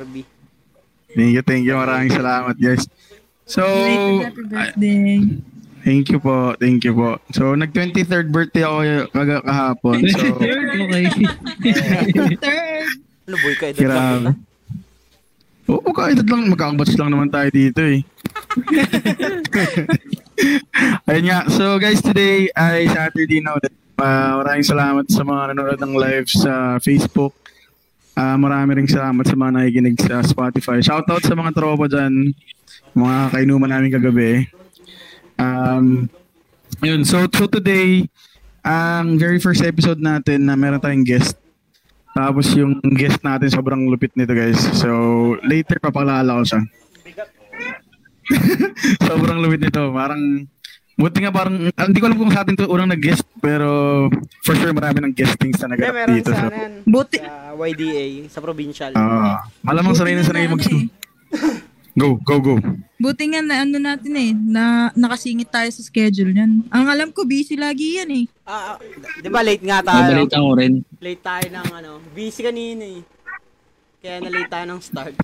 Arby. 0.00 0.24
Thank 1.12 1.32
you, 1.36 1.42
thank 1.44 1.68
you. 1.68 1.76
Maraming 1.76 2.08
salamat, 2.08 2.56
guys. 2.56 2.88
So, 3.44 3.60
Happy 4.24 4.46
birthday. 4.46 5.20
thank 5.82 6.06
you 6.08 6.20
po, 6.22 6.54
thank 6.56 6.80
you 6.86 6.94
po. 6.94 7.18
So, 7.34 7.52
nag-23rd 7.52 8.32
birthday 8.32 8.64
ako 8.64 8.78
kaga 9.12 9.36
kahapon. 9.44 9.98
So, 10.08 10.40
okay. 10.40 11.04
Third. 12.40 12.88
Ano, 13.30 13.38
boy 13.46 13.54
ka? 13.54 13.70
Edad 13.70 13.94
lang. 13.94 14.42
Oo, 15.70 15.94
kahit 15.94 16.18
lang, 16.26 16.50
magkakabatch 16.50 16.98
lang 16.98 17.14
naman 17.14 17.30
tayo 17.30 17.46
dito 17.54 17.78
eh. 17.78 18.02
Ayun 21.06 21.30
nga. 21.30 21.46
So 21.46 21.78
guys, 21.78 22.02
today 22.02 22.50
ay 22.58 22.90
Saturday 22.90 23.38
na 23.38 23.54
ulit. 23.54 23.70
Uh, 23.94 24.42
maraming 24.42 24.66
salamat 24.66 25.06
sa 25.06 25.22
mga 25.22 25.54
nanonood 25.54 25.78
ng 25.78 25.94
live 25.94 26.26
sa 26.26 26.82
Facebook. 26.82 27.38
Uh, 28.18 28.36
marami 28.36 28.76
ring 28.76 28.90
salamat 28.90 29.24
sa 29.24 29.38
mga 29.38 29.52
nakikinig 29.56 29.96
sa 29.98 30.20
Spotify. 30.20 30.82
Shoutout 30.82 31.24
sa 31.24 31.34
mga 31.38 31.54
tropa 31.56 31.86
dyan. 31.86 32.34
Mga 32.94 33.18
kainuman 33.32 33.70
namin 33.70 33.94
kagabi. 33.94 34.50
Um, 35.40 36.10
yun. 36.84 37.06
So, 37.06 37.24
so 37.30 37.48
today, 37.48 38.06
ang 38.60 39.16
very 39.16 39.40
first 39.40 39.64
episode 39.64 40.02
natin 40.02 40.44
na 40.44 40.54
meron 40.58 40.82
tayong 40.82 41.06
guest. 41.06 41.40
Tapos 42.10 42.50
yung 42.58 42.82
guest 42.98 43.22
natin 43.22 43.48
sobrang 43.48 43.86
lupit 43.86 44.10
nito 44.18 44.34
guys. 44.34 44.58
So 44.76 44.90
later 45.46 45.78
papakilala 45.78 46.42
ko 46.42 46.44
siya. 46.44 46.60
sobrang 49.08 49.38
lupit 49.38 49.62
nito. 49.62 49.94
Parang 49.94 50.44
buti 51.00 51.18
nga 51.18 51.32
parang 51.32 51.72
ah, 51.72 51.84
hindi 51.84 51.96
ko 51.96 52.06
alam 52.06 52.18
kung 52.18 52.28
sa 52.28 52.44
atin 52.44 52.54
to 52.54 52.68
unang 52.68 52.92
nag-guest 52.92 53.24
pero 53.40 53.68
for 54.44 54.52
sure 54.52 54.70
marami 54.70 55.00
ng 55.00 55.16
guestings 55.16 55.56
na 55.58 55.72
naganap 55.72 55.94
meron 55.96 56.14
dito. 56.14 56.28
sa, 56.28 56.44
Buti. 56.84 57.16
sa 57.18 57.32
YDA, 57.56 58.06
sa 58.28 58.38
provincial. 58.38 58.92
ah, 58.92 59.40
malamang 59.60 59.96
sanay 59.96 60.12
na 60.12 60.22
sanay 60.22 60.44
mag 60.44 60.60
ano 60.60 60.92
Go, 61.90 62.14
go, 62.22 62.38
go. 62.38 62.54
eh. 62.54 62.64
Buti 62.96 63.24
nga 63.26 63.42
na 63.42 63.66
ano 63.66 63.76
natin 63.76 64.14
eh, 64.14 64.30
na 64.30 64.64
nakasingit 64.94 65.50
tayo 65.50 65.66
sa 65.68 65.82
schedule 65.82 66.30
niyan. 66.30 66.62
Ang 66.70 66.86
alam 66.86 67.08
ko, 67.10 67.26
busy 67.26 67.58
lagi 67.58 67.98
yan 67.98 68.10
eh. 68.14 68.24
Ah, 68.46 68.72
ah, 68.72 68.76
di 69.18 69.26
ba 69.26 69.42
late 69.42 69.58
nga 69.60 69.82
tayo? 69.82 70.06
Nabalita 70.06 70.38
ko 70.38 70.54
rin. 70.54 70.86
Late 70.96 71.18
tayo 71.18 71.46
ng 71.50 71.68
ano, 71.74 71.90
busy 72.14 72.40
kanina 72.40 72.84
eh. 72.86 73.02
Kaya 73.98 74.22
na 74.22 74.30
late 74.30 74.48
tayo 74.48 74.64
ng 74.70 74.80
start. 74.80 75.14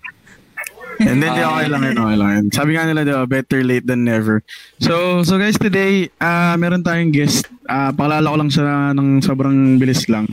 And 0.97 1.21
then, 1.21 1.33
di, 1.33 1.43
okay 1.45 1.69
lang 1.69 1.83
yun, 1.85 1.97
okay 2.01 2.17
lang 2.17 2.31
yun. 2.33 2.47
Sabi 2.49 2.71
nga 2.73 2.89
nila, 2.89 3.05
di 3.05 3.13
ba, 3.13 3.29
better 3.29 3.61
late 3.61 3.85
than 3.85 4.05
never. 4.05 4.41
So, 4.81 5.21
so 5.21 5.37
guys, 5.37 5.61
today, 5.61 6.09
ah 6.17 6.57
meron 6.57 6.81
tayong 6.81 7.13
guest. 7.13 7.45
Ah 7.69 7.93
pakilala 7.93 8.33
ko 8.33 8.37
lang 8.41 8.51
siya 8.51 8.97
ng 8.97 9.21
sobrang 9.21 9.77
bilis 9.77 10.09
lang. 10.09 10.25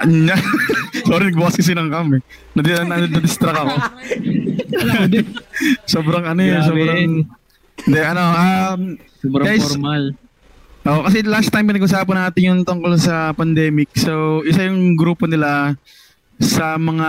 Sorry, 1.08 1.28
nagbukas 1.28 1.60
kasi 1.60 1.76
ng 1.76 1.92
cam 1.92 2.08
eh. 2.16 2.22
Nadi- 2.56 2.88
na- 2.88 3.04
Na-distract 3.04 3.58
ako. 3.58 3.74
sobrang 5.92 6.24
ano 6.24 6.40
yun, 6.40 6.60
sobrang... 6.64 7.00
Hindi, 7.80 8.00
ano, 8.00 8.22
um, 8.24 8.80
Sobrang 9.20 9.44
Guys, 9.44 9.64
formal. 9.64 10.04
Oo, 10.88 11.00
kasi 11.04 11.20
last 11.28 11.52
time 11.52 11.68
pinag-usapan 11.68 12.16
natin 12.16 12.42
yung 12.48 12.60
tungkol 12.64 12.96
sa 12.96 13.36
pandemic. 13.36 13.92
So, 14.00 14.40
isa 14.48 14.64
yung 14.64 14.96
grupo 14.96 15.28
nila 15.28 15.76
sa 16.40 16.80
mga 16.80 17.08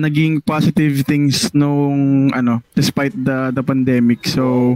naging 0.00 0.40
positive 0.40 1.04
things 1.04 1.52
nung 1.52 2.32
ano, 2.32 2.64
despite 2.72 3.12
the 3.12 3.52
the 3.52 3.60
pandemic. 3.60 4.24
So, 4.24 4.74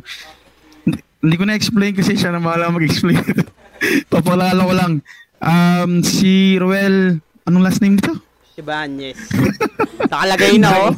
hindi, 1.25 1.35
ko 1.41 1.49
na-explain 1.49 1.97
kasi 1.97 2.13
siya 2.13 2.37
na 2.37 2.45
mahala 2.45 2.69
mag-explain. 2.69 3.25
Papalala 4.13 4.61
ko 4.61 4.75
lang. 4.77 4.93
Um, 5.41 6.05
si 6.05 6.61
Ruel, 6.61 7.17
anong 7.49 7.65
last 7.65 7.81
name 7.81 7.97
nito? 7.97 8.13
Si 8.53 8.61
Banyes. 8.61 9.17
Nakalagay 10.13 10.61
na 10.61 10.69
oh. 10.89 10.93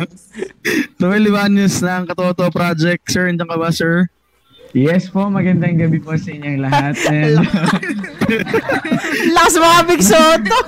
Ruel 1.01 1.31
Ibanez 1.31 1.79
ng 1.79 2.11
Katoto 2.11 2.51
Project. 2.51 3.07
Sir, 3.07 3.31
nandiyan 3.31 3.49
ka 3.49 3.57
ba, 3.57 3.71
sir? 3.71 4.11
Yes 4.77 5.09
po, 5.09 5.31
magandang 5.31 5.79
gabi 5.79 6.03
po 6.03 6.19
sa 6.19 6.29
inyong 6.35 6.59
lahat. 6.59 6.95
And, 7.09 7.41
Lakas 9.33 9.55
mga 9.57 9.81
Big 9.89 10.03
Soto. 10.03 10.59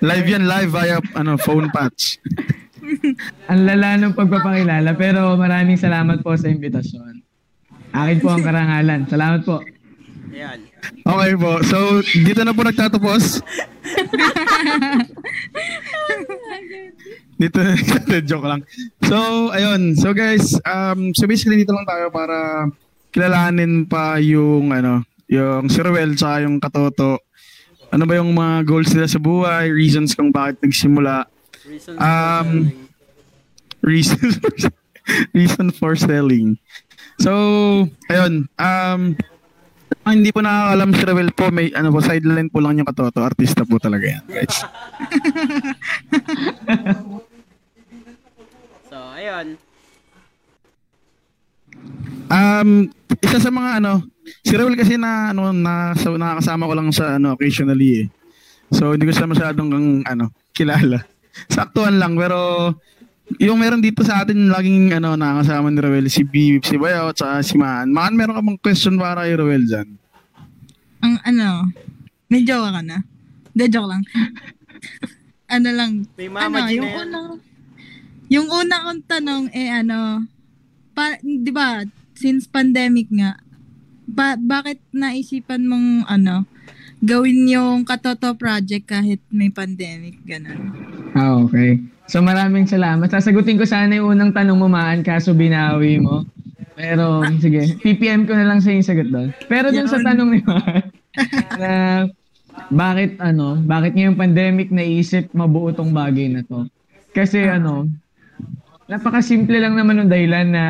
Live 0.00 0.26
yan, 0.28 0.44
live 0.48 0.70
via 0.70 0.98
ano, 1.16 1.36
phone 1.40 1.68
patch. 1.70 2.18
ang 3.50 3.60
lala 3.66 3.96
ng 4.00 4.14
pagpapakilala 4.16 4.96
pero 4.98 5.36
maraming 5.36 5.78
salamat 5.78 6.22
po 6.24 6.34
sa 6.34 6.48
imbitasyon. 6.48 7.22
Akin 7.90 8.18
po 8.22 8.30
ang 8.30 8.42
karangalan. 8.42 9.06
Salamat 9.10 9.42
po. 9.42 9.58
Ayan. 10.30 10.62
Okay 11.02 11.32
po. 11.34 11.58
So, 11.66 12.00
dito 12.06 12.46
na 12.46 12.54
po 12.54 12.62
nagtatapos. 12.62 13.42
dito 17.40 17.58
joke 18.22 18.46
lang. 18.46 18.62
So, 19.02 19.50
ayun. 19.50 19.98
So 19.98 20.14
guys, 20.14 20.54
um 20.62 21.10
so 21.16 21.26
basically 21.26 21.58
dito 21.58 21.74
lang 21.74 21.88
tayo 21.88 22.14
para 22.14 22.70
kilalanin 23.10 23.90
pa 23.90 24.22
yung 24.22 24.70
ano, 24.70 25.02
yung 25.26 25.66
si 25.66 25.82
Ruel 25.82 26.14
tsaka 26.14 26.46
yung 26.46 26.62
Katoto. 26.62 27.18
Ano 27.90 28.06
ba 28.06 28.14
yung 28.18 28.30
mga 28.34 28.62
goals 28.66 28.94
nila 28.94 29.10
sa 29.10 29.18
buhay, 29.18 29.70
reasons 29.70 30.14
kung 30.14 30.30
bakit 30.30 30.62
nagsimula, 30.62 31.26
Reasons 31.60 31.98
Um, 32.00 32.72
for 32.72 33.90
reason 33.90 34.18
reason 35.36 35.66
for 35.70 35.92
selling. 35.94 36.56
So, 37.20 37.86
ayun. 38.08 38.48
Um 38.56 39.14
ang 40.00 40.22
hindi 40.22 40.32
po 40.32 40.40
nakakalam 40.40 40.90
si 40.96 41.02
Ruel 41.04 41.30
po, 41.36 41.52
may 41.52 41.68
ano 41.76 41.92
po, 41.92 42.00
sideline 42.00 42.48
po 42.48 42.64
lang 42.64 42.80
yung 42.80 42.88
katoto. 42.88 43.20
Artista 43.20 43.68
po 43.68 43.76
talaga 43.76 44.06
yan, 44.08 44.24
guys. 44.26 44.56
So, 48.90 48.98
ayun. 49.14 49.54
Um, 52.30 52.86
isa 53.18 53.42
sa 53.42 53.50
mga 53.50 53.82
ano, 53.82 54.06
si 54.46 54.54
Ruel 54.54 54.78
kasi 54.78 54.94
na 54.94 55.34
ano 55.34 55.50
na 55.50 55.98
sa 55.98 56.14
nakakasama 56.14 56.70
ko 56.70 56.74
lang 56.78 56.88
sa 56.94 57.18
ano 57.18 57.34
occasionally 57.34 58.06
eh. 58.06 58.08
So 58.70 58.94
hindi 58.94 59.02
ko 59.02 59.12
siya 59.12 59.26
masyadong 59.26 59.70
ang, 59.74 59.88
ano 60.06 60.24
kilala. 60.54 61.02
Saktuan 61.54 61.98
lang 61.98 62.14
pero 62.14 62.70
yung 63.38 63.58
meron 63.58 63.82
dito 63.82 64.02
sa 64.06 64.22
atin 64.22 64.50
laging 64.50 64.94
ano 64.94 65.18
nakakasama 65.18 65.70
ni 65.70 65.78
Ruel 65.82 66.06
si 66.06 66.22
B, 66.22 66.58
si 66.62 66.78
Bayo, 66.78 67.10
at 67.10 67.42
si 67.42 67.58
Maan. 67.58 67.90
Maan, 67.90 68.14
meron 68.14 68.38
ka 68.38 68.42
bang 68.42 68.60
question 68.62 68.94
para 68.94 69.26
kay 69.26 69.34
Ruel 69.34 69.66
dyan? 69.66 69.88
Ang 71.02 71.14
ano, 71.26 71.70
may 72.30 72.46
joke 72.46 72.70
ka 72.70 72.82
na? 72.82 73.02
Hindi, 73.50 73.64
joke 73.70 73.90
lang. 73.90 74.02
ano 75.54 75.68
lang, 75.74 75.90
May 76.14 76.30
ano, 76.30 76.34
mama 76.34 76.70
yung 76.70 76.86
na 76.86 76.94
yan. 76.94 77.02
unang, 77.06 77.28
yung 78.30 78.48
una 78.50 78.76
kong 78.86 79.02
tanong 79.10 79.44
eh 79.50 79.68
ano, 79.82 79.98
pa, 80.94 81.18
di 81.22 81.50
ba, 81.50 81.82
since 82.20 82.44
pandemic 82.44 83.08
nga, 83.08 83.40
ba, 84.04 84.36
bakit 84.36 84.84
naisipan 84.92 85.64
mong 85.64 86.04
ano, 86.04 86.44
gawin 87.00 87.48
yung 87.48 87.88
Katoto 87.88 88.36
project 88.36 88.92
kahit 88.92 89.24
may 89.32 89.48
pandemic, 89.48 90.20
ganun. 90.28 90.76
Ah, 91.16 91.40
okay. 91.40 91.80
So 92.04 92.20
maraming 92.20 92.68
salamat. 92.68 93.08
Sasagutin 93.08 93.56
ko 93.56 93.64
sana 93.64 93.96
yung 93.96 94.12
unang 94.12 94.36
tanong 94.36 94.60
mo, 94.60 94.68
Maan, 94.68 95.00
kaso 95.00 95.32
binawi 95.32 95.96
mo. 95.96 96.28
Pero, 96.76 97.24
sige, 97.40 97.80
PPM 97.80 98.28
ko 98.28 98.36
na 98.36 98.44
lang 98.44 98.60
sa 98.60 98.68
yung 98.68 98.84
sagot 98.84 99.08
doon. 99.08 99.32
Pero 99.48 99.72
dun 99.72 99.88
sa 99.88 100.04
tanong 100.04 100.28
ni 100.28 100.40
Maan, 100.44 100.84
na 101.56 101.70
bakit 102.68 103.16
ano, 103.16 103.56
bakit 103.64 103.96
ngayong 103.96 104.20
pandemic 104.20 104.68
naisip 104.68 105.32
mabuo 105.32 105.72
tong 105.72 105.96
bagay 105.96 106.28
na 106.28 106.44
to? 106.44 106.68
Kasi 107.16 107.48
ano, 107.48 107.88
napakasimple 108.90 109.56
lang 109.56 109.78
naman 109.78 110.04
ng 110.04 110.10
dahilan 110.10 110.46
na 110.50 110.64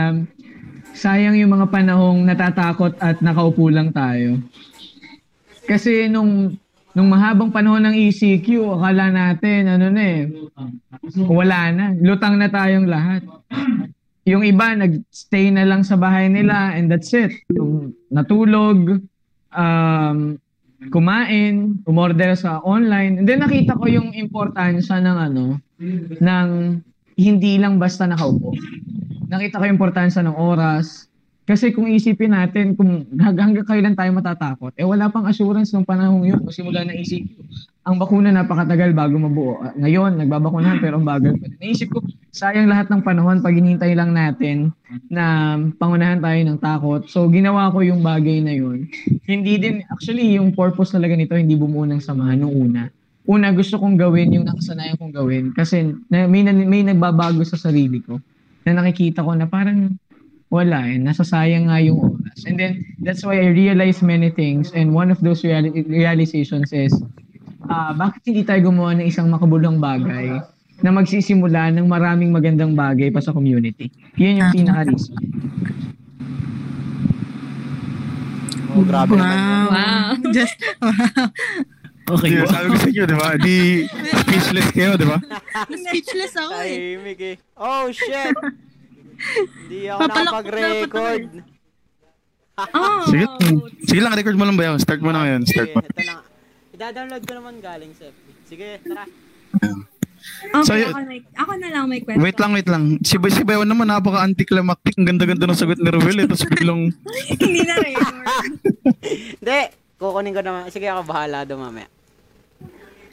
sayang 0.94 1.36
yung 1.38 1.52
mga 1.54 1.66
panahong 1.70 2.26
natatakot 2.26 2.96
at 2.98 3.22
nakaupo 3.22 3.70
lang 3.70 3.90
tayo. 3.94 4.40
Kasi 5.64 6.10
nung 6.10 6.58
nung 6.90 7.06
mahabang 7.06 7.54
panahon 7.54 7.86
ng 7.86 7.96
ECQ, 8.10 8.74
akala 8.78 9.14
natin 9.14 9.70
ano 9.70 9.86
na 9.94 10.02
eh, 10.02 10.26
wala 11.22 11.70
na, 11.70 11.84
lutang 11.94 12.34
na 12.34 12.50
tayong 12.50 12.90
lahat. 12.90 13.22
Yung 14.26 14.42
iba 14.42 14.74
nagstay 14.74 15.54
na 15.54 15.64
lang 15.64 15.86
sa 15.86 15.94
bahay 15.94 16.26
nila 16.26 16.74
and 16.74 16.90
that's 16.90 17.14
it. 17.14 17.30
Yung 17.54 17.94
natulog, 18.10 19.00
um, 19.54 20.36
kumain, 20.90 21.78
umorder 21.86 22.34
sa 22.34 22.58
online. 22.64 23.22
And 23.22 23.26
then 23.28 23.44
nakita 23.44 23.78
ko 23.78 23.86
yung 23.86 24.10
importansya 24.16 24.98
ng 24.98 25.16
ano, 25.30 25.44
ng 26.18 26.48
hindi 27.20 27.54
lang 27.60 27.76
basta 27.76 28.08
nakaupo. 28.08 28.56
Nakita 29.30 29.62
ko 29.62 29.64
yung 29.64 29.78
importansya 29.78 30.26
ng 30.26 30.34
oras. 30.34 31.06
Kasi 31.46 31.70
kung 31.70 31.86
isipin 31.86 32.34
natin 32.34 32.74
kung 32.74 33.06
hang- 33.14 33.38
hanggang 33.38 33.66
kailan 33.66 33.94
tayo 33.94 34.10
matatakot, 34.10 34.74
eh 34.74 34.82
wala 34.82 35.06
pang 35.06 35.26
assurance 35.26 35.70
nung 35.70 35.86
panahon 35.86 36.22
yun. 36.22 36.42
O 36.42 36.50
simula 36.50 36.82
na 36.82 36.94
isip 36.94 37.26
ko, 37.26 37.42
ang 37.82 37.98
bakuna 37.98 38.30
napakatagal 38.30 38.90
bago 38.90 39.18
mabuo. 39.18 39.58
Ah, 39.58 39.74
Ngayon, 39.74 40.14
nagbabakunahan 40.18 40.78
pero 40.78 40.98
ang 40.98 41.06
bagal 41.06 41.34
pa. 41.38 41.46
Naisip 41.58 41.90
ko, 41.90 42.02
sayang 42.30 42.70
lahat 42.70 42.86
ng 42.86 43.02
panahon 43.02 43.42
pag 43.42 43.54
hinintay 43.54 43.98
lang 43.98 44.14
natin 44.14 44.70
na 45.10 45.56
pangunahan 45.74 46.22
tayo 46.22 46.38
ng 46.38 46.58
takot. 46.58 47.02
So, 47.06 47.26
ginawa 47.26 47.70
ko 47.70 47.82
yung 47.82 48.02
bagay 48.02 48.42
na 48.42 48.54
yun. 48.54 48.86
Hindi 49.26 49.58
din, 49.58 49.82
actually, 49.90 50.38
yung 50.38 50.54
purpose 50.54 50.94
talaga 50.94 51.18
nito, 51.18 51.34
hindi 51.34 51.58
bumuo 51.58 51.82
ng 51.82 51.98
samahan 51.98 52.46
nung 52.46 52.54
una. 52.54 52.90
Una, 53.26 53.50
gusto 53.50 53.78
kong 53.78 53.94
gawin 53.94 54.38
yung 54.38 54.46
nakasanayan 54.46 54.98
kong 54.98 55.14
gawin 55.14 55.44
kasi 55.50 55.86
may, 56.10 56.42
na- 56.42 56.66
may 56.66 56.82
nagbabago 56.82 57.42
sa 57.42 57.54
sarili 57.54 58.02
ko 58.02 58.18
na 58.64 58.76
nakikita 58.76 59.24
ko 59.24 59.32
na 59.32 59.48
parang 59.48 59.96
wala 60.50 60.82
eh, 60.90 60.98
nasasayang 60.98 61.70
nga 61.70 61.78
yung 61.78 61.98
oras. 62.02 62.42
And 62.44 62.58
then, 62.58 62.82
that's 63.06 63.22
why 63.22 63.38
I 63.38 63.54
realized 63.54 64.02
many 64.02 64.34
things 64.34 64.74
and 64.74 64.90
one 64.90 65.14
of 65.14 65.22
those 65.22 65.46
reali- 65.46 65.86
realizations 65.86 66.74
is, 66.74 66.90
ah 67.70 67.94
bakit 67.94 68.26
hindi 68.26 68.42
tayo 68.42 68.66
gumawa 68.66 68.98
ng 68.98 69.06
isang 69.06 69.30
makabuluhang 69.30 69.78
bagay 69.78 70.42
na 70.82 70.90
magsisimula 70.90 71.70
ng 71.76 71.86
maraming 71.86 72.34
magandang 72.34 72.74
bagay 72.74 73.14
pa 73.14 73.22
sa 73.22 73.30
community. 73.30 73.92
Yun 74.18 74.42
yung 74.42 74.50
pinaka-reason. 74.50 75.20
Oh, 78.70 78.82
grabe 78.86 79.14
naman. 79.14 79.38
Wow. 79.38 79.66
Wow. 79.70 80.08
Just, 80.36 80.56
wow. 80.82 81.78
Okay. 82.10 82.28
Di, 82.32 82.42
sabi 82.44 82.66
ko 82.66 82.76
sa 82.76 82.88
inyo, 82.88 83.04
di 83.04 83.16
ba? 83.16 83.28
Di 83.36 83.56
speechless 84.16 84.68
kayo, 84.70 84.92
di 84.94 85.06
ba? 85.06 85.18
Speechless 85.82 86.32
ako 86.34 86.54
eh. 86.56 86.66
Tahimik 86.66 87.20
eh. 87.20 87.36
Oh, 87.54 87.86
shit! 87.88 88.34
Hindi 89.60 89.78
ako 89.86 89.98
Papalak- 90.00 90.24
nakapag-record. 90.44 91.24
Oh, 92.60 93.00
Sige, 93.08 93.24
sige 93.86 94.00
lang, 94.00 94.12
record 94.12 94.36
mo 94.36 94.44
lang 94.44 94.52
ba 94.52 94.68
yun? 94.68 94.76
Start 94.76 95.00
mo 95.00 95.08
na 95.08 95.24
ngayon. 95.24 95.42
Start 95.44 95.70
Sige, 95.70 95.76
mo. 95.76 95.80
ito 95.80 96.02
lang. 96.04 96.20
Ida-download 96.74 97.22
ko 97.24 97.32
naman 97.32 97.54
galing 97.58 97.92
sa. 97.94 98.12
Sige, 98.44 98.80
tara. 98.82 99.04
Okay, 100.52 100.64
So, 100.68 100.76
ako, 100.76 101.00
may, 101.08 101.24
ako 101.32 101.52
na 101.56 101.68
lang 101.70 101.84
may 101.88 102.00
question. 102.04 102.20
Wait 102.20 102.36
lang, 102.36 102.52
wait 102.52 102.68
lang. 102.68 102.82
Si 103.00 103.16
Bay, 103.16 103.32
si 103.32 103.40
Bayawan 103.40 103.64
naman, 103.64 103.88
napaka-anticlimactic. 103.88 104.92
Ang 104.96 105.08
ganda-ganda 105.08 105.48
ng 105.48 105.56
sagot 105.56 105.80
ni 105.80 105.88
Ruel. 105.88 106.20
Eh. 106.20 106.26
Tapos 106.28 106.44
biglang, 106.44 106.92
Hindi 107.40 107.60
na 107.64 107.74
rin. 107.80 107.96
Hindi, 109.40 109.58
kukunin 109.96 110.36
ko 110.36 110.42
naman. 110.44 110.68
Sige, 110.68 110.84
ako 110.86 111.08
bahala 111.08 111.48
doon 111.48 111.64
mamaya. 111.64 111.88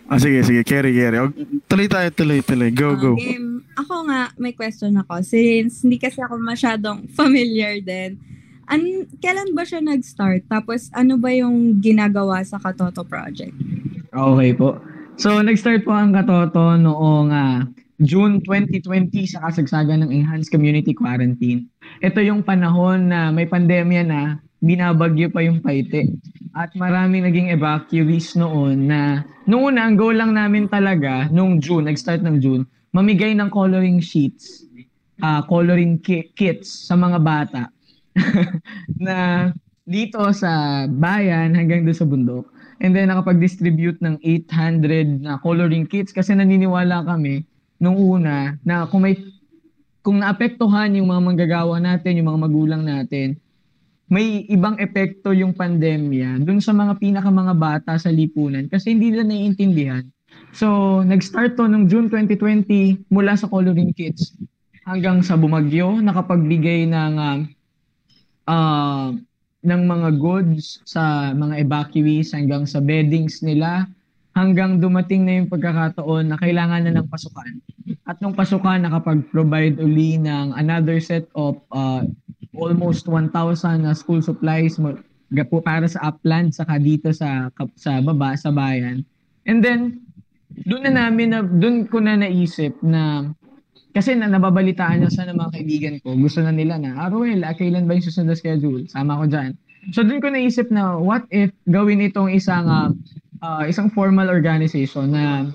Ah 0.07 0.19
sige, 0.19 0.39
sige, 0.43 0.61
carry, 0.63 0.95
carry. 0.95 1.19
Og, 1.19 1.31
tuloy 1.67 1.87
tayo, 1.91 2.07
tuloy, 2.11 2.39
tuloy. 2.43 2.71
Go, 2.71 2.95
go. 2.95 3.13
Game. 3.15 3.67
Ako 3.77 4.07
nga, 4.09 4.33
may 4.41 4.55
question 4.55 4.95
ako. 4.97 5.21
Since 5.21 5.85
hindi 5.85 5.99
kasi 6.01 6.23
ako 6.23 6.39
masyadong 6.39 7.07
familiar 7.19 7.77
din. 7.83 8.17
An 8.67 8.83
kailan 9.23 9.55
ba 9.55 9.63
siya 9.63 9.79
nag-start? 9.79 10.47
Tapos 10.51 10.91
ano 10.91 11.15
ba 11.15 11.31
yung 11.31 11.79
ginagawa 11.79 12.43
sa 12.43 12.59
Katoto 12.59 13.07
Project? 13.07 13.55
Okay 14.11 14.51
po. 14.55 14.75
So, 15.17 15.39
nag-start 15.39 15.87
po 15.87 15.95
ang 15.95 16.11
Katoto 16.11 16.75
noong 16.75 17.31
ah, 17.31 17.63
June 17.97 18.37
2020 18.45 19.09
sa 19.25 19.41
kasagsagan 19.49 20.05
ng 20.05 20.11
Enhanced 20.13 20.53
Community 20.53 20.93
Quarantine. 20.93 21.65
Ito 22.05 22.21
yung 22.21 22.45
panahon 22.45 23.09
na 23.09 23.33
may 23.33 23.49
pandemya 23.49 24.03
na 24.05 24.37
binabagyo 24.61 25.29
pa 25.29 25.45
yung 25.45 25.61
Paite. 25.61 26.09
At 26.57 26.73
maraming 26.73 27.29
naging 27.29 27.53
evacuees 27.53 28.33
noon 28.33 28.89
na 28.89 29.21
noong 29.45 29.73
una, 29.73 29.85
ang 29.85 29.95
goal 29.95 30.17
lang 30.17 30.33
namin 30.33 30.65
talaga 30.65 31.29
nung 31.29 31.61
June, 31.61 31.85
nag-start 31.85 32.25
ng 32.25 32.41
June, 32.41 32.63
mamigay 32.89 33.37
ng 33.37 33.53
coloring 33.53 34.01
sheets, 34.01 34.65
ah, 35.21 35.45
coloring 35.45 36.01
ki- 36.01 36.33
kits 36.33 36.89
sa 36.89 36.97
mga 36.97 37.17
bata 37.21 37.69
na 39.05 39.49
dito 39.85 40.19
sa 40.33 40.83
bayan 40.89 41.53
hanggang 41.53 41.85
doon 41.85 41.97
sa 41.97 42.09
bundok. 42.09 42.45
And 42.77 42.93
then 42.93 43.09
nakapag-distribute 43.09 44.01
ng 44.01 44.21
800 44.21 45.25
na 45.25 45.41
coloring 45.41 45.89
kits 45.89 46.13
kasi 46.13 46.33
naniniwala 46.33 47.05
kami 47.05 47.45
nung 47.77 47.97
una 47.97 48.57
na 48.65 48.85
kung 48.89 49.05
may 49.05 49.17
kung 50.01 50.23
naapektuhan 50.23 50.95
yung 50.95 51.11
mga 51.11 51.21
manggagawa 51.21 51.83
natin, 51.83 52.15
yung 52.21 52.31
mga 52.31 52.41
magulang 52.47 52.83
natin, 52.85 53.35
may 54.07 54.47
ibang 54.47 54.79
epekto 54.79 55.35
yung 55.35 55.51
pandemya 55.51 56.39
dun 56.43 56.63
sa 56.63 56.71
mga 56.71 56.95
pinaka 56.95 57.27
mga 57.27 57.53
bata 57.59 57.91
sa 57.99 58.07
lipunan 58.07 58.71
kasi 58.71 58.95
hindi 58.95 59.11
nila 59.11 59.27
naiintindihan. 59.27 60.03
So, 60.55 60.99
nag-start 61.03 61.59
to 61.59 61.67
nung 61.67 61.91
June 61.91 62.07
2020 62.07 63.11
mula 63.11 63.35
sa 63.35 63.51
coloring 63.51 63.91
kits 63.91 64.33
hanggang 64.87 65.19
sa 65.19 65.35
bumagyo, 65.35 65.99
nakapagbigay 65.99 66.87
ng 66.87 67.13
ah, 68.47 69.11
ng 69.67 69.81
mga 69.83 70.09
goods 70.15 70.79
sa 70.87 71.35
mga 71.35 71.67
evacuees 71.67 72.31
hanggang 72.31 72.63
sa 72.63 72.79
beddings 72.79 73.43
nila 73.43 73.83
hanggang 74.37 74.77
dumating 74.77 75.25
na 75.25 75.41
yung 75.41 75.49
pagkakataon 75.49 76.29
na 76.29 76.37
kailangan 76.37 76.85
na 76.85 76.93
ng 77.01 77.09
pasukan. 77.09 77.57
At 78.05 78.21
nung 78.21 78.37
pasukan, 78.37 78.85
nakapag-provide 78.85 79.81
uli 79.81 80.21
ng 80.21 80.53
another 80.53 81.01
set 81.01 81.25
of 81.33 81.57
uh, 81.73 82.05
almost 82.57 83.05
1,000 83.05 83.85
na 83.85 83.93
school 83.93 84.19
supplies 84.19 84.81
mo- 84.81 84.97
gapo 85.29 85.59
para 85.59 85.85
sa 85.85 86.11
upland 86.11 86.55
saka 86.55 86.79
dito 86.79 87.11
sa 87.11 87.51
sa 87.75 87.99
baba 87.99 88.33
sa 88.39 88.49
bayan. 88.49 89.03
And 89.43 89.59
then 89.59 90.07
doon 90.65 90.87
na 90.87 91.07
namin 91.07 91.35
na 91.35 91.43
doon 91.43 91.85
ko 91.85 91.99
na 91.99 92.15
naisip 92.15 92.79
na 92.79 93.31
kasi 93.91 94.13
na 94.13 94.29
nababalitaan 94.29 95.01
na 95.01 95.09
sa 95.09 95.25
ng 95.25 95.37
mga 95.37 95.53
kaibigan 95.57 95.95
ko, 96.05 96.13
gusto 96.13 96.45
na 96.45 96.53
nila 96.53 96.77
na, 96.77 97.01
ah, 97.01 97.09
Ruel, 97.09 97.41
ah, 97.41 97.57
kailan 97.57 97.89
ba 97.89 97.97
yung 97.97 98.05
susunod 98.05 98.29
na 98.29 98.37
schedule? 98.37 98.85
Sama 98.85 99.17
ko 99.17 99.25
dyan. 99.25 99.57
So 99.89 100.05
doon 100.05 100.21
ko 100.21 100.29
naisip 100.29 100.69
na, 100.69 101.01
what 101.01 101.25
if 101.33 101.49
gawin 101.65 102.05
itong 102.05 102.29
isang 102.29 102.69
ah, 102.69 102.93
ah, 103.41 103.65
isang 103.65 103.89
formal 103.89 104.29
organization 104.29 105.09
na 105.17 105.49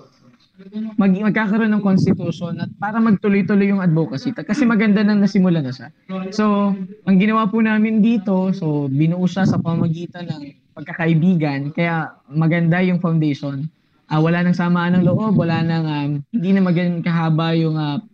mag 1.01 1.13
magkakaroon 1.17 1.73
ng 1.73 1.85
constitution 1.85 2.61
at 2.61 2.69
para 2.77 3.01
magtuloy-tuloy 3.01 3.73
yung 3.73 3.81
advocacy 3.81 4.37
kasi 4.37 4.69
maganda 4.69 5.01
nang 5.01 5.25
nasimula 5.25 5.65
na 5.65 5.73
siya. 5.73 5.89
So, 6.29 6.77
ang 7.09 7.17
ginawa 7.17 7.49
po 7.49 7.65
namin 7.65 8.05
dito, 8.05 8.53
so 8.53 8.87
binuo 8.93 9.25
siya 9.25 9.49
sa 9.49 9.57
pamagitan 9.57 10.29
ng 10.29 10.43
pagkakaibigan, 10.77 11.73
kaya 11.73 12.13
maganda 12.29 12.85
yung 12.85 13.01
foundation. 13.01 13.65
Ah, 14.13 14.21
wala 14.21 14.45
nang 14.45 14.53
samaan 14.53 15.01
ng 15.01 15.09
loob, 15.09 15.41
wala 15.41 15.65
nang 15.65 15.87
um, 15.89 16.11
hindi 16.37 16.53
na 16.53 16.61
maging 16.61 17.01
kahaba 17.01 17.57
yung 17.57 17.81
ah, 17.81 18.05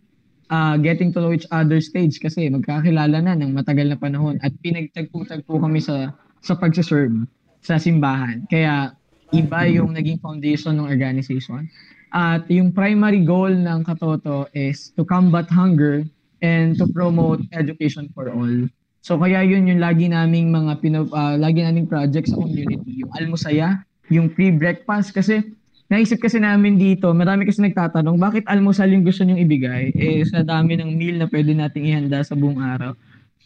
ah, 0.47 0.79
getting 0.79 1.11
to 1.11 1.19
know 1.19 1.35
each 1.35 1.47
other 1.51 1.83
stage 1.83 2.23
kasi 2.23 2.47
magkakilala 2.47 3.19
na 3.19 3.35
ng 3.35 3.51
matagal 3.51 3.83
na 3.91 3.99
panahon 3.99 4.39
at 4.39 4.55
pinagtagpo-tagpo 4.63 5.59
kami 5.59 5.83
sa 5.83 6.15
sa 6.39 6.55
pagsaserve 6.55 7.27
sa 7.59 7.75
simbahan. 7.75 8.47
Kaya 8.47 8.95
iba 9.35 9.67
yung 9.67 9.91
naging 9.91 10.23
foundation 10.23 10.79
ng 10.79 10.87
organization. 10.87 11.67
At 12.09 12.49
yung 12.49 12.73
primary 12.73 13.21
goal 13.21 13.53
ng 13.53 13.85
Katoto 13.85 14.49
is 14.57 14.89
to 14.97 15.05
combat 15.05 15.45
hunger 15.49 16.01
and 16.41 16.73
to 16.81 16.89
promote 16.89 17.45
education 17.53 18.09
for 18.17 18.33
all. 18.33 18.69
So 19.05 19.15
kaya 19.15 19.45
yun 19.45 19.69
yung 19.69 19.81
lagi 19.81 20.09
naming 20.09 20.49
mga 20.49 20.81
pino, 20.81 21.05
ah, 21.13 21.37
lagi 21.37 21.61
naming 21.61 21.85
project 21.85 22.33
sa 22.33 22.37
community, 22.37 23.05
yung 23.05 23.11
almusaya, 23.15 23.85
yung 24.09 24.33
free 24.33 24.51
breakfast 24.51 25.13
kasi 25.13 25.45
naisip 25.89 26.21
kasi 26.21 26.37
namin 26.37 26.77
dito, 26.77 27.09
marami 27.13 27.49
kasi 27.49 27.65
nagtatanong, 27.65 28.21
bakit 28.21 28.45
almusal 28.45 28.89
yung 28.93 29.01
gusto 29.01 29.25
nyong 29.25 29.41
ibigay? 29.41 29.89
Eh, 29.97 30.21
sa 30.25 30.45
dami 30.45 30.77
ng 30.77 30.93
meal 30.93 31.17
na 31.17 31.25
pwede 31.25 31.53
nating 31.57 31.89
ihanda 31.89 32.21
sa 32.21 32.37
buong 32.37 32.61
araw. 32.61 32.93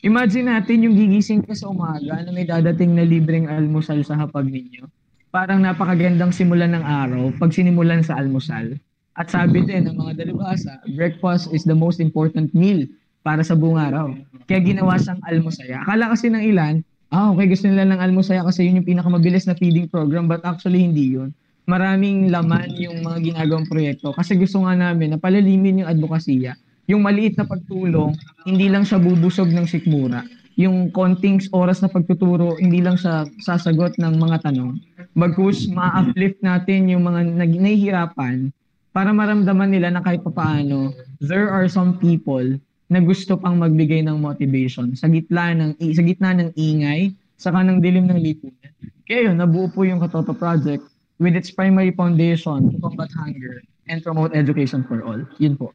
Imagine 0.04 0.52
natin 0.52 0.84
yung 0.84 0.96
gigising 1.00 1.40
ka 1.48 1.56
sa 1.56 1.72
umaga 1.72 2.20
na 2.20 2.32
may 2.36 2.44
dadating 2.44 2.92
na 2.92 3.08
libreng 3.08 3.48
almusal 3.48 4.04
sa 4.04 4.20
hapag 4.20 4.52
ninyo. 4.52 4.84
Parang 5.34 5.66
napakagandang 5.66 6.30
simulan 6.30 6.78
ng 6.78 6.86
araw 6.86 7.34
pag 7.42 7.50
sinimulan 7.50 8.06
sa 8.06 8.22
almusal. 8.22 8.78
At 9.18 9.34
sabi 9.34 9.66
din 9.66 9.90
ng 9.90 9.98
mga 9.98 10.22
dalubhasa, 10.22 10.78
breakfast 10.94 11.50
is 11.50 11.66
the 11.66 11.74
most 11.74 11.98
important 11.98 12.54
meal 12.54 12.86
para 13.26 13.42
sa 13.42 13.58
buong 13.58 13.82
araw. 13.82 14.14
Kaya 14.46 14.62
ginawa 14.62 14.94
siyang 15.02 15.18
almusaya. 15.26 15.82
Akala 15.82 16.14
kasi 16.14 16.30
ng 16.30 16.44
ilan, 16.54 16.86
ah 17.10 17.34
okay 17.34 17.50
gusto 17.50 17.66
nila 17.66 17.82
ng 17.90 17.98
almusaya 17.98 18.46
kasi 18.46 18.70
yun 18.70 18.86
yung 18.86 18.90
pinakamabilis 18.94 19.50
na 19.50 19.58
feeding 19.58 19.90
program 19.90 20.30
but 20.30 20.46
actually 20.46 20.86
hindi 20.86 21.18
yun. 21.18 21.34
Maraming 21.66 22.30
laman 22.30 22.70
yung 22.78 23.02
mga 23.02 23.34
ginagawang 23.34 23.66
proyekto 23.66 24.14
kasi 24.14 24.38
gusto 24.38 24.62
nga 24.62 24.78
namin 24.78 25.18
na 25.18 25.18
palalimin 25.18 25.82
yung 25.82 25.90
advokasya. 25.90 26.54
Yung 26.86 27.02
maliit 27.02 27.42
na 27.42 27.50
pagtulong, 27.50 28.14
hindi 28.46 28.70
lang 28.70 28.86
siya 28.86 29.02
bubusog 29.02 29.50
ng 29.50 29.66
sikmura. 29.66 30.22
Yung 30.60 30.94
konting 30.94 31.42
oras 31.50 31.82
na 31.82 31.90
pagtuturo, 31.90 32.54
hindi 32.62 32.78
lang 32.82 32.94
siya 32.94 33.26
sasagot 33.42 33.98
ng 33.98 34.14
mga 34.22 34.46
tanong. 34.46 34.78
Bagkus 35.18 35.66
ma-uplift 35.70 36.42
natin 36.46 36.94
yung 36.94 37.10
mga 37.10 37.34
nag- 37.34 37.62
nahihirapan 37.62 38.54
para 38.94 39.10
maramdaman 39.10 39.74
nila 39.74 39.90
na 39.90 40.06
kahit 40.06 40.22
papaano, 40.22 40.94
there 41.18 41.50
are 41.50 41.66
some 41.66 41.98
people 41.98 42.46
na 42.94 43.02
gusto 43.02 43.34
pang 43.34 43.58
magbigay 43.58 44.06
ng 44.06 44.22
motivation 44.22 44.94
sa 44.94 45.10
gitna 45.10 45.58
ng 45.58 45.72
sa 45.98 46.04
gitna 46.06 46.30
ng 46.38 46.54
ingay, 46.54 47.10
saka 47.34 47.66
ng 47.66 47.82
dilim 47.82 48.06
ng 48.06 48.22
lipunan. 48.22 48.70
Kaya 49.10 49.34
yun, 49.34 49.42
nabuo 49.42 49.66
po 49.74 49.82
yung 49.82 49.98
Katoto 49.98 50.38
Project 50.38 50.86
with 51.18 51.34
its 51.34 51.50
primary 51.50 51.90
foundation 51.90 52.70
to 52.70 52.78
combat 52.78 53.10
hunger 53.18 53.66
and 53.90 54.06
promote 54.06 54.38
education 54.38 54.86
for 54.86 55.02
all. 55.02 55.20
Yun 55.42 55.58
po. 55.58 55.74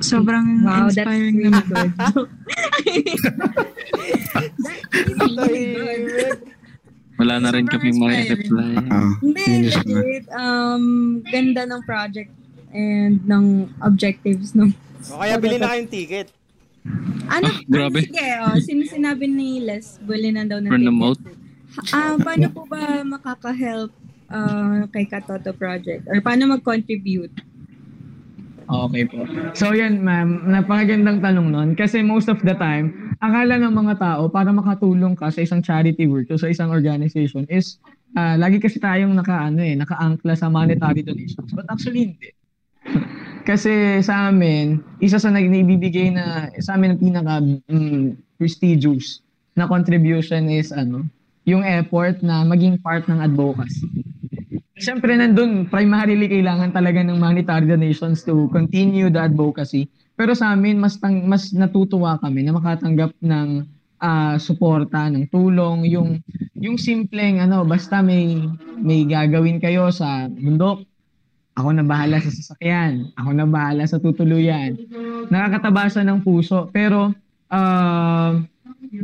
Sobrang 0.00 0.64
Wow, 0.64 0.88
inspiring 0.88 1.36
naman. 1.44 1.92
good. 5.30 6.40
Wala 7.20 7.36
na 7.36 7.52
rin 7.52 7.68
kami 7.68 7.92
ma-reply. 7.92 8.80
Ah, 8.88 9.12
Hindi, 9.20 9.44
finish 9.44 9.76
na. 9.76 9.92
legit. 9.92 10.24
Um, 10.32 10.84
ganda 11.22 11.68
ng 11.68 11.82
project 11.84 12.32
and 12.72 13.20
ng 13.28 13.44
objectives 13.84 14.56
ng 14.56 14.72
O 15.10 15.20
kaya 15.20 15.36
bili 15.36 15.60
na 15.60 15.68
kayong 15.68 15.90
ticket. 15.90 16.28
ano, 17.28 17.44
Ah, 17.46 17.60
grabe. 17.68 18.00
Sige, 18.00 18.24
oh, 18.40 18.56
sin 18.56 18.80
sinabi 18.84 19.28
ni 19.28 19.60
Les, 19.60 20.00
buli 20.00 20.32
na 20.32 20.48
daw 20.48 20.58
ng 20.58 20.72
ticket. 20.72 21.36
Ah, 21.92 22.16
paano 22.16 22.48
po 22.48 22.64
ba 22.64 23.04
makaka-help 23.04 23.92
ah, 24.32 24.88
kay 24.88 25.04
Katoto 25.04 25.52
Project? 25.52 26.08
Or 26.08 26.24
paano 26.24 26.48
mag-contribute? 26.50 27.36
Okay 28.70 29.02
po. 29.10 29.26
So 29.58 29.74
yan 29.74 30.06
ma'am, 30.06 30.46
napakagandang 30.46 31.18
tanong 31.18 31.48
nun. 31.50 31.68
Kasi 31.74 32.06
most 32.06 32.30
of 32.30 32.38
the 32.46 32.54
time, 32.54 33.14
akala 33.18 33.58
ng 33.58 33.74
mga 33.74 33.94
tao 33.98 34.30
para 34.30 34.54
makatulong 34.54 35.18
ka 35.18 35.34
sa 35.34 35.42
isang 35.42 35.58
charity 35.58 36.06
work 36.06 36.30
o 36.30 36.38
sa 36.38 36.46
isang 36.46 36.70
organization 36.70 37.42
is 37.50 37.82
ah, 38.14 38.38
lagi 38.38 38.62
kasi 38.62 38.78
tayong 38.78 39.10
naka, 39.14 39.50
ano, 39.50 39.60
eh, 39.60 39.74
naka-angkla 39.74 40.38
sa 40.38 40.46
monetary 40.46 41.02
donations. 41.02 41.50
But 41.50 41.66
actually 41.66 42.14
hindi. 42.14 42.30
kasi 43.50 43.98
sa 44.06 44.30
amin, 44.30 44.78
isa 45.02 45.18
sa 45.18 45.34
nag- 45.34 45.50
naibibigay 45.50 46.14
na 46.14 46.54
sa 46.62 46.78
amin 46.78 46.94
ang 46.94 47.00
pinaka 47.02 47.34
mm, 47.42 48.38
prestigious 48.38 49.20
na 49.58 49.66
contribution 49.66 50.46
is 50.46 50.70
ano, 50.70 51.10
yung 51.42 51.66
effort 51.66 52.22
na 52.22 52.46
maging 52.46 52.78
part 52.78 53.10
ng 53.10 53.18
advocacy. 53.18 54.09
Siyempre, 54.80 55.12
nandun, 55.12 55.68
primarily 55.68 56.24
kailangan 56.24 56.72
talaga 56.72 57.04
ng 57.04 57.20
monetary 57.20 57.68
donations 57.68 58.24
to 58.24 58.48
continue 58.48 59.12
the 59.12 59.20
advocacy. 59.20 59.92
Pero 60.16 60.32
sa 60.32 60.56
amin, 60.56 60.80
mas, 60.80 60.96
tang, 60.96 61.28
mas 61.28 61.52
natutuwa 61.52 62.16
kami 62.16 62.48
na 62.48 62.56
makatanggap 62.56 63.12
ng 63.20 63.68
ah, 64.00 64.40
suporta, 64.40 65.12
ng 65.12 65.28
tulong, 65.28 65.84
yung, 65.84 66.24
yung 66.56 66.80
simpleng, 66.80 67.44
ano, 67.44 67.68
basta 67.68 68.00
may, 68.00 68.40
may 68.80 69.04
gagawin 69.04 69.60
kayo 69.60 69.92
sa 69.92 70.32
bundok, 70.32 70.80
ako 71.52 71.68
na 71.76 71.84
bahala 71.84 72.16
sa 72.24 72.32
sasakyan, 72.32 73.12
ako 73.20 73.30
na 73.36 73.44
bahala 73.44 73.84
sa 73.84 74.00
tutuluyan. 74.00 74.80
Nakakataba 75.28 75.92
siya 75.92 76.08
ng 76.08 76.24
puso. 76.24 76.72
Pero, 76.72 77.12
ah, 77.52 78.40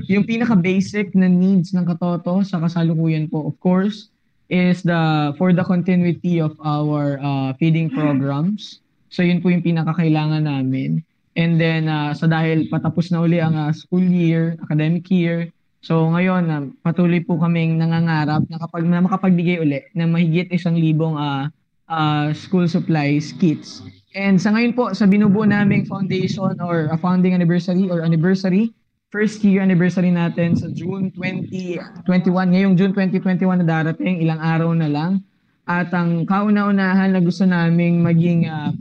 yung 0.09 0.25
pinaka-basic 0.25 1.13
na 1.13 1.29
needs 1.29 1.77
ng 1.77 1.85
katoto 1.85 2.41
sa 2.41 2.57
kasalukuyan 2.65 3.29
po, 3.29 3.45
of 3.45 3.61
course, 3.61 4.09
is 4.49 4.83
the 4.83 5.35
for 5.39 5.51
the 5.51 5.65
continuity 5.67 6.39
of 6.39 6.55
our 6.63 7.19
uh, 7.19 7.51
feeding 7.59 7.91
programs. 7.91 8.81
So 9.11 9.23
yun 9.23 9.43
po 9.43 9.51
yung 9.51 9.63
pinakakailangan 9.63 10.47
namin. 10.47 11.03
And 11.37 11.61
then 11.61 11.91
uh, 11.91 12.17
so 12.17 12.25
dahil 12.25 12.71
patapos 12.73 13.13
na 13.13 13.21
uli 13.21 13.43
ang 13.43 13.55
uh, 13.55 13.71
school 13.75 14.03
year, 14.03 14.57
academic 14.65 15.11
year, 15.13 15.53
so 15.85 16.09
ngayon 16.09 16.49
uh, 16.49 16.65
patuloy 16.81 17.21
po 17.21 17.37
kaming 17.37 17.77
nangangarap 17.77 18.49
na 18.49 18.57
kapag 18.57 18.85
na 18.89 19.05
makapagbigay 19.05 19.61
uli 19.61 19.85
ng 19.93 20.09
mahigit 20.11 20.49
isang 20.49 20.79
libong 20.79 21.19
uh, 21.19 21.53
uh, 21.93 22.33
school 22.33 22.65
supplies 22.65 23.37
kits. 23.37 23.85
And 24.17 24.41
sa 24.41 24.57
ngayon 24.57 24.73
po 24.73 24.97
sa 24.97 25.05
binubuo 25.05 25.45
naming 25.45 25.85
foundation 25.85 26.57
or 26.65 26.89
a 26.89 26.97
founding 26.97 27.37
anniversary 27.37 27.93
or 27.93 28.01
anniversary, 28.01 28.73
first 29.17 29.41
year 29.49 29.65
anniversary 29.65 30.13
natin 30.13 30.61
sa 30.61 30.69
June 30.69 31.09
2021. 31.17 32.53
Ngayong 32.53 32.77
June 32.77 32.93
2021 32.93 33.65
na 33.65 33.65
darating, 33.65 34.21
ilang 34.21 34.37
araw 34.37 34.77
na 34.77 34.93
lang. 34.93 35.25
At 35.65 35.89
ang 35.97 36.29
kauna-unahan 36.29 37.17
na 37.17 37.25
gusto 37.25 37.49
naming 37.49 38.05
maging 38.05 38.45
ah, 38.45 38.77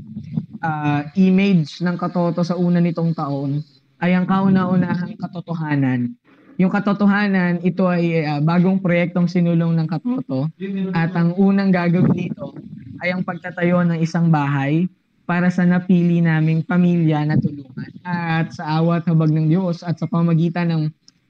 ah, 0.59 1.07
image 1.15 1.79
ng 1.79 1.95
katoto 1.95 2.43
sa 2.43 2.59
una 2.59 2.83
nitong 2.83 3.15
taon 3.15 3.63
ay 4.03 4.11
ang 4.11 4.27
kauna-unahang 4.27 5.15
katotohanan. 5.15 6.11
Yung 6.59 6.67
katotohanan, 6.67 7.63
ito 7.63 7.87
ay 7.87 8.27
ah, 8.27 8.43
bagong 8.43 8.83
proyektong 8.83 9.31
sinulong 9.31 9.71
ng 9.71 9.87
katoto 9.87 10.51
at 10.91 11.15
ang 11.15 11.31
unang 11.39 11.71
gagawin 11.71 12.11
dito 12.11 12.51
ay 12.99 13.15
ang 13.15 13.23
pagtatayo 13.23 13.87
ng 13.87 14.03
isang 14.03 14.27
bahay 14.27 14.83
para 15.25 15.49
sa 15.49 15.65
napili 15.65 16.21
naming 16.21 16.61
pamilya 16.61 17.25
na 17.25 17.35
tulungan. 17.37 17.91
At 18.05 18.53
sa 18.53 18.81
awat 18.81 19.09
habag 19.09 19.33
ng 19.33 19.49
Diyos 19.49 19.81
at 19.81 19.97
sa 19.97 20.05
pamagitan 20.05 20.69
ng 20.69 20.83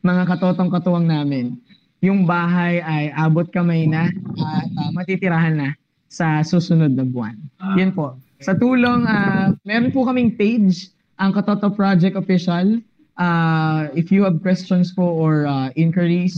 mga 0.03 0.23
katotong 0.35 0.69
katuwang 0.69 1.07
namin, 1.07 1.55
yung 2.03 2.27
bahay 2.27 2.83
ay 2.83 3.09
abot 3.15 3.47
kamay 3.49 3.87
na 3.87 4.11
at 4.37 4.69
ah, 4.77 4.91
matitirahan 4.93 5.55
na 5.57 5.69
sa 6.11 6.45
susunod 6.45 6.93
na 6.93 7.07
buwan. 7.07 7.35
Yun 7.79 7.95
po. 7.95 8.19
Sa 8.43 8.53
tulong, 8.53 9.07
ah, 9.07 9.55
meron 9.65 9.89
po 9.89 10.05
kaming 10.05 10.35
page, 10.35 10.91
ang 11.15 11.31
Katoto 11.31 11.71
Project 11.71 12.19
Official. 12.19 12.83
Ah, 13.15 13.87
if 13.95 14.11
you 14.11 14.27
have 14.27 14.43
questions 14.43 14.91
po 14.91 15.07
or 15.07 15.47
ah, 15.47 15.71
inquiries, 15.79 16.35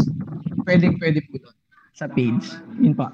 pwedeng 0.69 1.01
pwede 1.01 1.25
po 1.27 1.41
doon 1.41 1.55
sa 1.97 2.05
page. 2.05 2.45
Yun 2.77 2.93
po. 2.93 3.09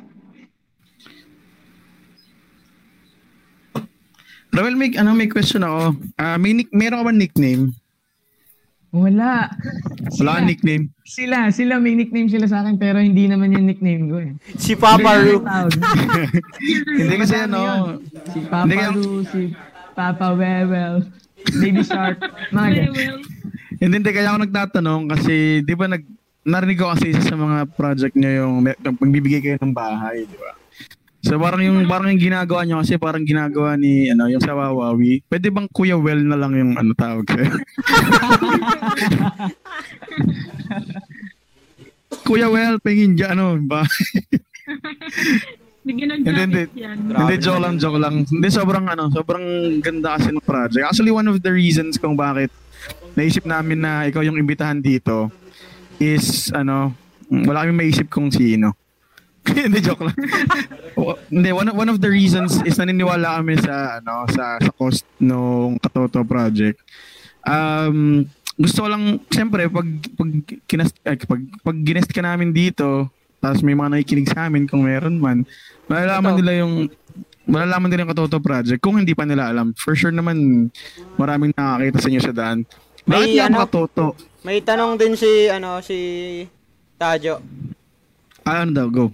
Rawel, 4.54 4.76
may, 4.76 4.94
ano, 4.94 5.12
may 5.12 5.26
question 5.26 5.62
ako. 5.62 5.98
Ah, 6.14 6.38
may 6.38 6.54
nick, 6.54 6.70
meron 6.70 7.02
ka 7.02 7.06
ba 7.06 7.12
nickname? 7.12 7.74
Wala. 8.94 9.50
Wala 9.50 9.50
ka 9.50 10.14
Sila, 10.14 10.32
nickname. 10.40 10.94
sila, 11.02 11.50
sila 11.50 11.82
may 11.82 11.98
nickname 11.98 12.30
sila 12.30 12.46
sa 12.46 12.62
akin 12.62 12.78
pero 12.78 13.02
hindi 13.02 13.26
naman 13.26 13.50
yung 13.50 13.66
nickname 13.66 14.04
ko 14.06 14.22
eh. 14.22 14.32
Si 14.54 14.78
Papa 14.78 15.18
Ru. 15.18 15.42
Hindi 17.02 17.16
kasi 17.18 17.36
ano. 17.40 17.98
Si 18.30 18.40
Papa 18.46 18.70
Lu, 18.94 19.26
si 19.26 19.50
Papa 19.92 20.28
Wewel, 20.32 21.10
Baby 21.58 21.82
Shark, 21.82 22.22
mga 22.50 22.70
ganyan. 22.70 23.18
hindi, 23.82 23.96
hindi 23.98 24.12
kaya 24.14 24.30
ako 24.30 24.40
nagtatanong 24.40 25.02
kasi 25.10 25.34
di 25.60 25.74
ba 25.74 25.90
nag, 25.90 26.06
narinig 26.46 26.78
ko 26.78 26.94
kasi 26.94 27.10
isa 27.10 27.26
sa 27.26 27.34
mga 27.34 27.74
project 27.74 28.14
niyo 28.14 28.46
yung, 28.46 28.62
yung 28.62 28.96
pagbibigay 28.96 29.42
kayo 29.42 29.58
ng 29.58 29.74
bahay, 29.74 30.24
di 30.24 30.38
ba? 30.38 30.54
So 31.24 31.40
parang 31.40 31.64
yung 31.64 31.88
parang 31.88 32.12
yung 32.12 32.20
ginagawa 32.20 32.68
niyo 32.68 32.84
kasi 32.84 33.00
parang 33.00 33.24
ginagawa 33.24 33.80
ni 33.80 34.12
ano 34.12 34.28
yung 34.28 34.44
sa 34.44 34.52
Wawawi. 34.54 35.24
Pwede 35.26 35.48
bang 35.48 35.72
Kuya 35.72 35.96
Well 35.96 36.20
na 36.20 36.36
lang 36.36 36.52
yung 36.52 36.76
ano 36.76 36.92
tawag 36.92 37.24
sa'yo? 37.32 37.48
Kuya 42.24 42.48
Well, 42.48 42.80
pengin 42.80 43.20
dyan, 43.20 43.36
ano, 43.36 43.60
ba? 43.60 43.84
Bigyan 45.84 46.08
ng 46.16 46.20
Hindi, 46.24 46.40
hindi. 46.40 46.64
jacket 46.64 46.80
yan. 46.80 46.98
Hindi, 47.12 47.36
joke 47.44 47.60
lang, 47.60 47.76
joke 47.76 48.00
lang. 48.00 48.16
Hindi, 48.24 48.48
sobrang 48.48 48.86
ano, 48.88 49.12
sobrang 49.12 49.46
ganda 49.84 50.16
kasi 50.16 50.32
ng 50.32 50.40
project. 50.40 50.86
Actually, 50.88 51.12
one 51.12 51.28
of 51.28 51.44
the 51.44 51.52
reasons 51.52 52.00
kung 52.00 52.16
bakit 52.16 52.48
naisip 53.20 53.44
namin 53.44 53.84
na 53.84 54.08
ikaw 54.08 54.24
yung 54.24 54.40
imbitahan 54.40 54.80
dito 54.80 55.28
is, 56.00 56.48
ano, 56.56 56.96
wala 57.28 57.68
kami 57.68 57.76
maisip 57.76 58.08
kung 58.08 58.32
sino. 58.32 58.72
Hindi, 59.68 59.80
joke 59.84 60.08
lang. 60.08 60.18
Hindi, 61.28 61.50
one, 61.52 61.68
of- 61.68 61.78
one 61.78 61.90
of 61.92 62.00
the 62.00 62.08
reasons 62.08 62.64
is 62.64 62.80
naniniwala 62.80 63.44
kami 63.44 63.60
sa, 63.60 64.00
ano, 64.00 64.24
sa, 64.32 64.56
sa 64.60 64.72
cost 64.72 65.04
nung 65.20 65.76
Katoto 65.80 66.24
project. 66.24 66.80
Um, 67.44 68.24
gusto 68.56 68.86
ko 68.86 68.88
lang, 68.88 69.20
siyempre, 69.28 69.68
pag, 69.68 69.88
pag, 70.16 70.30
kinast, 70.64 70.96
eh, 71.04 71.20
pag, 71.28 71.42
pag 71.60 71.78
ginest 71.84 72.12
ka 72.14 72.24
namin 72.24 72.56
dito, 72.56 73.12
tapos 73.44 73.60
may 73.60 73.76
mga 73.76 74.00
nakikinig 74.00 74.32
sa 74.32 74.48
amin 74.48 74.64
kung 74.64 74.88
meron 74.88 75.20
man, 75.20 75.44
malalaman 75.92 76.34
Ito. 76.34 76.40
nila 76.40 76.54
yung 76.64 76.74
malalaman 77.44 77.92
nila 77.92 78.08
yung 78.08 78.12
Katoto 78.16 78.40
Project 78.40 78.80
kung 78.80 78.96
hindi 78.96 79.12
pa 79.12 79.28
nila 79.28 79.52
alam. 79.52 79.76
For 79.76 80.00
sure 80.00 80.16
naman, 80.16 80.72
maraming 81.20 81.52
nakakita 81.52 82.00
sa 82.00 82.08
inyo 82.08 82.22
sa 82.24 82.32
daan. 82.32 82.64
Bakit 83.04 83.28
May 83.28 83.44
ano? 83.44 83.58
Katoto? 83.68 84.16
May 84.48 84.64
tanong 84.64 84.96
din 84.96 85.20
si, 85.20 85.52
ano, 85.52 85.84
si 85.84 85.98
Tajo. 86.96 87.44
Ah, 88.48 88.64
ano 88.64 88.72
daw, 88.72 88.88
go. 88.88 89.06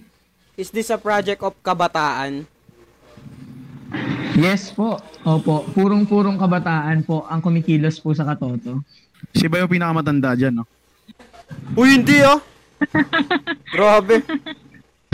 Is 0.60 0.75
this 0.75 0.92
a 0.92 1.00
project 1.00 1.39
of 1.39 1.56
kabataan? 1.63 2.44
Yes 4.36 4.75
po. 4.75 5.00
Opo. 5.24 5.63
Purong-purong 5.72 6.36
kabataan 6.36 7.08
po 7.08 7.24
ang 7.32 7.39
kumikilos 7.39 8.04
po 8.04 8.12
sa 8.12 8.28
Katoto. 8.28 8.84
Si 9.32 9.48
ba 9.48 9.63
yung 9.63 9.72
pinakamatanda 9.72 10.36
dyan, 10.36 10.60
no? 10.60 10.68
Uy, 11.80 11.96
hindi 11.96 12.20
ah! 12.20 12.44
Grabe. 13.75 14.20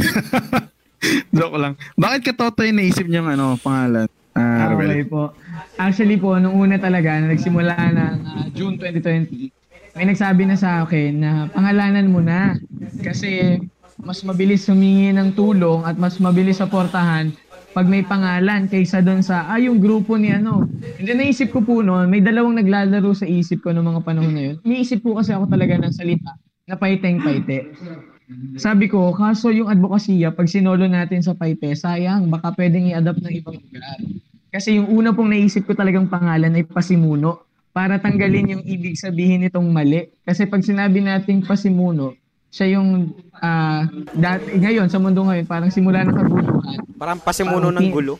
Joke 1.37 1.57
lang. 1.61 1.77
Bakit 1.93 2.33
Katoto 2.33 2.65
yung 2.65 2.81
naisip 2.81 3.05
niyong 3.05 3.37
ano, 3.37 3.53
pangalan? 3.61 4.09
Ah, 4.33 4.65
Ah, 4.65 4.73
okay 4.73 5.05
po. 5.05 5.29
Actually 5.77 6.17
po, 6.17 6.41
nung 6.41 6.57
una 6.57 6.81
talaga, 6.81 7.21
na 7.21 7.29
nagsimula 7.29 7.77
ng 7.93 8.15
ah, 8.25 8.45
June 8.49 8.81
2020, 8.81 9.53
may 9.93 10.09
nagsabi 10.09 10.49
na 10.49 10.57
sa 10.57 10.81
akin 10.81 11.21
na 11.21 11.29
pangalanan 11.53 12.09
mo 12.09 12.17
na. 12.17 12.57
Kasi 12.99 13.61
mas 13.99 14.23
mabilis 14.27 14.67
humingi 14.67 15.15
ng 15.15 15.31
tulong 15.35 15.87
at 15.87 15.95
mas 15.95 16.19
mabilis 16.19 16.59
saportahan 16.59 17.31
pag 17.75 17.91
may 17.91 18.07
pangalan 18.07 18.71
kaysa 18.71 19.03
doon 19.03 19.19
sa, 19.19 19.51
ah, 19.51 19.59
yung 19.59 19.83
grupo 19.83 20.15
ni 20.15 20.31
ano. 20.31 20.63
And 20.95 21.03
then 21.03 21.19
naisip 21.19 21.51
ko 21.51 21.59
po 21.59 21.83
noon, 21.83 22.07
may 22.07 22.23
dalawang 22.23 22.55
naglalaro 22.55 23.11
sa 23.11 23.27
isip 23.27 23.67
ko 23.67 23.75
noong 23.75 23.99
mga 23.99 24.01
panahon 24.07 24.31
na 24.31 24.43
yun. 24.51 24.55
Iniisip 24.63 25.03
po 25.03 25.19
kasi 25.19 25.35
ako 25.35 25.51
talaga 25.51 25.75
ng 25.83 25.91
salita 25.91 26.39
na 26.63 26.79
paiteng-paite. 26.79 27.75
Sabi 28.55 28.87
ko, 28.87 29.11
kaso 29.11 29.51
yung 29.51 29.67
advokasya, 29.67 30.31
pag 30.31 30.47
sinolo 30.47 30.87
natin 30.87 31.21
sa 31.21 31.37
Paite, 31.37 31.77
sayang, 31.77 32.25
baka 32.31 32.57
pwedeng 32.57 32.89
i-adapt 32.89 33.21
ng 33.21 33.33
ibang 33.37 33.59
lugar. 33.59 33.99
Kasi 34.49 34.79
yung 34.81 34.89
una 34.89 35.13
pong 35.13 35.35
naisip 35.35 35.67
ko 35.67 35.77
talagang 35.77 36.09
pangalan 36.09 36.55
ay 36.55 36.65
Pasimuno. 36.65 37.45
para 37.75 37.99
tanggalin 37.99 38.55
yung 38.55 38.63
ibig 38.63 38.95
sabihin 38.95 39.43
nitong 39.43 39.67
mali. 39.67 40.07
Kasi 40.23 40.47
pag 40.47 40.63
sinabi 40.63 41.03
nating 41.03 41.43
pasimuno, 41.43 42.15
siya 42.55 42.79
yung 42.79 43.11
ah 43.43 43.83
dati 44.15 44.55
ngayon 44.55 44.87
sa 44.87 44.95
mundo 44.95 45.27
ngayon 45.27 45.43
parang 45.43 45.67
simula 45.67 46.07
ng 46.07 46.15
kabuluhan. 46.15 46.79
Parang 46.95 47.19
pasimuno 47.19 47.67
ng 47.67 47.91
gulo. 47.91 48.15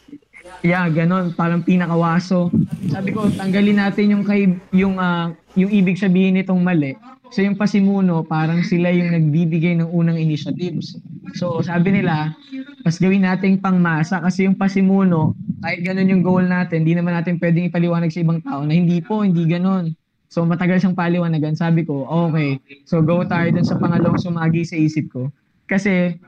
Yeah, 0.60 0.92
ganon, 0.92 1.32
parang 1.34 1.63
pinakawaso. 1.63 2.51
Sabi 2.92 3.15
ko, 3.15 3.32
tanggalin 3.32 3.80
natin 3.80 4.12
yung 4.12 4.24
kay 4.27 4.60
yung 4.75 5.00
ah, 5.00 5.32
yung 5.56 5.72
ibig 5.72 5.96
sabihin 5.96 6.36
nitong 6.36 6.60
mali. 6.60 7.00
So 7.32 7.42
yung 7.42 7.56
pasimuno, 7.56 8.27
parang 8.27 8.62
sila 8.62 8.92
yung 8.92 9.15
nagbibigay 9.15 9.80
ng 9.80 9.89
unang 9.89 10.20
initiatives. 10.20 11.00
So 11.39 11.63
sabi 11.63 11.96
nila, 11.96 12.36
mas 12.84 13.00
gawin 13.00 13.24
nating 13.24 13.63
pangmasa 13.63 14.20
kasi 14.20 14.46
yung 14.46 14.60
pasimuno, 14.60 15.34
kahit 15.63 15.82
ganun 15.82 16.12
yung 16.12 16.24
goal 16.24 16.44
natin, 16.46 16.84
hindi 16.84 16.94
naman 16.94 17.15
natin 17.18 17.39
pwedeng 17.39 17.72
ipaliwanag 17.72 18.12
sa 18.12 18.22
ibang 18.22 18.44
tao 18.44 18.62
na 18.68 18.75
hindi 18.75 19.00
po, 19.00 19.24
hindi 19.24 19.48
ganun. 19.48 19.96
So 20.36 20.44
matagal 20.44 20.84
siyang 20.84 21.00
paliwanagan. 21.00 21.56
Sabi 21.56 21.88
ko, 21.88 22.04
okay. 22.04 22.60
So 22.84 23.00
go 23.00 23.24
tayo 23.24 23.56
dun 23.56 23.63
sa 23.63 23.80
pangalawang 23.80 24.20
sumagi 24.20 24.68
sa 24.68 24.75
isip 24.75 25.08
ko. 25.08 25.32
Kasi 25.63 26.20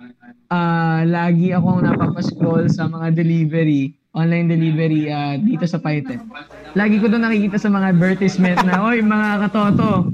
ah 0.47 1.03
lagi 1.03 1.51
akong 1.51 1.83
napapascroll 1.83 2.71
sa 2.71 2.87
mga 2.87 3.11
delivery, 3.11 3.91
online 4.15 4.47
delivery 4.47 5.11
ah, 5.11 5.35
dito 5.35 5.67
sa 5.67 5.83
Paite. 5.83 6.23
Lagi 6.71 7.03
ko 7.03 7.11
doon 7.11 7.27
nakikita 7.27 7.59
sa 7.59 7.67
mga 7.67 7.91
advertisement 7.91 8.63
na, 8.63 8.79
oy 8.79 9.03
mga 9.03 9.43
katoto, 9.43 10.07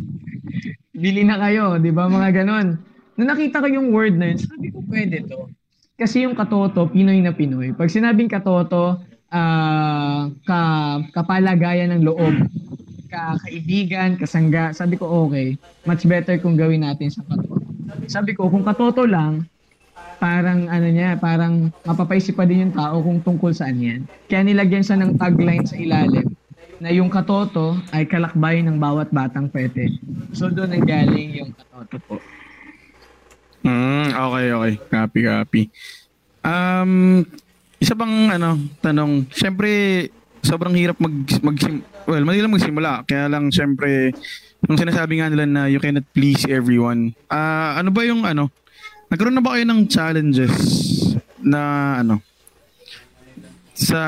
bili 0.98 1.22
na 1.22 1.38
kayo, 1.38 1.78
di 1.78 1.94
ba 1.94 2.10
mga 2.10 2.42
ganon. 2.42 2.82
Nung 3.14 3.30
nakita 3.30 3.62
ko 3.62 3.70
yung 3.70 3.94
word 3.94 4.18
na 4.18 4.34
yun, 4.34 4.42
sabi 4.42 4.74
ko, 4.74 4.82
pwede 4.90 5.22
to. 5.30 5.54
Kasi 5.94 6.26
yung 6.26 6.34
katoto, 6.34 6.90
Pinoy 6.90 7.22
na 7.22 7.30
Pinoy. 7.30 7.78
Pag 7.78 7.94
sinabing 7.94 8.26
katoto, 8.26 9.06
ah 9.30 10.34
ka, 10.50 10.62
kapalagayan 11.14 11.94
ng 11.94 12.02
loob, 12.10 12.34
ka, 13.13 13.38
kaibigan, 13.46 14.17
kasangga, 14.17 14.74
sabi 14.74 14.98
ko, 14.98 15.29
okay, 15.29 15.53
much 15.86 16.10
better 16.10 16.41
kung 16.41 16.58
gawin 16.58 16.82
natin 16.82 17.13
sa 17.13 17.22
katoto. 17.29 17.62
Sabi 18.10 18.34
ko, 18.34 18.50
kung 18.50 18.65
katoto 18.65 19.05
lang, 19.05 19.46
parang 20.17 20.65
ano 20.65 20.88
niya, 20.89 21.22
parang 21.22 21.70
mapapaisip 21.86 22.34
pa 22.34 22.50
din 22.50 22.65
yung 22.65 22.74
tao 22.74 23.05
kung 23.05 23.22
tungkol 23.22 23.53
saan 23.53 23.77
yan. 23.77 24.01
Kaya 24.25 24.41
nilagyan 24.41 24.82
siya 24.82 24.98
ng 24.98 25.22
tagline 25.22 25.67
sa 25.70 25.77
ilalim 25.77 26.25
na 26.82 26.89
yung 26.89 27.13
katoto 27.13 27.77
ay 27.93 28.10
kalakbay 28.10 28.65
ng 28.65 28.82
bawat 28.82 29.13
batang 29.13 29.46
pwede. 29.53 29.93
So 30.34 30.50
doon 30.50 30.74
ang 30.74 30.88
galing 30.89 31.29
yung 31.38 31.51
katoto 31.53 31.98
po. 32.10 32.15
Mm, 33.63 34.10
okay, 34.12 34.46
okay. 34.51 34.74
Copy, 34.91 35.20
copy. 35.24 35.62
Um, 36.43 37.24
isa 37.79 37.96
bang 37.96 38.36
ano, 38.36 38.60
tanong, 38.84 39.32
syempre 39.32 39.72
sobrang 40.44 40.76
hirap 40.76 41.00
mag 41.00 41.16
mag 41.40 41.58
well, 42.06 42.24
madali 42.28 42.44
lang 42.44 42.54
magsimula. 42.54 43.08
Kaya 43.08 43.32
lang 43.32 43.50
syempre 43.50 44.12
yung 44.68 44.78
sinasabi 44.80 45.20
nga 45.20 45.32
nila 45.32 45.48
na 45.48 45.62
you 45.72 45.80
cannot 45.80 46.06
please 46.12 46.44
everyone. 46.46 47.16
Ah, 47.32 47.80
ano 47.80 47.90
ba 47.90 48.04
yung 48.04 48.28
ano? 48.28 48.52
Nagkaroon 49.08 49.36
na 49.36 49.44
ba 49.44 49.56
kayo 49.56 49.66
ng 49.66 49.82
challenges 49.88 50.56
na 51.44 51.60
ano 52.04 52.20
sa 53.74 54.00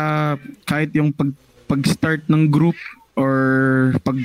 kahit 0.64 0.94
yung 0.94 1.10
pag 1.10 1.34
pag-start 1.66 2.30
ng 2.30 2.46
group 2.54 2.78
or 3.18 3.34
pag 4.06 4.16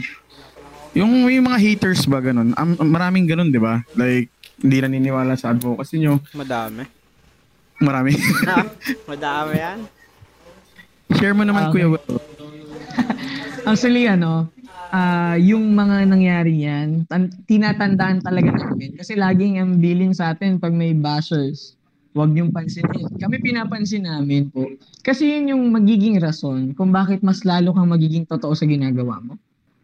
yung, 0.93 1.31
yung 1.31 1.47
mga 1.47 1.59
haters 1.63 2.05
ba 2.05 2.21
ganun? 2.21 2.53
Am, 2.59 2.77
maraming 2.77 3.25
ganun, 3.25 3.49
'di 3.49 3.63
ba? 3.63 3.81
Like 3.97 4.29
hindi 4.61 4.77
naniniwala 4.83 5.39
sa 5.41 5.57
advocacy 5.57 6.03
nyo. 6.05 6.21
Madami. 6.37 6.85
Marami. 7.81 8.13
Madami 9.11 9.53
yan. 9.57 9.79
Share 11.19 11.35
mo 11.35 11.43
naman, 11.43 11.69
Ah, 11.69 11.71
Kuya 11.73 11.89
Will. 11.91 12.05
Actually, 13.71 14.07
ano, 14.07 14.51
ah 14.91 15.39
yung 15.39 15.71
mga 15.71 16.07
nangyari 16.07 16.67
yan, 16.67 17.07
tan- 17.07 17.31
tinatandaan 17.47 18.23
talaga 18.23 18.51
namin. 18.55 18.95
Kasi 18.95 19.15
laging 19.15 19.59
ang 19.59 19.79
billing 19.79 20.11
sa 20.11 20.35
atin 20.35 20.59
pag 20.59 20.75
may 20.75 20.91
bashers, 20.93 21.79
huwag 22.11 22.35
yung 22.35 22.51
pansinin. 22.51 23.07
Kami 23.15 23.39
pinapansin 23.39 24.07
namin 24.07 24.51
po. 24.51 24.67
Kasi 25.01 25.31
yun 25.31 25.55
yung 25.55 25.63
magiging 25.71 26.19
rason 26.19 26.75
kung 26.75 26.91
bakit 26.91 27.23
mas 27.23 27.47
lalo 27.47 27.71
kang 27.71 27.87
magiging 27.87 28.27
totoo 28.27 28.55
sa 28.55 28.67
ginagawa 28.67 29.23
mo. 29.23 29.39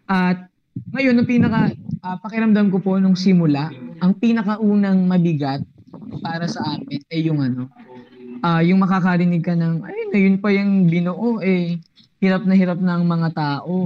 At 0.07 0.51
ngayon, 0.91 1.17
ang 1.17 1.29
pinaka, 1.29 1.61
ah, 2.03 2.19
pakiramdam 2.19 2.71
ko 2.71 2.79
po 2.83 2.99
nung 2.99 3.15
simula, 3.15 3.71
ang 4.03 4.13
pinakaunang 4.15 5.07
mabigat 5.07 5.63
para 6.21 6.47
sa 6.47 6.77
amin 6.77 7.01
ay 7.09 7.21
yung 7.25 7.41
ano, 7.41 7.71
ah 8.43 8.61
yung 8.61 8.83
makakarinig 8.83 9.41
ka 9.41 9.55
ng, 9.55 9.87
ay, 9.87 10.06
ngayon 10.17 10.41
pa 10.41 10.49
yung 10.49 10.89
binuo, 10.89 11.45
eh, 11.45 11.77
hirap 12.25 12.49
na 12.49 12.57
hirap 12.57 12.81
na 12.81 12.97
ang 12.97 13.05
mga 13.05 13.37
tao. 13.37 13.85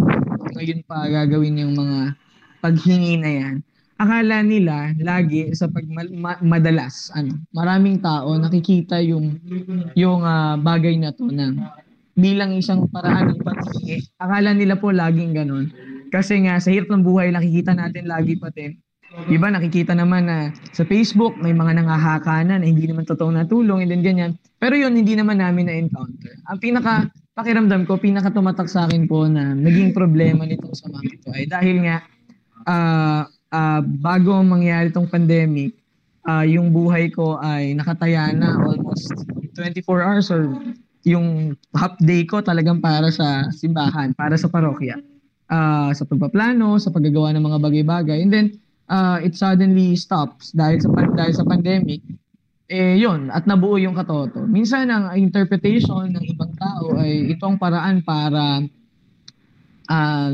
Ngayon 0.55 0.87
pa 0.87 1.11
gagawin 1.11 1.67
yung 1.67 1.75
mga 1.75 2.15
paghingi 2.63 3.19
na 3.19 3.31
yan. 3.35 3.55
Akala 3.99 4.47
nila 4.47 4.95
lagi 5.03 5.51
sa 5.59 5.67
pag 5.67 5.83
ma- 5.91 6.15
ma- 6.15 6.41
madalas 6.41 7.11
ano, 7.19 7.37
maraming 7.53 8.01
tao 8.01 8.33
nakikita 8.39 9.03
yung 9.03 9.37
yung 9.93 10.23
ah, 10.25 10.55
bagay 10.57 10.97
na 10.97 11.11
to 11.13 11.29
na 11.29 11.53
bilang 12.15 12.55
isang 12.55 12.87
paraan 12.87 13.35
ng 13.35 13.43
paghingi. 13.43 14.07
Akala 14.17 14.55
nila 14.55 14.79
po 14.79 14.95
laging 14.95 15.35
ganun. 15.35 15.67
Kasi 16.15 16.47
nga 16.47 16.63
sa 16.63 16.71
hirap 16.71 16.95
ng 16.95 17.03
buhay 17.03 17.35
nakikita 17.35 17.75
natin 17.75 18.07
lagi 18.07 18.39
pati 18.39 18.79
Iba 19.11 19.51
nakikita 19.51 19.91
naman 19.91 20.31
na 20.31 20.55
sa 20.71 20.87
Facebook 20.87 21.35
may 21.43 21.51
mga 21.51 21.83
nangahaka 21.83 22.47
na 22.47 22.63
na 22.63 22.67
hindi 22.67 22.87
naman 22.87 23.03
totoo 23.03 23.35
na 23.35 23.43
tulong 23.43 23.83
and 23.83 23.91
then 23.91 24.07
ganyan. 24.07 24.33
Pero 24.63 24.79
yun 24.79 24.95
hindi 24.95 25.19
naman 25.19 25.43
namin 25.43 25.67
na-encounter. 25.67 26.39
Ang 26.47 26.59
pinaka 26.63 27.11
pakiramdam 27.35 27.91
ko, 27.91 27.99
pinaka 27.99 28.31
tumatak 28.31 28.71
sa 28.71 28.87
akin 28.87 29.11
po 29.11 29.27
na 29.27 29.51
naging 29.51 29.91
problema 29.91 30.47
nitong 30.47 30.77
sa 30.79 30.87
mga 30.95 31.05
ito 31.11 31.29
ay 31.35 31.45
dahil 31.51 31.77
nga 31.83 31.97
ah 32.71 33.27
ah, 33.51 33.83
bago 33.83 34.41
mangyari 34.47 34.95
itong 34.95 35.11
pandemic, 35.11 35.75
ah, 36.27 36.47
yung 36.47 36.71
buhay 36.71 37.11
ko 37.11 37.43
ay 37.43 37.75
nakataya 37.75 38.31
na 38.31 38.55
almost 38.63 39.11
24 39.59 40.07
hours 40.07 40.31
or 40.31 40.55
yung 41.03 41.59
half 41.75 41.97
day 41.99 42.23
ko 42.29 42.45
talagang 42.45 42.79
para 42.79 43.11
sa 43.11 43.49
simbahan, 43.51 44.15
para 44.15 44.39
sa 44.39 44.47
parokya. 44.47 45.03
Ah, 45.51 45.91
sa 45.91 46.07
pagpaplano, 46.07 46.79
sa 46.79 46.95
paggagawa 46.95 47.35
ng 47.35 47.43
mga 47.43 47.59
bagay-bagay. 47.59 48.23
And 48.23 48.31
then 48.31 48.47
uh, 48.91 49.23
it 49.23 49.39
suddenly 49.39 49.95
stops 49.95 50.51
dahil 50.51 50.83
sa 50.83 50.91
dahil 50.91 51.33
sa 51.33 51.47
pandemic 51.47 52.03
eh 52.71 53.03
yon 53.03 53.35
at 53.35 53.51
nabuo 53.51 53.75
yung 53.83 53.99
katoto. 53.99 54.47
Minsan 54.47 54.95
ang 54.95 55.11
interpretation 55.19 56.07
ng 56.15 56.23
ibang 56.23 56.55
tao 56.55 56.95
ay 57.03 57.35
itong 57.35 57.59
paraan 57.59 57.99
para 58.07 58.63
um, 59.91 60.33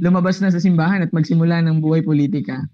lumabas 0.00 0.40
na 0.40 0.48
sa 0.48 0.56
simbahan 0.56 1.04
at 1.04 1.12
magsimula 1.12 1.60
ng 1.60 1.84
buhay 1.84 2.00
politika. 2.00 2.64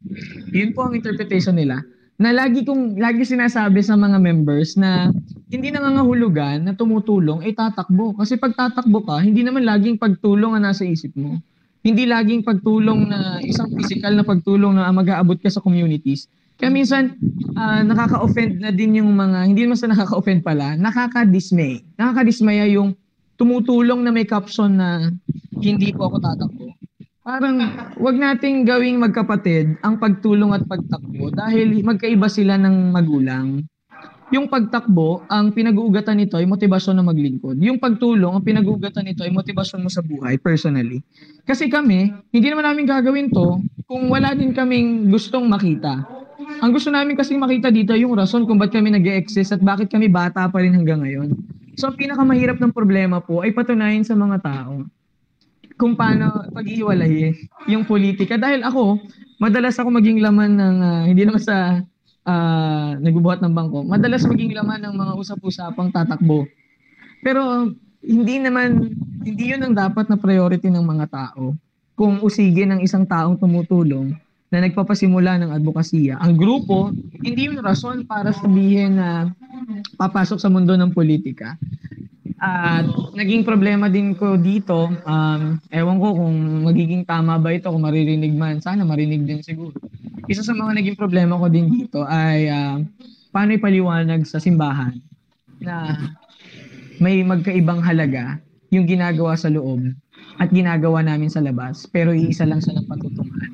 Yun 0.55 0.71
po 0.71 0.87
ang 0.87 0.95
interpretation 0.95 1.59
nila. 1.59 1.83
Na 2.23 2.31
lagi 2.31 2.63
kong 2.63 3.03
lagi 3.03 3.27
sinasabi 3.27 3.83
sa 3.83 3.99
mga 3.99 4.23
members 4.23 4.79
na 4.79 5.11
hindi 5.51 5.75
nangangahulugan 5.75 6.63
na 6.63 6.73
tumutulong 6.79 7.43
ay 7.43 7.59
tatakbo 7.59 8.15
kasi 8.15 8.39
pag 8.39 8.55
tatakbo 8.55 9.03
ka, 9.03 9.19
hindi 9.19 9.43
naman 9.43 9.67
laging 9.67 9.99
pagtulong 9.99 10.55
ang 10.55 10.63
nasa 10.71 10.87
isip 10.87 11.11
mo 11.19 11.43
hindi 11.83 12.07
laging 12.07 12.47
pagtulong 12.47 13.11
na 13.11 13.43
isang 13.43 13.71
physical 13.75 14.15
na 14.15 14.23
pagtulong 14.23 14.79
na 14.79 14.95
mag-aabot 14.95 15.37
ka 15.39 15.51
sa 15.51 15.59
communities. 15.59 16.31
Kaya 16.63 16.71
minsan, 16.71 17.19
ah, 17.59 17.83
nakaka-offend 17.83 18.63
na 18.63 18.71
din 18.71 19.03
yung 19.03 19.11
mga, 19.19 19.51
hindi 19.51 19.67
naman 19.67 19.75
sa 19.75 19.91
nakaka-offend 19.91 20.47
pala, 20.47 20.79
nakaka-dismay. 20.79 21.83
Nakaka-dismaya 21.99 22.71
yung 22.71 22.95
tumutulong 23.35 24.07
na 24.07 24.15
may 24.15 24.23
caption 24.23 24.79
na 24.79 25.11
hindi 25.59 25.91
po 25.91 26.07
ako 26.07 26.23
tatakbo. 26.23 26.71
Parang 27.23 27.59
wag 27.99 28.17
nating 28.19 28.67
gawing 28.67 28.99
magkapatid 28.99 29.79
ang 29.83 29.99
pagtulong 29.99 30.55
at 30.55 30.67
pagtakbo 30.67 31.31
dahil 31.31 31.83
magkaiba 31.83 32.27
sila 32.27 32.59
ng 32.59 32.95
magulang. 32.95 33.63
Yung 34.33 34.49
pagtakbo, 34.49 35.29
ang 35.29 35.53
pinag-uugatan 35.53 36.17
nito 36.17 36.41
ay 36.41 36.49
motibasyon 36.49 36.97
na 36.97 37.05
maglingkod. 37.05 37.61
Yung 37.61 37.77
pagtulong, 37.77 38.41
ang 38.41 38.45
pinag-uugatan 38.45 39.05
nito 39.05 39.21
ay 39.21 39.29
motibasyon 39.29 39.85
mo 39.85 39.93
sa 39.93 40.01
buhay 40.01 40.41
personally. 40.41 41.05
Kasi 41.45 41.69
kami, 41.69 42.09
hindi 42.33 42.49
naman 42.49 42.65
namin 42.65 42.89
gagawin 42.89 43.29
to 43.29 43.61
kung 43.85 44.09
wala 44.09 44.33
din 44.33 44.57
kaming 44.57 45.13
gustong 45.13 45.45
makita. 45.53 46.09
Ang 46.65 46.73
gusto 46.73 46.89
namin 46.89 47.13
kasi 47.13 47.37
makita 47.37 47.69
dito 47.69 47.93
yung 47.93 48.17
rason 48.17 48.49
kung 48.49 48.57
ba't 48.57 48.73
kami 48.73 48.89
nag 48.89 49.05
exist 49.05 49.53
at 49.53 49.61
bakit 49.61 49.93
kami 49.93 50.09
bata 50.09 50.49
pa 50.49 50.65
rin 50.65 50.73
hanggang 50.73 51.05
ngayon. 51.05 51.37
So 51.77 51.93
ang 51.93 52.01
pinakamahirap 52.01 52.57
ng 52.57 52.73
problema 52.73 53.21
po 53.21 53.45
ay 53.45 53.53
patunayan 53.53 54.01
sa 54.01 54.17
mga 54.17 54.41
tao 54.41 54.89
kung 55.77 55.93
paano 55.93 56.49
pag-iwalay 56.57 57.37
yung 57.69 57.85
politika. 57.85 58.41
Dahil 58.41 58.65
ako, 58.65 58.97
madalas 59.37 59.77
ako 59.77 59.93
maging 59.93 60.25
laman 60.25 60.57
ng, 60.57 60.77
ah, 60.81 61.05
hindi 61.05 61.29
naman 61.29 61.43
sa 61.43 61.85
ah, 62.27 62.95
nagbubuhat 62.99 63.43
ng 63.43 63.53
bangko, 63.55 63.83
madalas 63.87 64.27
maging 64.27 64.55
laman 64.55 64.83
ng 64.83 64.95
mga 64.95 65.13
usap-usapang 65.19 65.91
tatakbo. 65.91 66.47
Pero 67.23 67.71
hindi 68.03 68.43
naman, 68.43 68.95
hindi 69.23 69.55
yun 69.55 69.63
ang 69.63 69.75
dapat 69.75 70.11
na 70.11 70.19
priority 70.19 70.67
ng 70.71 70.83
mga 70.83 71.07
tao. 71.11 71.55
Kung 71.95 72.19
usigin 72.25 72.75
ng 72.75 72.81
isang 72.83 73.07
taong 73.07 73.39
tumutulong 73.39 74.17
na 74.53 74.59
nagpapasimula 74.69 75.41
ng 75.41 75.51
advokasya. 75.57 76.21
Ang 76.21 76.37
grupo, 76.37 76.93
hindi 77.25 77.49
yun 77.49 77.63
rason 77.65 78.05
para 78.05 78.37
sabihin 78.37 79.01
na 79.01 79.33
papasok 79.97 80.37
sa 80.37 80.53
mundo 80.53 80.77
ng 80.77 80.93
politika. 80.93 81.57
At 82.43 82.91
naging 83.15 83.47
problema 83.47 83.87
din 83.87 84.19
ko 84.19 84.35
dito, 84.35 84.91
um, 85.07 85.43
ewan 85.71 85.99
ko 86.03 86.09
kung 86.19 86.67
magiging 86.67 87.07
tama 87.07 87.39
ba 87.39 87.55
ito, 87.55 87.71
kung 87.71 87.87
maririnig 87.87 88.35
man. 88.35 88.59
Sana 88.59 88.83
marinig 88.83 89.23
din 89.23 89.47
siguro. 89.47 89.79
Isa 90.27 90.43
sa 90.43 90.51
mga 90.51 90.83
naging 90.83 90.99
problema 90.99 91.39
ko 91.39 91.47
din 91.47 91.71
dito 91.71 92.03
ay 92.03 92.51
uh, 92.51 92.83
paano 93.31 93.55
ipaliwanag 93.55 94.27
sa 94.27 94.43
simbahan 94.43 94.99
na 95.63 95.95
may 96.99 97.23
magkaibang 97.23 97.79
halaga 97.79 98.43
yung 98.75 98.91
ginagawa 98.91 99.39
sa 99.39 99.47
loob 99.47 99.95
at 100.43 100.51
ginagawa 100.51 100.99
namin 100.99 101.31
sa 101.31 101.39
labas, 101.39 101.87
pero 101.87 102.11
iisa 102.11 102.43
lang 102.43 102.59
ng 102.59 102.91
patutungan. 102.91 103.51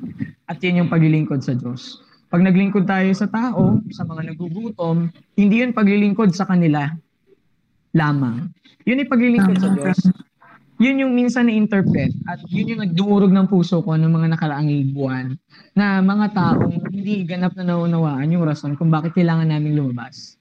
At 0.49 0.57
yun 0.65 0.81
yung 0.81 0.89
paglilingkod 0.89 1.45
sa 1.45 1.53
Diyos. 1.53 2.01
Pag 2.33 2.41
naglingkod 2.41 2.89
tayo 2.89 3.13
sa 3.13 3.29
tao, 3.29 3.77
sa 3.93 4.01
mga 4.01 4.33
nagugutom, 4.33 5.13
hindi 5.37 5.61
yun 5.61 5.77
paglilingkod 5.77 6.33
sa 6.33 6.49
kanila 6.49 6.89
lamang. 7.93 8.49
Yun 8.85 9.01
yung 9.05 9.11
paglilingkod 9.11 9.57
sa 9.59 9.69
Diyos. 9.73 9.99
Yun 10.79 11.03
yung 11.03 11.11
minsan 11.11 11.51
na-interpret 11.51 12.15
at 12.31 12.39
yun 12.47 12.71
yung 12.71 12.81
nagdumurog 12.87 13.35
ng 13.35 13.51
puso 13.51 13.83
ko 13.83 13.99
ng 13.99 14.07
mga 14.07 14.31
nakaraang 14.31 14.71
buwan 14.95 15.35
na 15.75 15.99
mga 15.99 16.31
taong 16.31 16.87
hindi 16.87 17.27
ganap 17.27 17.51
na 17.59 17.75
naunawaan 17.75 18.31
yung 18.31 18.47
rason 18.47 18.79
kung 18.79 18.87
bakit 18.87 19.11
kailangan 19.11 19.51
naming 19.51 19.75
lumabas. 19.75 20.39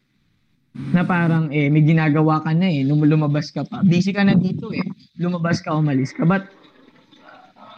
Na 0.95 1.03
parang 1.03 1.51
eh 1.51 1.67
may 1.67 1.83
ginagawa 1.83 2.39
ka 2.39 2.55
na 2.55 2.71
eh, 2.71 2.87
lum- 2.87 3.03
lumabas 3.03 3.51
ka 3.51 3.67
pa. 3.67 3.83
Busy 3.83 4.15
ka 4.15 4.23
na 4.23 4.39
dito 4.39 4.71
eh. 4.71 4.87
Lumabas 5.19 5.59
ka, 5.59 5.75
umalis 5.75 6.15
ka. 6.15 6.23
But 6.23 6.47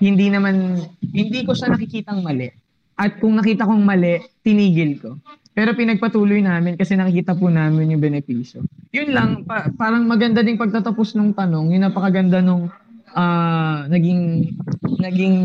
hindi 0.04 0.28
naman, 0.28 0.84
hindi 1.00 1.40
ko 1.48 1.56
siya 1.56 1.72
nakikitang 1.72 2.20
mali. 2.20 2.52
At 3.00 3.16
kung 3.24 3.40
nakita 3.40 3.64
kong 3.64 3.80
mali, 3.80 4.20
tinigil 4.44 5.00
ko. 5.00 5.16
Pero 5.60 5.76
pinagpatuloy 5.76 6.40
namin 6.40 6.72
kasi 6.72 6.96
nakikita 6.96 7.36
po 7.36 7.52
namin 7.52 7.92
yung 7.92 8.00
benepisyo. 8.00 8.64
Yun 8.96 9.12
lang, 9.12 9.44
pa- 9.44 9.68
parang 9.76 10.08
maganda 10.08 10.40
ding 10.40 10.56
pagtatapos 10.56 11.12
ng 11.12 11.36
tanong, 11.36 11.76
yung 11.76 11.84
napakaganda 11.84 12.40
nung 12.40 12.72
ah, 13.12 13.84
naging 13.92 14.56
naging 14.96 15.36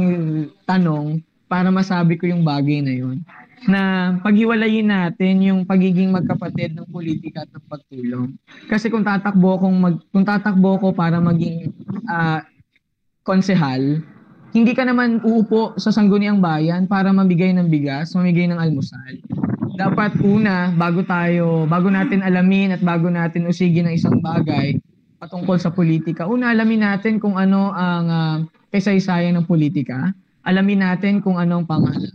tanong 0.64 1.20
para 1.52 1.68
masabi 1.68 2.16
ko 2.16 2.32
yung 2.32 2.48
bagay 2.48 2.80
na 2.80 2.96
yun. 2.96 3.20
Na 3.68 4.16
paghiwalayin 4.24 4.88
natin 4.88 5.52
yung 5.52 5.68
pagiging 5.68 6.16
magkapatid 6.16 6.80
ng 6.80 6.88
politika 6.88 7.44
at 7.44 7.52
ng 7.52 7.68
pagtulong. 7.68 8.40
Kasi 8.72 8.88
kung 8.88 9.04
tatakbo 9.04 9.60
kung 9.60 9.76
mag 9.76 10.00
kung 10.16 10.24
tatakbo 10.24 10.80
ko 10.80 10.88
para 10.96 11.20
maging 11.20 11.76
ah, 12.08 12.40
konsehal, 13.28 14.00
hindi 14.56 14.72
ka 14.72 14.88
naman 14.88 15.20
uupo 15.28 15.76
sa 15.76 15.92
sangguniang 15.92 16.40
bayan 16.40 16.88
para 16.88 17.12
mamigay 17.12 17.52
ng 17.52 17.68
bigas, 17.68 18.16
mamigay 18.16 18.48
ng 18.48 18.64
almusal 18.64 19.20
dapat 19.76 20.16
una, 20.24 20.72
bago 20.72 21.04
tayo, 21.04 21.68
bago 21.68 21.92
natin 21.92 22.24
alamin 22.24 22.80
at 22.80 22.82
bago 22.82 23.12
natin 23.12 23.46
usigin 23.46 23.86
ng 23.92 23.96
isang 23.96 24.24
bagay 24.24 24.80
patungkol 25.20 25.60
sa 25.60 25.72
politika, 25.72 26.28
una 26.28 26.56
alamin 26.56 26.84
natin 26.84 27.20
kung 27.20 27.36
ano 27.36 27.76
ang 27.76 28.06
uh, 28.08 28.38
kasaysayan 28.72 29.36
ng 29.40 29.46
politika. 29.48 30.16
Alamin 30.46 30.86
natin 30.86 31.26
kung 31.26 31.42
anong 31.42 31.66
pangalan. 31.66 32.06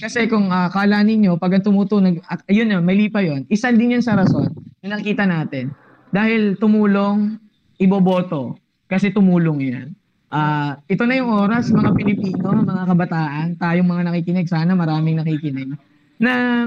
Kasi 0.00 0.24
kung 0.24 0.48
uh, 0.48 0.72
kala 0.72 1.04
ninyo, 1.04 1.36
pag 1.36 1.60
tumutunog, 1.60 2.24
uh, 2.24 2.40
yun 2.48 2.72
na, 2.72 2.80
may 2.80 2.96
lipa 2.96 3.20
yun, 3.20 3.44
isa 3.52 3.68
din 3.68 3.98
yun 3.98 4.04
sa 4.04 4.16
rason 4.16 4.48
na 4.80 4.96
nakita 4.96 5.28
natin. 5.28 5.70
Dahil 6.08 6.56
tumulong, 6.56 7.36
iboboto. 7.76 8.56
Kasi 8.88 9.12
tumulong 9.12 9.60
yan. 9.60 9.88
Uh, 10.32 10.80
ito 10.88 11.04
na 11.04 11.20
yung 11.20 11.28
oras, 11.28 11.68
mga 11.68 11.92
Pilipino, 11.92 12.56
mga 12.56 12.88
kabataan, 12.88 13.46
tayong 13.60 13.88
mga 13.88 14.02
nakikinig, 14.08 14.48
sana 14.48 14.72
maraming 14.72 15.20
nakikinig 15.20 15.76
na 16.18 16.66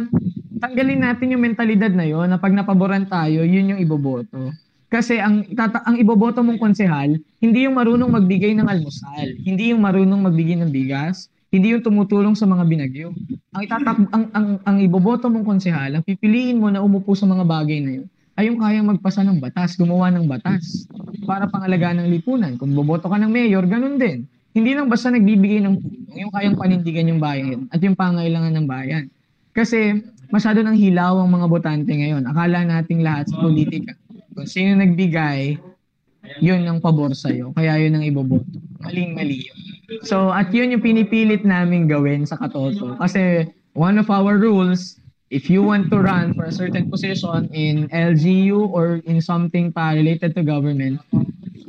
tanggalin 0.58 1.04
natin 1.04 1.36
yung 1.36 1.44
mentalidad 1.44 1.92
na 1.92 2.08
yon 2.08 2.32
na 2.32 2.40
pag 2.40 2.56
napaboran 2.56 3.06
tayo, 3.06 3.44
yun 3.44 3.76
yung 3.76 3.82
iboboto. 3.84 4.56
Kasi 4.92 5.24
ang 5.24 5.48
tata, 5.56 5.84
ang 5.88 5.96
iboboto 5.96 6.44
mong 6.44 6.60
konsehal, 6.60 7.16
hindi 7.40 7.64
yung 7.64 7.80
marunong 7.80 8.12
magbigay 8.12 8.52
ng 8.60 8.68
almusal, 8.68 9.28
hindi 9.40 9.72
yung 9.72 9.80
marunong 9.80 10.20
magbigay 10.20 10.60
ng 10.60 10.72
bigas, 10.72 11.32
hindi 11.48 11.72
yung 11.72 11.84
tumutulong 11.84 12.36
sa 12.36 12.44
mga 12.44 12.64
binagyo. 12.68 13.16
Ang 13.56 13.62
itatak 13.64 13.98
ang 14.12 14.26
ang, 14.36 14.48
ang 14.68 14.78
iboboto 14.84 15.32
mong 15.32 15.48
konsehal, 15.48 15.96
ang 15.96 16.04
pipiliin 16.04 16.60
mo 16.60 16.68
na 16.68 16.84
umupo 16.84 17.16
sa 17.16 17.24
mga 17.24 17.44
bagay 17.48 17.80
na 17.80 17.92
yun, 18.04 18.08
ay 18.36 18.52
yung 18.52 18.60
kayang 18.60 18.88
magpasa 18.88 19.24
ng 19.24 19.40
batas, 19.40 19.76
gumawa 19.80 20.12
ng 20.12 20.28
batas 20.28 20.88
para 21.24 21.48
pangalagaan 21.48 22.04
ng 22.04 22.12
lipunan. 22.12 22.56
Kung 22.60 22.76
boboto 22.76 23.08
ka 23.08 23.16
ng 23.20 23.32
mayor, 23.32 23.64
ganun 23.68 23.96
din. 23.96 24.28
Hindi 24.52 24.76
lang 24.76 24.92
basta 24.92 25.08
nagbibigay 25.08 25.64
ng 25.64 25.76
tulong, 25.80 26.16
yung 26.20 26.32
kayang 26.36 26.60
panindigan 26.60 27.08
yung 27.08 27.22
bayan 27.24 27.72
at 27.72 27.80
yung 27.80 27.96
pangailangan 27.96 28.52
ng 28.60 28.68
bayan. 28.68 29.08
Kasi 29.52 30.00
masyado 30.32 30.64
nang 30.64 30.80
hilaw 30.80 31.20
ang 31.20 31.30
mga 31.32 31.48
botante 31.52 31.92
ngayon. 31.92 32.24
Akala 32.28 32.64
nating 32.64 33.04
lahat 33.04 33.28
sa 33.28 33.40
politika. 33.44 33.92
Kung 34.32 34.48
sino 34.48 34.80
nagbigay, 34.80 35.60
yun 36.40 36.64
ang 36.64 36.80
pabor 36.80 37.12
sa'yo. 37.12 37.52
Kaya 37.52 37.76
yun 37.82 38.00
ang 38.00 38.06
iboboto. 38.08 38.48
Maling-mali 38.80 39.44
yun. 39.44 39.60
So, 40.08 40.32
at 40.32 40.56
yun 40.56 40.72
yung 40.72 40.84
pinipilit 40.84 41.44
namin 41.44 41.92
gawin 41.92 42.24
sa 42.24 42.40
Katoto. 42.40 42.96
Kasi 42.96 43.44
one 43.76 44.00
of 44.00 44.08
our 44.08 44.40
rules, 44.40 44.96
if 45.28 45.52
you 45.52 45.60
want 45.60 45.92
to 45.92 46.00
run 46.00 46.32
for 46.32 46.48
a 46.48 46.56
certain 46.56 46.88
position 46.88 47.52
in 47.52 47.92
LGU 47.92 48.72
or 48.72 49.04
in 49.04 49.20
something 49.20 49.76
pa 49.76 49.92
related 49.92 50.32
to 50.32 50.48
government, 50.48 51.04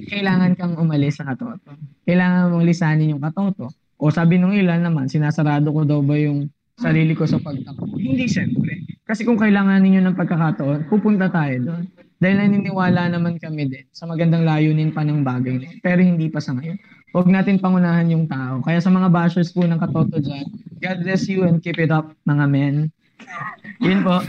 kailangan 0.06 0.54
kang 0.54 0.78
umalis 0.78 1.18
sa 1.18 1.26
Katoto. 1.34 1.74
Kailangan 2.06 2.54
mong 2.54 2.62
lisanin 2.62 3.10
yung 3.18 3.22
Katoto. 3.22 3.74
O 3.98 4.14
sabi 4.14 4.38
nung 4.38 4.54
ilan 4.54 4.86
naman, 4.86 5.10
sinasarado 5.10 5.74
ko 5.74 5.82
daw 5.82 5.98
ba 5.98 6.14
yung 6.14 6.46
sarili 6.78 7.12
ko 7.12 7.28
sa 7.28 7.42
pagtakbo. 7.42 7.98
Hindi 7.98 8.28
siyempre. 8.28 8.86
Kasi 9.02 9.26
kung 9.26 9.36
kailangan 9.36 9.82
ninyo 9.82 10.00
ng 10.08 10.16
pagkakataon, 10.16 10.88
pupunta 10.88 11.28
tayo 11.28 11.68
doon. 11.68 11.84
Dahil 12.22 12.38
naniniwala 12.38 13.10
naman 13.10 13.34
kami 13.42 13.66
din 13.66 13.86
sa 13.90 14.06
magandang 14.06 14.46
layunin 14.46 14.94
pa 14.94 15.02
ng 15.02 15.26
bagay 15.26 15.58
na 15.58 15.74
Pero 15.82 16.06
hindi 16.06 16.30
pa 16.30 16.38
sa 16.38 16.54
ngayon. 16.54 16.78
Huwag 17.12 17.28
natin 17.28 17.58
pangunahan 17.58 18.08
yung 18.08 18.30
tao. 18.30 18.62
Kaya 18.62 18.78
sa 18.78 18.88
mga 18.88 19.10
bashers 19.10 19.50
po 19.50 19.66
ng 19.66 19.76
katoto 19.76 20.22
dyan, 20.22 20.46
God 20.78 20.98
bless 21.02 21.26
you 21.26 21.44
and 21.44 21.58
keep 21.60 21.76
it 21.82 21.90
up, 21.90 22.14
mga 22.24 22.46
men. 22.46 22.76
Yun 23.86 24.06
po. 24.06 24.22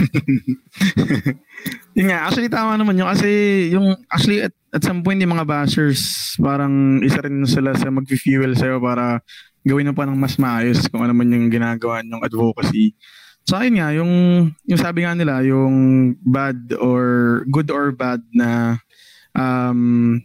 yun 1.97 2.10
nga, 2.10 2.25
actually 2.25 2.49
tama 2.49 2.77
naman 2.77 2.97
yun. 2.97 3.10
Kasi 3.10 3.29
yung, 3.69 3.93
actually 4.10 4.41
at, 4.41 4.53
at 4.73 4.82
some 4.82 5.06
point 5.06 5.21
yung 5.21 5.38
mga 5.38 5.45
bashers, 5.45 6.34
parang 6.41 6.97
isa 7.06 7.21
rin 7.21 7.45
sila 7.45 7.77
sa 7.77 7.93
mag-fuel 7.93 8.58
sa'yo 8.58 8.82
para 8.82 9.21
gawin 9.63 9.89
mo 9.89 9.93
pa 9.95 10.04
ng 10.08 10.19
mas 10.19 10.36
maayos 10.36 10.86
kung 10.91 11.04
ano 11.08 11.15
man 11.15 11.32
yung 11.32 11.47
ginagawa 11.47 12.04
ng 12.04 12.21
advocacy. 12.23 12.93
So 13.43 13.60
ayun 13.60 13.80
nga, 13.80 13.89
yung, 13.91 14.13
yung 14.67 14.80
sabi 14.80 15.04
nga 15.04 15.15
nila, 15.15 15.43
yung 15.43 15.76
bad 16.23 16.76
or 16.80 17.43
good 17.52 17.67
or 17.71 17.91
bad 17.91 18.23
na 18.32 18.80
um, 19.36 20.19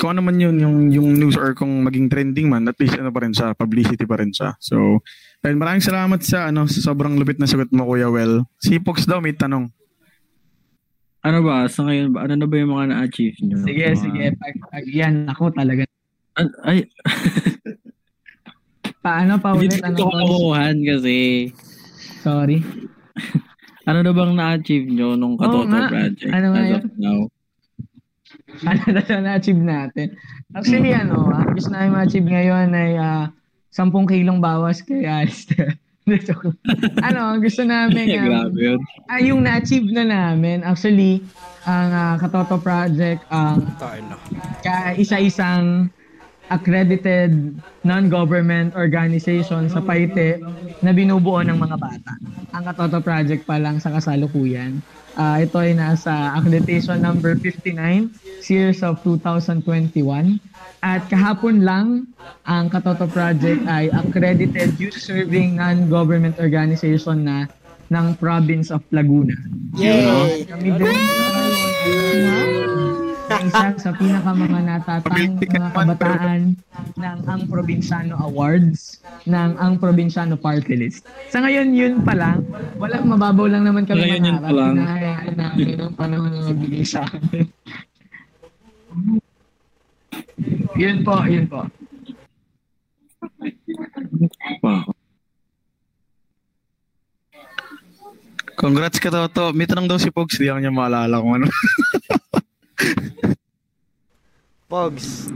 kung 0.00 0.16
ano 0.16 0.20
man 0.24 0.36
yun, 0.40 0.56
yung, 0.58 0.76
yung 0.90 1.08
news 1.16 1.36
or 1.36 1.52
kung 1.52 1.84
maging 1.84 2.08
trending 2.08 2.48
man, 2.48 2.66
at 2.68 2.76
least 2.80 2.96
ano 2.98 3.12
pa 3.12 3.24
rin 3.24 3.32
siya, 3.32 3.56
publicity 3.56 4.04
pa 4.04 4.18
rin 4.18 4.32
siya. 4.32 4.56
So, 4.58 5.00
ayun, 5.44 5.60
maraming 5.60 5.84
salamat 5.84 6.20
sa, 6.24 6.50
ano, 6.50 6.66
sa 6.66 6.80
sobrang 6.92 7.14
lupit 7.16 7.38
na 7.38 7.48
sagot 7.48 7.70
mo, 7.70 7.86
Kuya 7.86 8.10
Well. 8.10 8.48
Si 8.58 8.80
Pox 8.80 9.06
daw 9.06 9.22
may 9.22 9.36
tanong. 9.36 9.70
Ano 11.24 11.38
ba, 11.40 11.64
sa 11.72 11.88
ngayon 11.88 12.12
ba, 12.12 12.28
ano 12.28 12.36
na 12.36 12.44
ba 12.44 12.56
yung 12.58 12.72
mga 12.76 12.86
na-achieve 12.90 13.38
nyo? 13.40 13.56
Sige, 13.64 13.86
mga... 13.86 13.96
sige. 13.96 14.24
Pag, 14.36 14.54
pag 14.68 14.84
yan, 14.84 15.14
ako 15.30 15.42
talaga. 15.56 15.82
An- 16.36 16.56
ay, 16.66 16.84
Paano 19.04 19.36
pa 19.36 19.52
hindi 19.52 19.68
ulit? 19.68 19.84
ko 19.84 20.08
Ano, 20.08 20.16
kakuhan 20.16 20.76
kasi. 20.80 21.16
Sorry. 22.24 22.58
Ano 23.84 24.00
na 24.00 24.16
bang 24.16 24.32
na-achieve 24.32 24.88
nyo 24.88 25.12
nung 25.12 25.36
Katoto 25.36 25.68
nga. 25.68 25.92
project 25.92 26.32
Ano 26.32 26.56
nga 26.56 26.60
as 26.64 26.70
yun? 26.72 26.80
of 26.80 26.94
now? 26.96 27.18
ano 28.72 28.82
na 28.96 29.00
siya 29.04 29.18
na-achieve 29.20 29.60
natin. 29.60 30.06
Actually, 30.56 30.96
ano, 30.96 31.28
ang 31.28 31.52
gusto 31.52 31.68
namin 31.68 31.92
ma-achieve 31.92 32.24
ngayon 32.24 32.72
ay 32.72 32.96
uh, 32.96 33.28
10 33.76 33.92
kilong 34.08 34.40
bawas 34.40 34.80
kay 34.80 35.04
Alistair. 35.04 35.76
ano, 37.04 37.36
gusto 37.40 37.60
namin, 37.60 38.08
um, 38.08 38.24
Grabe 38.24 38.56
yun. 38.56 38.80
ah, 39.04 39.20
yung 39.20 39.44
na-achieve 39.44 39.88
na 39.92 40.04
namin, 40.08 40.64
actually, 40.64 41.20
ang 41.68 41.92
uh, 41.92 42.14
Katoto 42.16 42.56
Project, 42.56 43.20
ang 43.28 43.68
ka 44.64 44.96
isa-isang 44.96 45.92
accredited 46.52 47.56
non-government 47.84 48.76
organization 48.76 49.68
sa 49.72 49.80
Paite 49.80 50.40
na 50.84 50.92
binubuo 50.92 51.40
ng 51.40 51.56
mga 51.56 51.76
bata. 51.80 52.12
Ang 52.52 52.62
Katoto 52.68 53.00
Project 53.00 53.48
pa 53.48 53.56
lang 53.56 53.80
sa 53.80 53.92
kasalukuyan. 53.94 54.84
Uh, 55.14 55.46
ito 55.46 55.62
ay 55.62 55.78
nasa 55.78 56.34
accreditation 56.34 56.98
number 56.98 57.38
59, 57.38 58.10
series 58.42 58.82
of 58.82 58.98
2021. 59.06 60.42
At 60.82 61.06
kahapon 61.06 61.62
lang, 61.62 62.10
ang 62.44 62.68
Katoto 62.68 63.06
Project 63.08 63.62
ay 63.70 63.88
accredited 63.94 64.74
youth-serving 64.76 65.56
non-government 65.56 66.36
organization 66.42 67.24
na 67.24 67.46
ng 67.88 68.16
province 68.18 68.74
of 68.74 68.82
Laguna. 68.90 69.36
Yay! 69.78 70.44
Kami 70.50 70.68
din 70.76 70.96
isa 73.42 73.66
sa 73.80 73.90
pinaka 73.96 74.30
mga 74.30 74.60
natatang 74.62 75.34
mga 75.40 75.70
kabataan 75.74 76.40
ng 76.94 77.18
Ang 77.26 77.42
Probinsyano 77.50 78.14
Awards 78.22 79.02
ng 79.26 79.50
Ang 79.58 79.80
Probinsyano 79.80 80.38
Party 80.38 80.78
List. 80.78 81.08
Sa 81.32 81.42
ngayon, 81.42 81.74
yun 81.74 81.94
pa 82.06 82.14
lang. 82.14 82.46
Wala, 82.78 83.02
mababaw 83.02 83.50
lang 83.50 83.66
naman 83.66 83.88
kami 83.88 84.06
Ngayon, 84.06 84.22
yun 84.22 84.38
pa 84.38 84.50
lang. 84.52 84.74
Pinahayaan 84.78 85.34
namin 85.34 85.66
ng 85.80 85.92
panahon 85.98 86.30
na 86.30 86.40
magbigay 86.52 86.84
sa 86.86 87.02
amin. 87.08 87.46
Yun 90.74 90.96
po, 91.02 91.14
yun 91.26 91.46
po. 91.46 91.60
Wow. 94.62 94.94
Congrats 98.54 99.02
ka, 99.02 99.10
Toto. 99.10 99.50
May 99.50 99.66
tanong 99.66 99.90
daw 99.90 99.98
si 99.98 100.14
Pogs. 100.14 100.38
Di 100.38 100.46
ako 100.48 100.62
niya 100.62 100.72
maalala 100.72 101.18
kung 101.18 101.42
ano. 101.42 101.46
Pogs. 104.74 105.30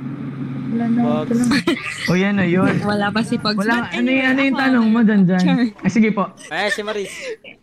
Wala 0.75 0.85
na. 0.91 1.01
Pogs. 1.07 1.39
O 2.11 2.19
yan 2.19 2.43
na 2.43 2.47
yun. 2.49 2.75
Wala 2.83 3.15
pa 3.15 3.23
si 3.23 3.39
Pogs. 3.39 3.63
Wala, 3.63 3.87
ano, 3.87 3.95
anyway, 3.95 4.27
ano 4.27 4.41
yung 4.43 4.59
tanong 4.59 4.87
mo 4.91 5.01
dyan 5.07 5.23
dyan? 5.31 5.43
Char. 5.47 5.63
Ah, 5.79 5.91
sige 5.95 6.11
po. 6.11 6.27
Eh, 6.51 6.69
si 6.75 6.83
Maris. 6.83 7.13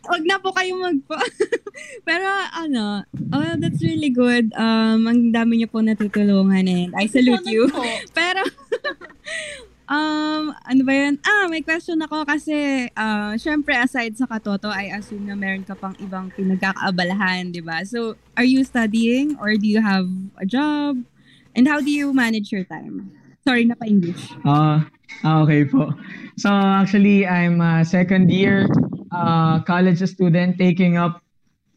Huwag 0.08 0.24
na 0.24 0.40
po 0.40 0.56
kayo 0.56 0.80
magpo. 0.80 1.20
Pero 2.08 2.24
ano, 2.56 3.04
oh, 3.36 3.54
that's 3.60 3.84
really 3.84 4.08
good. 4.08 4.56
Um, 4.56 5.04
ang 5.04 5.36
dami 5.36 5.60
niyo 5.60 5.68
po 5.68 5.84
natutulungan 5.84 6.64
and 6.64 6.96
I 6.96 7.12
salute 7.12 7.44
you. 7.44 7.68
Pero, 8.20 8.40
um, 9.92 10.56
ano 10.56 10.82
ba 10.88 10.94
yun? 10.96 11.20
Ah, 11.28 11.52
may 11.52 11.60
question 11.60 12.00
ako 12.00 12.24
kasi, 12.24 12.88
uh, 12.96 13.36
syempre 13.36 13.76
aside 13.76 14.16
sa 14.16 14.30
katoto, 14.32 14.72
I 14.72 14.96
assume 14.96 15.28
na 15.28 15.36
meron 15.36 15.68
ka 15.68 15.76
pang 15.76 15.98
ibang 16.00 16.32
pinagkakaabalahan, 16.32 17.52
di 17.52 17.60
ba? 17.60 17.84
So, 17.84 18.16
are 18.40 18.48
you 18.48 18.64
studying 18.64 19.36
or 19.44 19.60
do 19.60 19.68
you 19.68 19.84
have 19.84 20.08
a 20.40 20.48
job? 20.48 21.04
And 21.56 21.68
how 21.68 21.80
do 21.80 21.90
you 21.90 22.12
manage 22.12 22.52
your 22.52 22.68
time? 22.68 23.16
Sorry, 23.48 23.64
napa-English. 23.64 24.36
Ah, 24.44 24.84
ah, 25.24 25.42
okay 25.48 25.64
po. 25.64 25.96
So 26.36 26.52
actually, 26.52 27.24
I'm 27.24 27.64
a 27.64 27.88
second 27.88 28.28
year 28.28 28.68
uh, 29.16 29.64
college 29.64 30.04
student 30.04 30.60
taking 30.60 31.00
up 31.00 31.24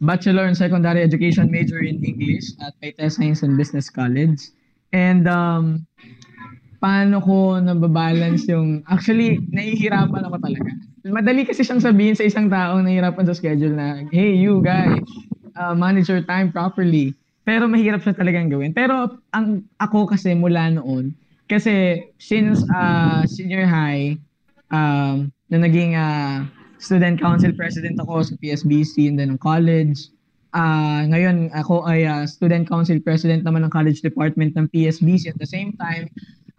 bachelor 0.00 0.50
and 0.50 0.56
secondary 0.56 1.02
education 1.02 1.50
major 1.50 1.78
in 1.78 2.02
English 2.02 2.54
at 2.62 2.74
Paytest 2.82 3.22
Science 3.22 3.42
and 3.46 3.54
Business 3.54 3.90
College. 3.90 4.50
And 4.90 5.28
um, 5.28 5.86
paano 6.82 7.22
ko 7.22 7.58
nababalance 7.60 8.48
yung... 8.48 8.82
Actually, 8.88 9.42
nahihirapan 9.52 10.26
ako 10.26 10.36
talaga. 10.42 10.70
Madali 11.06 11.46
kasi 11.46 11.62
siyang 11.62 11.82
sabihin 11.82 12.16
sa 12.16 12.24
isang 12.26 12.48
taong 12.50 12.82
nahihirapan 12.86 13.26
sa 13.28 13.36
schedule 13.36 13.74
na, 13.74 14.02
hey, 14.10 14.34
you 14.34 14.58
guys, 14.64 15.04
uh, 15.58 15.74
manage 15.74 16.08
your 16.08 16.22
time 16.24 16.50
properly. 16.50 17.14
Pero 17.48 17.64
mahirap 17.64 18.04
siya 18.04 18.12
talagang 18.12 18.52
gawin. 18.52 18.76
Pero 18.76 19.24
ang 19.32 19.64
ako 19.80 20.12
kasi 20.12 20.36
mula 20.36 20.68
noon, 20.68 21.16
kasi 21.48 22.04
since 22.20 22.60
uh, 22.68 23.24
senior 23.24 23.64
high, 23.64 24.20
um, 24.68 25.32
na 25.48 25.64
naging 25.64 25.96
uh, 25.96 26.44
student 26.76 27.16
council 27.16 27.48
president 27.56 27.96
ako 27.96 28.20
sa 28.20 28.36
PSBC 28.36 29.08
and 29.08 29.16
then 29.16 29.32
ng 29.32 29.40
college, 29.40 30.12
uh, 30.52 31.08
ngayon 31.08 31.48
ako 31.56 31.88
ay 31.88 32.04
uh, 32.04 32.28
student 32.28 32.68
council 32.68 33.00
president 33.00 33.48
naman 33.48 33.64
ng 33.64 33.72
college 33.72 34.04
department 34.04 34.52
ng 34.52 34.68
PSBC 34.68 35.32
at 35.32 35.40
the 35.40 35.48
same 35.48 35.72
time, 35.80 36.04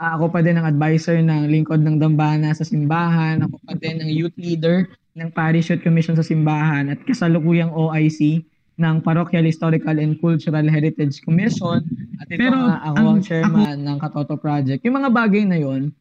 uh, 0.01 0.17
ako 0.17 0.33
pa 0.33 0.41
din 0.41 0.57
ang 0.57 0.65
advisor 0.65 1.21
ng 1.21 1.53
lingkod 1.53 1.85
ng 1.85 2.01
dambana 2.01 2.49
sa 2.49 2.65
simbahan, 2.65 3.45
ako 3.45 3.61
pa 3.61 3.77
din 3.77 4.01
ang 4.01 4.09
youth 4.09 4.33
leader 4.41 4.89
ng 5.13 5.29
parish 5.37 5.69
youth 5.69 5.85
commission 5.85 6.17
sa 6.17 6.25
simbahan 6.25 6.89
at 6.89 6.97
kasalukuyang 7.05 7.69
OIC 7.69 8.41
ng 8.79 9.03
Parochial 9.03 9.43
Historical 9.43 9.99
and 9.99 10.15
Cultural 10.23 10.63
Heritage 10.63 11.19
Commission 11.19 11.83
at 12.23 12.31
ito 12.31 12.39
Pero 12.39 12.55
nga 12.55 12.79
ako 12.87 13.03
ang- 13.03 13.21
chairman 13.21 13.77
ng 13.83 13.97
Katoto 13.99 14.39
Project. 14.39 14.79
Yung 14.87 14.95
mga 14.95 15.11
bagay 15.11 15.43
na 15.43 15.59
yon, 15.59 15.91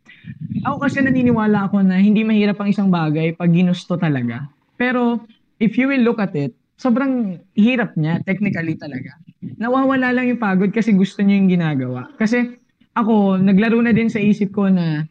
ako 0.62 0.86
kasi 0.86 1.02
naniniwala 1.02 1.66
ako 1.66 1.82
na 1.82 1.98
hindi 1.98 2.22
mahirap 2.22 2.62
ang 2.62 2.70
isang 2.70 2.88
bagay 2.88 3.34
pag 3.34 3.50
ginusto 3.50 3.98
talaga. 3.98 4.46
Pero 4.78 5.26
if 5.58 5.74
you 5.74 5.90
will 5.90 6.06
look 6.06 6.22
at 6.22 6.30
it, 6.38 6.54
sobrang 6.78 7.42
hirap 7.58 7.98
niya 7.98 8.22
technically 8.22 8.78
talaga. 8.78 9.18
Nawawala 9.58 10.14
lang 10.14 10.30
yung 10.30 10.38
pagod 10.38 10.70
kasi 10.70 10.94
gusto 10.94 11.18
niya 11.26 11.42
yung 11.42 11.50
ginagawa. 11.50 12.06
Kasi 12.14 12.54
ako, 12.94 13.42
naglaro 13.42 13.82
na 13.82 13.90
din 13.90 14.06
sa 14.06 14.22
isip 14.22 14.54
ko 14.54 14.70
na 14.70 15.02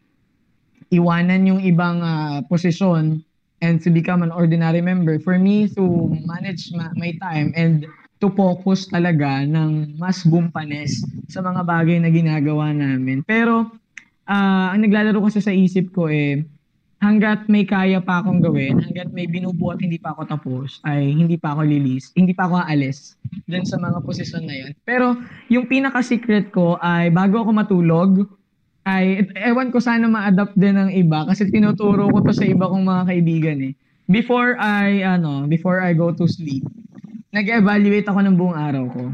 iwanan 0.87 1.43
yung 1.43 1.61
ibang 1.63 1.99
ah, 1.99 2.39
posisyon 2.47 3.26
and 3.61 3.81
to 3.81 3.89
become 3.89 4.21
an 4.21 4.29
ordinary 4.29 4.81
member 4.81 5.17
for 5.17 5.37
me 5.41 5.65
to 5.71 6.13
manage 6.25 6.69
ma- 6.73 6.93
my 6.95 7.13
time 7.17 7.53
and 7.57 7.89
to 8.17 8.29
focus 8.33 8.89
talaga 8.89 9.45
ng 9.45 9.97
mas 9.97 10.25
bumpanes 10.25 11.05
sa 11.29 11.41
mga 11.41 11.61
bagay 11.65 11.97
na 12.01 12.09
ginagawa 12.09 12.73
namin. 12.73 13.21
Pero 13.25 13.69
ah, 14.25 14.73
ang 14.73 14.81
naglalaro 14.81 15.21
kasi 15.25 15.41
sa 15.41 15.53
isip 15.53 15.93
ko 15.93 16.09
eh 16.09 16.45
hanggat 16.97 17.45
may 17.45 17.61
kaya 17.61 18.01
pa 18.01 18.21
akong 18.21 18.41
gawin, 18.41 18.81
hanggat 18.81 19.13
may 19.13 19.29
binubuo 19.29 19.73
at 19.73 19.81
hindi 19.81 20.01
pa 20.01 20.17
ako 20.17 20.21
tapos, 20.25 20.81
ay 20.81 21.13
hindi 21.13 21.37
pa 21.37 21.53
ako 21.53 21.61
lilis, 21.61 22.09
hindi 22.17 22.33
pa 22.33 22.49
ako 22.49 22.65
aalis 22.65 23.13
dun 23.45 23.65
sa 23.69 23.77
mga 23.77 24.01
posisyon 24.01 24.43
na 24.49 24.55
yun. 24.65 24.71
Pero 24.81 25.13
yung 25.53 25.69
pinaka-secret 25.69 26.49
ko 26.49 26.81
ay 26.81 27.13
bago 27.13 27.45
ako 27.45 27.51
matulog, 27.53 28.11
ay 28.87 29.27
ewan 29.43 29.67
ko 29.67 29.83
sana 29.83 30.07
ma-adapt 30.07 30.55
din 30.55 30.79
ng 30.79 30.91
iba 30.95 31.27
kasi 31.27 31.51
tinuturo 31.51 32.07
ko 32.07 32.23
to 32.23 32.31
sa 32.31 32.47
iba 32.47 32.71
kong 32.71 32.87
mga 32.87 33.03
kaibigan 33.11 33.59
eh. 33.67 33.73
Before 34.07 34.55
I 34.55 35.03
ano, 35.03 35.43
before 35.51 35.83
I 35.83 35.91
go 35.91 36.15
to 36.15 36.23
sleep, 36.23 36.63
nag-evaluate 37.35 38.07
ako 38.07 38.23
ng 38.23 38.35
buong 38.39 38.55
araw 38.55 38.85
ko. 38.87 39.05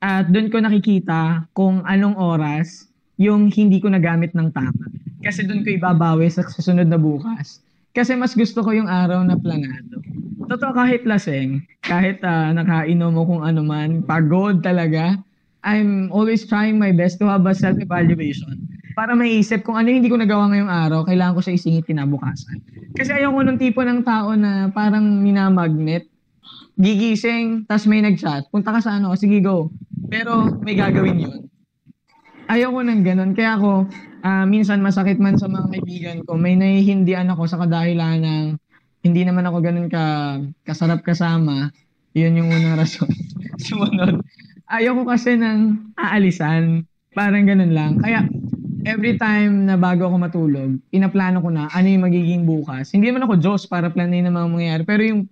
At 0.00 0.32
doon 0.32 0.48
ko 0.48 0.64
nakikita 0.64 1.44
kung 1.52 1.84
anong 1.84 2.16
oras 2.16 2.88
yung 3.20 3.52
hindi 3.52 3.76
ko 3.84 3.92
nagamit 3.92 4.32
ng 4.32 4.48
tama. 4.56 4.88
Kasi 5.20 5.44
doon 5.44 5.60
ko 5.60 5.68
ibabawi 5.76 6.32
sa 6.32 6.40
susunod 6.48 6.88
na 6.88 6.96
bukas. 6.96 7.60
Kasi 7.92 8.16
mas 8.16 8.32
gusto 8.32 8.64
ko 8.64 8.72
yung 8.72 8.88
araw 8.88 9.20
na 9.20 9.36
planado. 9.36 10.00
Totoo 10.48 10.72
kahit 10.72 11.04
laseng, 11.04 11.60
kahit 11.84 12.24
uh, 12.24 12.56
nakainom 12.56 13.12
mo 13.12 13.28
kung 13.28 13.44
ano 13.44 13.60
man, 13.60 14.00
pagod 14.08 14.64
talaga, 14.64 15.20
I'm 15.60 16.08
always 16.10 16.48
trying 16.48 16.80
my 16.80 16.92
best 16.92 17.20
to 17.20 17.28
have 17.28 17.44
a 17.44 17.52
self-evaluation 17.52 18.80
para 19.00 19.16
maisip 19.16 19.64
kung 19.64 19.80
ano 19.80 19.88
hindi 19.88 20.12
ko 20.12 20.20
nagawa 20.20 20.50
ngayong 20.50 20.68
araw, 20.68 21.00
kailangan 21.08 21.32
ko 21.32 21.40
siya 21.40 21.56
isingit 21.56 21.88
kinabukasan. 21.88 22.60
Kasi 22.92 23.16
ayaw 23.16 23.32
ko 23.32 23.40
nung 23.40 23.56
tipo 23.56 23.80
ng 23.80 24.02
tao 24.04 24.36
na 24.36 24.68
parang 24.74 25.24
minamagnet, 25.24 26.04
gigising, 26.76 27.64
tas 27.64 27.88
may 27.88 28.04
nag-chat, 28.04 28.52
punta 28.52 28.76
ka 28.76 28.84
sa 28.84 29.00
ano, 29.00 29.16
sige 29.16 29.40
go. 29.40 29.72
Pero 30.12 30.52
may 30.60 30.76
gagawin 30.76 31.16
yun. 31.16 31.40
Ayaw 32.50 32.74
ko 32.74 32.80
ng 32.82 33.00
ganun. 33.00 33.32
Kaya 33.32 33.56
ako, 33.56 33.86
ah, 34.26 34.44
minsan 34.44 34.82
masakit 34.82 35.16
man 35.16 35.38
sa 35.40 35.46
mga 35.46 35.66
kaibigan 35.70 36.18
ko, 36.26 36.34
may 36.34 36.58
nahihindian 36.58 37.30
ako 37.30 37.46
sa 37.46 37.62
kadahilan 37.62 38.20
ng 38.20 38.44
hindi 39.00 39.22
naman 39.24 39.48
ako 39.48 39.64
ganun 39.64 39.88
ka 39.88 40.36
kasarap 40.66 41.00
kasama. 41.00 41.72
Yun 42.12 42.42
yung 42.42 42.50
unang 42.52 42.76
rason. 42.76 43.08
Sumunod. 43.64 44.20
Ayaw 44.70 45.02
ko 45.02 45.04
kasi 45.10 45.34
ng 45.34 45.90
aalisan. 45.98 46.86
Parang 47.10 47.42
ganun 47.42 47.74
lang. 47.74 47.98
Kaya 47.98 48.30
every 48.86 49.18
time 49.18 49.66
na 49.66 49.74
bago 49.74 50.06
ako 50.06 50.16
matulog, 50.22 50.78
inaplano 50.94 51.42
ko 51.42 51.50
na 51.50 51.66
ano 51.74 51.86
yung 51.90 52.06
magiging 52.06 52.46
bukas. 52.46 52.94
Hindi 52.94 53.10
naman 53.10 53.26
ako 53.26 53.34
Diyos 53.42 53.66
para 53.66 53.90
planin 53.90 54.30
ang 54.30 54.38
mga 54.38 54.48
mangyayari. 54.54 54.82
Pero 54.86 55.02
yung 55.02 55.22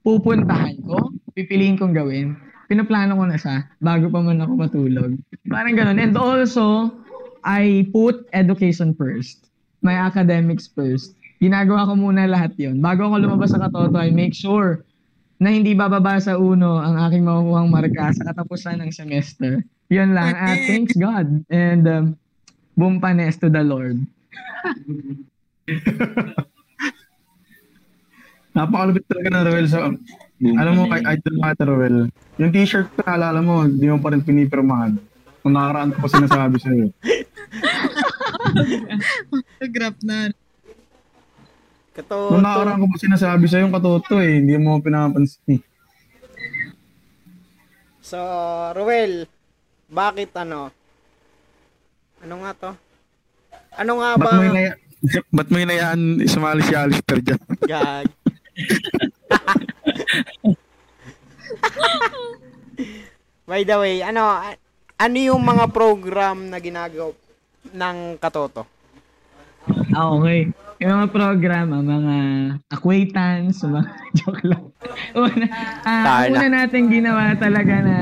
pupuntahan 0.00 0.80
ko, 0.80 1.12
pipiliin 1.36 1.76
kong 1.76 1.92
gawin, 1.92 2.40
pinaplano 2.72 3.20
ko 3.20 3.24
na 3.28 3.36
siya 3.36 3.68
bago 3.84 4.08
pa 4.08 4.24
man 4.24 4.40
ako 4.40 4.52
matulog. 4.56 5.12
Parang 5.52 5.76
ganun. 5.76 6.00
And 6.00 6.16
also, 6.16 6.88
I 7.44 7.84
put 7.92 8.24
education 8.32 8.96
first. 8.96 9.52
My 9.84 10.08
academics 10.08 10.72
first. 10.72 11.12
Ginagawa 11.36 11.84
ko 11.84 12.00
muna 12.00 12.24
lahat 12.24 12.56
yon. 12.56 12.80
Bago 12.80 13.12
ako 13.12 13.28
lumabas 13.28 13.52
sa 13.52 13.60
katoto, 13.60 14.00
I 14.00 14.08
make 14.08 14.32
sure 14.32 14.88
na 15.36 15.52
hindi 15.52 15.76
bababa 15.76 16.16
sa 16.16 16.40
uno 16.40 16.80
ang 16.80 16.96
aking 17.08 17.24
makukuhang 17.24 17.68
marka 17.68 18.12
sa 18.16 18.24
katapusan 18.32 18.80
ng 18.80 18.90
semester. 18.92 19.60
Yun 19.92 20.16
lang. 20.16 20.32
At 20.32 20.58
thanks 20.64 20.96
God. 20.96 21.44
And 21.52 21.84
um, 21.86 22.16
bumpanes 22.74 23.36
to 23.44 23.52
the 23.52 23.60
Lord. 23.62 24.00
Napakalupit 28.56 29.04
talaga 29.04 29.28
ng 29.28 29.44
Roel 29.44 29.68
sa... 29.68 29.92
Alam 30.36 30.72
mo, 30.76 30.84
kay 30.88 31.00
Idol 31.04 31.36
Mata 31.40 31.64
Roel, 31.64 32.12
yung 32.36 32.52
t-shirt 32.52 32.92
ko, 32.92 33.04
naalala 33.04 33.40
mo, 33.40 33.64
hindi 33.64 33.88
mo 33.88 34.00
pa 34.00 34.12
rin 34.12 34.20
pinipirmahan. 34.24 34.96
Kung 35.44 35.52
nakaraan 35.56 35.92
ko 35.96 36.04
pa 36.04 36.08
sinasabi 36.12 36.56
sa'yo. 36.60 36.88
Grab 39.76 39.96
na. 40.04 40.32
Kato, 41.96 42.28
Kung 42.28 42.44
nakaraan 42.44 42.76
ko 42.76 42.92
pa 42.92 43.00
sinasabi 43.00 43.48
sa'yo, 43.48 43.64
yung 43.64 43.72
katoto 43.72 44.20
eh, 44.20 44.36
hindi 44.36 44.52
mo 44.60 44.76
pinapansin. 44.78 45.56
eh. 45.56 45.60
So, 48.04 48.20
Ruel, 48.76 49.24
bakit 49.88 50.28
ano? 50.36 50.68
Ano 52.20 52.44
nga 52.44 52.52
to? 52.52 52.70
Ano 53.74 53.92
nga 53.98 54.14
ba? 54.14 54.20
Ba't 54.28 54.36
mo 54.36 54.44
inaya... 54.44 54.72
Ba't 55.32 55.48
mo 55.48 55.56
inayaan 55.56 56.20
sumali 56.24 56.60
si 56.60 56.76
Alistair 56.76 57.20
dyan? 57.24 57.40
Gag. 57.64 58.08
By 63.46 63.62
the 63.62 63.76
way, 63.78 64.02
ano, 64.02 64.26
ano 64.96 65.16
yung 65.16 65.40
mga 65.40 65.70
program 65.70 66.50
na 66.50 66.58
ginagawa 66.58 67.14
ng 67.70 68.18
Katoto? 68.18 68.66
Ah, 69.94 70.10
okay. 70.12 70.50
Yung 70.76 70.92
mga 70.92 71.08
programa, 71.08 71.80
mga 71.80 72.16
acquaintance, 72.68 73.64
mga 73.64 73.90
joke 74.20 74.44
lang. 74.44 74.64
Una, 75.16 75.46
ah, 75.88 76.04
Tala. 76.04 76.36
una 76.36 76.46
natin 76.52 76.92
ginawa 76.92 77.32
talaga 77.40 77.74
na 77.80 77.96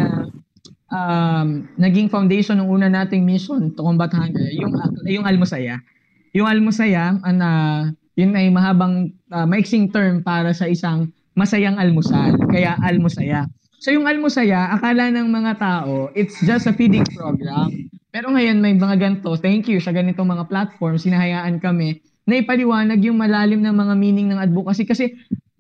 um, 0.91 1.71
naging 1.79 2.11
foundation 2.11 2.59
ng 2.59 2.67
una 2.67 2.91
nating 2.91 3.23
mission 3.23 3.71
to 3.79 3.81
combat 3.83 4.11
hunger, 4.11 4.51
yung 4.59 4.75
yung 5.07 5.23
almusaya. 5.23 5.79
Yung 6.35 6.51
almusaya, 6.51 7.15
ana, 7.23 7.51
yun 8.19 8.35
ay 8.35 8.51
mahabang 8.51 9.15
uh, 9.31 9.47
maiksing 9.47 9.95
term 9.95 10.27
para 10.27 10.51
sa 10.51 10.67
isang 10.67 11.15
masayang 11.39 11.79
almusal. 11.79 12.35
Kaya 12.51 12.75
almusaya. 12.83 13.47
So 13.79 13.95
yung 13.95 14.11
almusaya, 14.11 14.75
akala 14.75 15.15
ng 15.15 15.31
mga 15.31 15.63
tao, 15.63 16.11
it's 16.19 16.43
just 16.43 16.67
a 16.67 16.75
feeding 16.75 17.07
program. 17.15 17.71
Pero 18.11 18.31
ngayon 18.35 18.59
may 18.59 18.75
mga 18.75 18.99
ganito, 18.99 19.39
thank 19.39 19.71
you 19.71 19.79
sa 19.79 19.95
ganitong 19.95 20.27
mga 20.27 20.47
platforms, 20.51 21.07
sinahayaan 21.07 21.63
kami 21.63 22.03
na 22.25 22.41
ipaliwanag 22.41 23.01
yung 23.05 23.21
malalim 23.21 23.61
ng 23.61 23.75
mga 23.77 23.95
meaning 23.97 24.29
ng 24.33 24.41
advocacy. 24.41 24.89
Kasi 24.89 25.13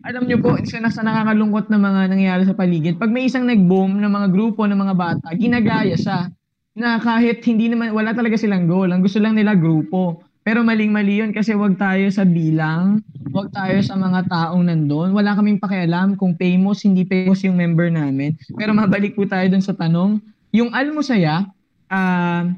alam 0.04 0.28
nyo 0.28 0.36
po, 0.36 0.60
isa 0.60 0.80
na 0.84 0.92
sa 0.92 1.00
nakakalungkot 1.00 1.72
na 1.72 1.80
mga 1.80 2.00
nangyayari 2.12 2.44
sa 2.44 2.52
paligid. 2.52 3.00
Pag 3.00 3.08
may 3.08 3.24
isang 3.24 3.48
nag-boom 3.48 4.00
ng 4.00 4.12
mga 4.12 4.28
grupo 4.32 4.68
ng 4.68 4.76
mga 4.76 4.94
bata, 4.96 5.32
ginagaya 5.32 5.96
siya 5.96 6.28
na 6.76 7.00
kahit 7.00 7.40
hindi 7.48 7.72
naman, 7.72 7.96
wala 7.96 8.12
talaga 8.12 8.36
silang 8.36 8.68
goal. 8.68 8.92
Ang 8.92 9.00
gusto 9.00 9.16
lang 9.16 9.32
nila 9.32 9.56
grupo. 9.56 10.20
Pero 10.44 10.60
maling-mali 10.60 11.24
yun 11.24 11.32
kasi 11.32 11.56
wag 11.56 11.80
tayo 11.80 12.04
sa 12.12 12.28
bilang, 12.28 13.00
wag 13.32 13.48
tayo 13.48 13.80
sa 13.80 13.96
mga 13.96 14.28
taong 14.28 14.68
nandun. 14.68 15.16
Wala 15.16 15.32
kaming 15.32 15.56
pakialam 15.56 16.20
kung 16.20 16.36
famous, 16.36 16.84
hindi 16.84 17.08
famous 17.08 17.40
yung 17.48 17.56
member 17.56 17.88
namin. 17.88 18.36
Pero 18.52 18.76
mabalik 18.76 19.16
po 19.16 19.24
tayo 19.24 19.48
dun 19.48 19.64
sa 19.64 19.72
tanong. 19.72 20.20
Yung 20.52 20.68
almusaya, 20.76 21.48
uh, 21.88 22.52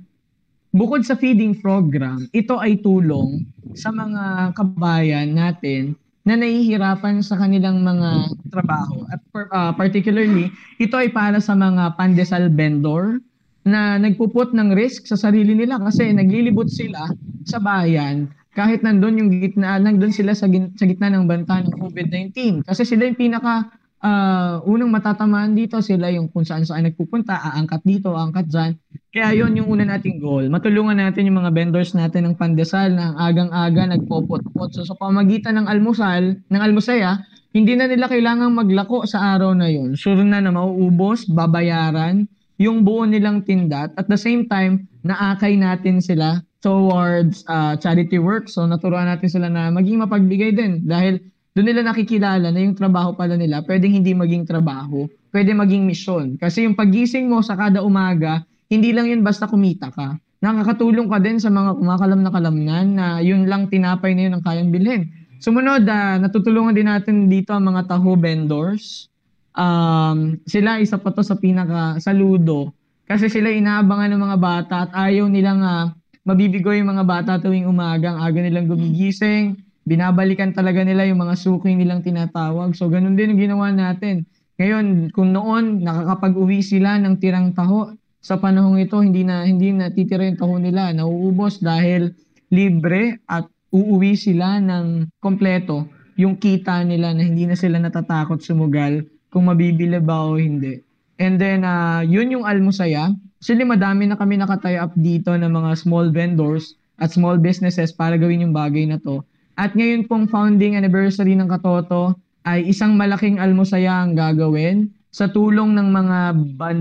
bukod 0.77 1.03
sa 1.03 1.17
feeding 1.17 1.57
program, 1.57 2.29
ito 2.37 2.61
ay 2.61 2.79
tulong 2.85 3.49
sa 3.73 3.89
mga 3.89 4.53
kabayan 4.53 5.33
natin 5.33 5.97
na 6.27 6.37
nahihirapan 6.37 7.25
sa 7.25 7.41
kanilang 7.41 7.81
mga 7.81 8.37
trabaho. 8.53 9.09
At 9.09 9.23
uh, 9.33 9.73
particularly, 9.73 10.53
ito 10.77 10.95
ay 10.99 11.09
para 11.09 11.41
sa 11.41 11.57
mga 11.57 11.97
pandesal 11.97 12.53
vendor 12.53 13.25
na 13.67 13.99
nagpuput 13.99 14.55
ng 14.55 14.77
risk 14.77 15.09
sa 15.09 15.19
sarili 15.19 15.57
nila 15.57 15.81
kasi 15.81 16.12
naglilibot 16.12 16.71
sila 16.71 17.11
sa 17.49 17.59
bayan 17.59 18.31
kahit 18.57 18.81
nandun 18.81 19.21
yung 19.21 19.31
gitna, 19.37 19.77
nandun 19.77 20.11
sila 20.11 20.33
sa, 20.33 20.49
sa 20.49 20.85
gitna 20.89 21.12
ng 21.12 21.29
banta 21.29 21.61
ng 21.61 21.77
COVID-19. 21.77 22.65
Kasi 22.65 22.89
sila 22.89 23.05
yung 23.05 23.21
pinaka 23.21 23.69
uh, 24.03 24.61
unang 24.67 24.93
matatamaan 24.93 25.57
dito 25.57 25.81
sila 25.81 26.13
yung 26.13 26.29
kung 26.29 26.45
saan 26.45 26.67
saan 26.67 26.89
nagpupunta, 26.89 27.33
aangkat 27.33 27.83
dito, 27.87 28.13
aangkat 28.13 28.47
dyan. 28.49 28.73
Kaya 29.17 29.33
yon 29.33 29.57
yung 29.57 29.69
una 29.73 29.97
nating 29.97 30.21
goal. 30.21 30.53
Matulungan 30.53 31.01
natin 31.01 31.25
yung 31.31 31.41
mga 31.41 31.55
vendors 31.57 31.97
natin 31.97 32.29
ng 32.29 32.37
pandesal 32.37 32.93
na 32.93 33.17
agang-aga 33.17 33.97
nagpopot-pot. 33.97 34.77
So 34.77 34.85
sa 34.85 34.93
pamagitan 34.99 35.57
ng 35.57 35.67
almusal, 35.71 36.37
ng 36.37 36.61
almusaya, 36.61 37.25
hindi 37.57 37.73
na 37.73 37.89
nila 37.89 38.13
kailangang 38.13 38.53
maglako 38.53 39.09
sa 39.09 39.33
araw 39.33 39.57
na 39.57 39.73
yon. 39.73 39.97
Sure 39.97 40.21
na 40.21 40.45
na 40.45 40.53
mauubos, 40.53 41.25
babayaran 41.25 42.29
yung 42.61 42.85
buo 42.85 43.09
nilang 43.09 43.45
tindat. 43.45 43.97
At 43.97 44.09
the 44.09 44.21
same 44.21 44.49
time, 44.49 44.89
naakay 45.05 45.57
natin 45.57 46.05
sila 46.05 46.45
towards 46.61 47.45
uh, 47.49 47.77
charity 47.81 48.21
work. 48.21 48.53
So 48.53 48.69
naturuan 48.69 49.09
natin 49.09 49.29
sila 49.33 49.49
na 49.49 49.73
maging 49.73 50.05
mapagbigay 50.05 50.57
din 50.57 50.85
dahil 50.85 51.21
doon 51.57 51.73
nila 51.73 51.88
nakikilala 51.88 52.53
na 52.53 52.61
yung 52.61 52.77
trabaho 52.77 53.16
pala 53.16 53.33
nila 53.33 53.64
pwedeng 53.64 53.97
hindi 53.97 54.12
maging 54.12 54.45
trabaho, 54.45 55.09
pwede 55.33 55.57
maging 55.57 55.88
misyon. 55.88 56.37
Kasi 56.37 56.69
yung 56.69 56.77
pagising 56.77 57.33
mo 57.33 57.40
sa 57.40 57.57
kada 57.57 57.81
umaga, 57.81 58.45
hindi 58.69 58.92
lang 58.92 59.09
yun 59.09 59.25
basta 59.25 59.49
kumita 59.49 59.88
ka. 59.88 60.21
Nakakatulong 60.45 61.09
ka 61.09 61.16
din 61.16 61.40
sa 61.40 61.49
mga 61.49 61.81
kumakalam 61.81 62.21
na 62.21 62.29
kalamnan 62.29 62.87
na 62.92 63.07
yun 63.25 63.49
lang 63.49 63.73
tinapay 63.73 64.12
na 64.12 64.29
yun 64.29 64.37
ang 64.37 64.45
kayang 64.45 64.69
bilhin. 64.69 65.09
Sumunod, 65.40 65.88
uh, 65.88 66.21
natutulungan 66.21 66.77
din 66.77 66.92
natin 66.92 67.33
dito 67.33 67.57
ang 67.57 67.73
mga 67.73 67.88
taho 67.88 68.21
vendors. 68.21 69.09
Um, 69.57 70.37
sila 70.45 70.77
isa 70.85 71.01
pa 71.01 71.09
to 71.09 71.25
sa 71.25 71.40
pinaka 71.40 71.97
saludo 72.05 72.77
kasi 73.09 73.33
sila 73.33 73.49
inaabangan 73.49 74.12
ng 74.12 74.23
mga 74.29 74.37
bata 74.37 74.75
at 74.85 74.90
ayaw 74.92 75.25
nilang 75.25 75.64
uh, 75.64 75.88
mabibigo 76.29 76.69
yung 76.77 76.92
mga 76.92 77.05
bata 77.09 77.31
tuwing 77.40 77.64
umaga. 77.64 78.12
Ang 78.12 78.21
aga 78.21 78.38
nilang 78.45 78.69
gumigising, 78.69 79.57
binabalikan 79.87 80.51
talaga 80.51 80.83
nila 80.83 81.07
yung 81.07 81.22
mga 81.22 81.38
suki 81.38 81.72
nilang 81.72 82.03
tinatawag. 82.03 82.75
So, 82.75 82.90
ganun 82.90 83.14
din 83.14 83.33
ang 83.33 83.40
ginawa 83.40 83.66
natin. 83.70 84.27
Ngayon, 84.59 85.14
kung 85.14 85.31
noon 85.31 85.87
nakakapag-uwi 85.87 86.61
sila 86.61 86.99
ng 86.99 87.22
tirang 87.22 87.55
taho, 87.55 87.94
sa 88.18 88.42
panahong 88.42 88.83
ito 88.83 88.99
hindi 88.99 89.22
na 89.22 89.46
hindi 89.46 89.70
na 89.70 89.87
titira 89.94 90.27
yung 90.27 90.40
taho 90.40 90.59
nila, 90.59 90.90
nauubos 90.90 91.62
dahil 91.62 92.11
libre 92.51 93.22
at 93.31 93.46
uuwi 93.70 94.18
sila 94.18 94.59
ng 94.59 95.14
kompleto 95.22 95.87
yung 96.18 96.35
kita 96.35 96.83
nila 96.83 97.14
na 97.14 97.22
hindi 97.22 97.46
na 97.46 97.55
sila 97.55 97.79
natatakot 97.79 98.42
sumugal 98.42 99.07
kung 99.31 99.46
mabibili 99.46 100.01
ba 100.03 100.27
o 100.27 100.40
hindi. 100.40 100.81
And 101.20 101.38
then, 101.38 101.62
uh, 101.62 102.03
yun 102.03 102.33
yung 102.33 102.44
almusaya. 102.44 103.12
Actually, 103.40 103.68
madami 103.68 104.09
na 104.09 104.16
kami 104.18 104.40
nakatay 104.40 104.81
up 104.81 104.92
dito 104.96 105.33
ng 105.33 105.49
mga 105.49 105.70
small 105.79 106.11
vendors 106.11 106.75
at 106.96 107.12
small 107.12 107.37
businesses 107.37 107.92
para 107.92 108.16
gawin 108.16 108.42
yung 108.49 108.57
bagay 108.57 108.88
na 108.88 108.96
to. 108.96 109.22
At 109.57 109.73
ngayon 109.73 110.05
pong 110.05 110.29
founding 110.29 110.77
anniversary 110.77 111.33
ng 111.33 111.49
Katoto 111.49 112.12
ay 112.45 112.69
isang 112.69 112.95
malaking 112.95 113.40
almusaya 113.40 114.05
ang 114.05 114.12
gagawin 114.12 114.92
sa 115.16 115.33
tulong 115.33 115.73
ng 115.73 115.88
mga 115.97 116.19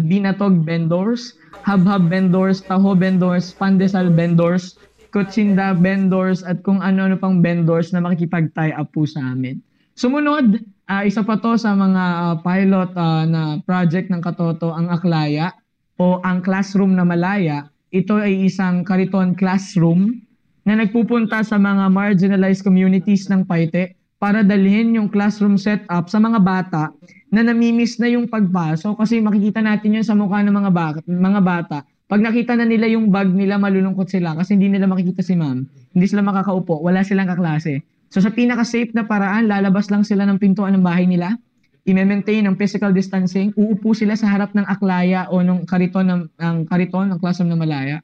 binatog 0.04 0.60
vendors, 0.68 1.40
hub-hub 1.64 2.12
vendors, 2.12 2.60
taho 2.60 2.92
vendors, 2.92 3.56
pandesal 3.56 4.12
vendors, 4.12 4.76
kutsinda 5.16 5.72
vendors, 5.72 6.44
at 6.44 6.60
kung 6.68 6.84
ano-ano 6.84 7.16
pang 7.16 7.40
vendors 7.40 7.96
na 7.96 8.04
makikipag-tie 8.04 8.76
up 8.76 8.92
po 8.92 9.08
sa 9.08 9.24
amin. 9.24 9.64
Sumunod, 9.96 10.60
uh, 10.92 11.04
isa 11.08 11.24
pa 11.24 11.40
to 11.40 11.56
sa 11.56 11.72
mga 11.72 12.04
uh, 12.04 12.36
pilot 12.44 12.92
uh, 13.00 13.24
na 13.24 13.42
project 13.64 14.12
ng 14.12 14.20
Katoto, 14.20 14.76
ang 14.76 14.92
Aklaya 14.92 15.56
o 15.96 16.20
ang 16.20 16.44
Classroom 16.44 16.92
na 16.92 17.08
Malaya. 17.08 17.72
Ito 17.96 18.20
ay 18.20 18.52
isang 18.52 18.84
kariton 18.84 19.40
classroom 19.40 20.25
na 20.66 20.82
nagpupunta 20.82 21.46
sa 21.46 21.62
mga 21.62 21.94
marginalized 21.94 22.66
communities 22.66 23.30
ng 23.30 23.46
Paite 23.46 23.94
para 24.18 24.42
dalhin 24.42 24.98
yung 24.98 25.06
classroom 25.14 25.62
setup 25.62 26.10
sa 26.10 26.18
mga 26.18 26.42
bata 26.42 26.90
na 27.30 27.46
namimiss 27.46 28.02
na 28.02 28.10
yung 28.10 28.26
pagpasok 28.26 28.98
kasi 28.98 29.22
makikita 29.22 29.62
natin 29.62 30.02
yun 30.02 30.06
sa 30.06 30.18
mukha 30.18 30.42
ng 30.42 30.50
mga 30.52 30.72
bata, 30.74 31.00
mga 31.06 31.42
bata. 31.46 31.78
Pag 32.10 32.22
nakita 32.26 32.58
na 32.58 32.66
nila 32.66 32.90
yung 32.90 33.14
bag 33.14 33.30
nila, 33.30 33.62
malulungkot 33.62 34.10
sila 34.10 34.34
kasi 34.34 34.58
hindi 34.58 34.74
nila 34.74 34.90
makikita 34.90 35.22
si 35.22 35.38
ma'am. 35.38 35.66
Hindi 35.94 36.06
sila 36.10 36.26
makakaupo, 36.26 36.82
wala 36.82 37.06
silang 37.06 37.30
kaklase. 37.30 37.86
So 38.10 38.22
sa 38.22 38.34
pinaka-safe 38.34 38.94
na 38.98 39.06
paraan, 39.06 39.46
lalabas 39.46 39.94
lang 39.94 40.02
sila 40.02 40.26
ng 40.26 40.42
pintuan 40.42 40.78
ng 40.78 40.86
bahay 40.86 41.06
nila, 41.06 41.38
i-maintain 41.86 42.46
ang 42.46 42.58
physical 42.58 42.90
distancing, 42.90 43.54
uupo 43.54 43.94
sila 43.94 44.18
sa 44.18 44.30
harap 44.30 44.54
ng 44.58 44.66
aklaya 44.66 45.30
o 45.30 45.42
ng 45.46 45.70
kariton 45.70 46.06
ng, 46.10 46.22
ng 46.42 46.58
kariton 46.66 47.14
ng 47.14 47.20
classroom 47.22 47.54
ng 47.54 47.62
malaya 47.62 48.02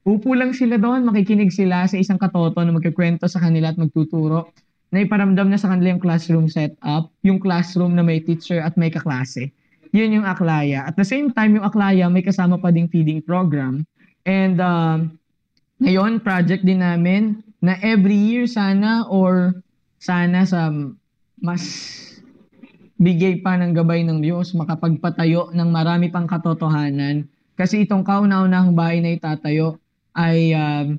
Upo 0.00 0.32
lang 0.32 0.56
sila 0.56 0.80
doon, 0.80 1.04
makikinig 1.04 1.52
sila 1.52 1.84
sa 1.84 1.96
isang 2.00 2.16
katoto 2.16 2.56
na 2.64 2.72
magkikwento 2.72 3.28
sa 3.28 3.36
kanila 3.36 3.68
at 3.68 3.76
magtuturo 3.76 4.48
na 4.90 5.04
iparamdam 5.04 5.52
na 5.52 5.60
sa 5.60 5.70
kanila 5.70 5.94
yung 5.94 6.02
classroom 6.02 6.46
setup, 6.48 7.12
yung 7.22 7.38
classroom 7.38 7.94
na 7.94 8.02
may 8.02 8.18
teacher 8.18 8.58
at 8.64 8.74
may 8.80 8.88
kaklase. 8.88 9.52
Yun 9.92 10.22
yung 10.22 10.26
aklaya. 10.26 10.86
At 10.88 10.96
the 10.96 11.06
same 11.06 11.30
time, 11.30 11.58
yung 11.58 11.66
aklaya 11.66 12.08
may 12.08 12.24
kasama 12.24 12.58
pa 12.58 12.72
ding 12.72 12.88
feeding 12.88 13.20
program. 13.22 13.84
And 14.24 14.58
uh, 14.58 15.04
ngayon, 15.82 16.24
project 16.24 16.64
din 16.64 16.80
namin 16.80 17.42
na 17.60 17.76
every 17.84 18.16
year 18.16 18.48
sana 18.48 19.04
or 19.06 19.52
sana 20.00 20.48
sa 20.48 20.72
mas 21.40 21.62
bigay 23.00 23.40
pa 23.40 23.56
ng 23.56 23.72
gabay 23.72 24.04
ng 24.04 24.20
Diyos, 24.20 24.52
makapagpatayo 24.52 25.52
ng 25.56 25.68
marami 25.72 26.12
pang 26.12 26.28
katotohanan. 26.28 27.24
Kasi 27.56 27.84
itong 27.84 28.04
kauna-unahang 28.04 28.76
bahay 28.76 29.00
na 29.00 29.16
itatayo, 29.16 29.80
ay 30.16 30.54
um, 30.54 30.98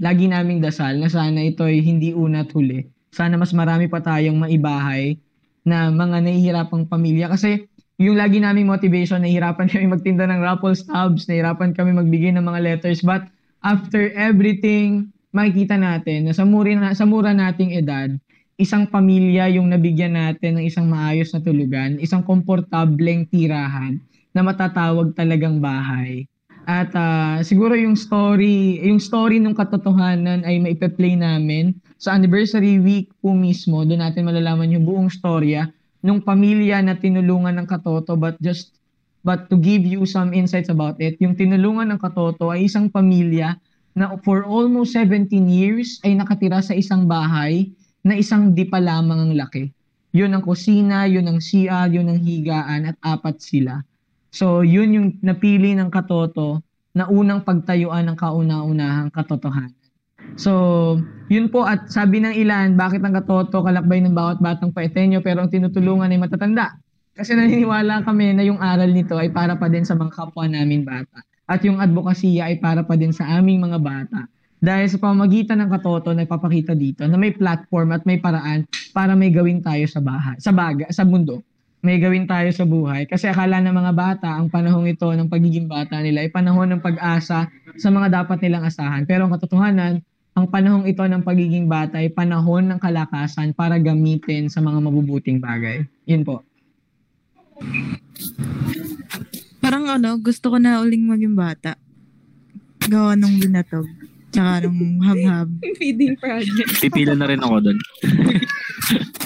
lagi 0.00 0.26
naming 0.26 0.64
dasal 0.64 0.96
na 0.96 1.12
sana 1.12 1.44
ito 1.44 1.66
ay 1.66 1.84
hindi 1.84 2.16
una 2.16 2.42
at 2.42 2.50
huli. 2.56 2.88
Sana 3.12 3.36
mas 3.36 3.52
marami 3.52 3.90
pa 3.90 4.00
tayong 4.00 4.38
maibahay 4.38 5.18
na 5.66 5.92
mga 5.92 6.24
nahihirapang 6.24 6.88
pamilya. 6.88 7.28
Kasi 7.28 7.68
yung 8.00 8.16
lagi 8.16 8.40
naming 8.40 8.64
motivation, 8.64 9.20
nahihirapan 9.20 9.68
kami 9.68 9.84
magtinda 9.92 10.24
ng 10.24 10.40
raffle 10.40 10.72
stubs, 10.72 11.28
nahihirapan 11.28 11.76
kami 11.76 11.92
magbigay 11.92 12.32
ng 12.32 12.44
mga 12.44 12.60
letters. 12.64 13.04
But 13.04 13.28
after 13.60 14.08
everything, 14.16 15.12
makikita 15.36 15.76
natin 15.76 16.30
na 16.30 16.32
sa 16.32 16.48
mura, 16.48 16.72
na, 16.72 16.96
sa 16.96 17.04
mura 17.04 17.36
nating 17.36 17.76
edad, 17.76 18.08
isang 18.56 18.88
pamilya 18.88 19.52
yung 19.52 19.68
nabigyan 19.68 20.16
natin 20.16 20.60
ng 20.60 20.64
isang 20.64 20.88
maayos 20.88 21.32
na 21.36 21.44
tulugan, 21.44 22.00
isang 22.00 22.24
komportableng 22.24 23.28
tirahan 23.28 24.00
na 24.32 24.40
matatawag 24.46 25.12
talagang 25.12 25.58
bahay. 25.58 26.29
At 26.70 26.94
uh, 26.94 27.42
siguro 27.42 27.74
yung 27.74 27.98
story, 27.98 28.78
yung 28.78 29.02
story 29.02 29.42
ng 29.42 29.58
katotohanan 29.58 30.46
ay 30.46 30.62
maipe-play 30.62 31.18
namin 31.18 31.74
sa 31.98 32.14
anniversary 32.14 32.78
week 32.78 33.10
po 33.18 33.34
mismo. 33.34 33.82
Doon 33.82 34.06
natin 34.06 34.22
malalaman 34.22 34.70
yung 34.70 34.86
buong 34.86 35.10
storya 35.10 35.66
ng 36.06 36.22
pamilya 36.22 36.78
na 36.78 36.94
tinulungan 36.94 37.58
ng 37.58 37.66
katoto 37.66 38.14
but 38.14 38.38
just 38.38 38.78
but 39.26 39.50
to 39.50 39.58
give 39.58 39.82
you 39.82 40.06
some 40.06 40.30
insights 40.30 40.70
about 40.70 40.94
it, 41.02 41.18
yung 41.18 41.34
tinulungan 41.34 41.90
ng 41.90 41.98
katoto 41.98 42.54
ay 42.54 42.70
isang 42.70 42.86
pamilya 42.86 43.58
na 43.98 44.14
for 44.22 44.46
almost 44.46 44.94
17 44.94 45.26
years 45.50 45.98
ay 46.06 46.14
nakatira 46.14 46.62
sa 46.62 46.78
isang 46.78 47.10
bahay 47.10 47.66
na 48.06 48.14
isang 48.14 48.54
di 48.54 48.62
pa 48.62 48.78
lamang 48.78 49.26
ang 49.26 49.32
laki. 49.34 49.74
Yun 50.14 50.38
ang 50.38 50.46
kusina, 50.46 51.10
yun 51.10 51.26
ang 51.26 51.42
CR, 51.42 51.90
yun 51.90 52.14
ang 52.14 52.22
higaan 52.22 52.94
at 52.94 52.96
apat 53.02 53.42
sila. 53.42 53.82
So, 54.30 54.62
yun 54.62 54.94
yung 54.94 55.08
napili 55.20 55.74
ng 55.74 55.90
katoto 55.90 56.62
na 56.94 57.06
unang 57.10 57.42
pagtayuan 57.42 58.06
ng 58.10 58.16
kauna-unahang 58.18 59.10
katotohanan. 59.10 59.74
So, 60.38 60.96
yun 61.26 61.50
po 61.50 61.66
at 61.66 61.90
sabi 61.90 62.22
ng 62.22 62.34
ilan, 62.38 62.78
bakit 62.78 63.02
ang 63.02 63.14
katoto 63.14 63.66
kalakbay 63.66 63.98
ng 64.02 64.14
bawat 64.14 64.38
batang 64.38 64.70
paetenyo 64.70 65.18
pero 65.22 65.42
ang 65.42 65.50
tinutulungan 65.50 66.10
ay 66.10 66.18
matatanda? 66.22 66.78
Kasi 67.14 67.34
naniniwala 67.34 68.06
kami 68.06 68.32
na 68.32 68.46
yung 68.46 68.62
aral 68.62 68.94
nito 68.94 69.18
ay 69.18 69.34
para 69.34 69.58
pa 69.58 69.66
din 69.66 69.82
sa 69.82 69.98
mga 69.98 70.14
kapwa 70.14 70.46
namin 70.46 70.86
bata. 70.86 71.20
At 71.50 71.66
yung 71.66 71.82
advokasya 71.82 72.46
ay 72.46 72.62
para 72.62 72.86
pa 72.86 72.94
din 72.94 73.10
sa 73.10 73.26
aming 73.26 73.58
mga 73.66 73.78
bata. 73.82 74.30
Dahil 74.60 74.86
sa 74.92 75.00
pamamagitan 75.00 75.58
ng 75.64 75.70
katoto 75.72 76.12
na 76.14 76.28
ipapakita 76.28 76.76
dito 76.76 77.02
na 77.08 77.16
may 77.16 77.32
platform 77.32 77.96
at 77.96 78.04
may 78.04 78.20
paraan 78.20 78.68
para 78.92 79.16
may 79.16 79.32
gawin 79.32 79.64
tayo 79.64 79.88
sa 79.88 80.04
bahay, 80.04 80.36
sa 80.38 80.52
baga, 80.52 80.86
sa 80.92 81.02
mundo. 81.02 81.42
May 81.80 81.96
gawin 81.96 82.28
tayo 82.28 82.52
sa 82.52 82.68
buhay. 82.68 83.08
Kasi 83.08 83.32
akala 83.32 83.56
ng 83.64 83.72
mga 83.72 83.92
bata, 83.96 84.28
ang 84.36 84.52
panahong 84.52 84.84
ito 84.84 85.08
ng 85.08 85.32
pagiging 85.32 85.64
bata 85.64 85.96
nila 86.04 86.20
ay 86.20 86.28
panahon 86.28 86.76
ng 86.76 86.84
pag-asa 86.84 87.48
sa 87.80 87.88
mga 87.88 88.20
dapat 88.20 88.36
nilang 88.44 88.68
asahan. 88.68 89.08
Pero 89.08 89.24
ang 89.24 89.32
katotohanan, 89.32 90.04
ang 90.36 90.46
panahong 90.52 90.84
ito 90.84 91.00
ng 91.00 91.24
pagiging 91.24 91.72
bata 91.72 91.96
ay 92.04 92.12
panahon 92.12 92.68
ng 92.68 92.78
kalakasan 92.78 93.56
para 93.56 93.80
gamitin 93.80 94.52
sa 94.52 94.60
mga 94.60 94.76
mabubuting 94.76 95.40
bagay. 95.40 95.88
Yun 96.04 96.20
po. 96.20 96.44
Parang 99.64 99.88
ano, 99.88 100.20
gusto 100.20 100.52
ko 100.52 100.60
na 100.60 100.84
uling 100.84 101.08
maging 101.08 101.32
bata. 101.32 101.80
Gawa 102.92 103.16
nung 103.16 103.40
binatog. 103.40 103.88
Tsaka 104.28 104.68
nung 104.68 105.00
hab-hab. 105.08 105.48
Feeding 105.80 106.12
project. 106.20 106.76
Pipila 106.76 107.16
na 107.16 107.24
rin 107.24 107.40
ako 107.40 107.56
doon. 107.72 107.78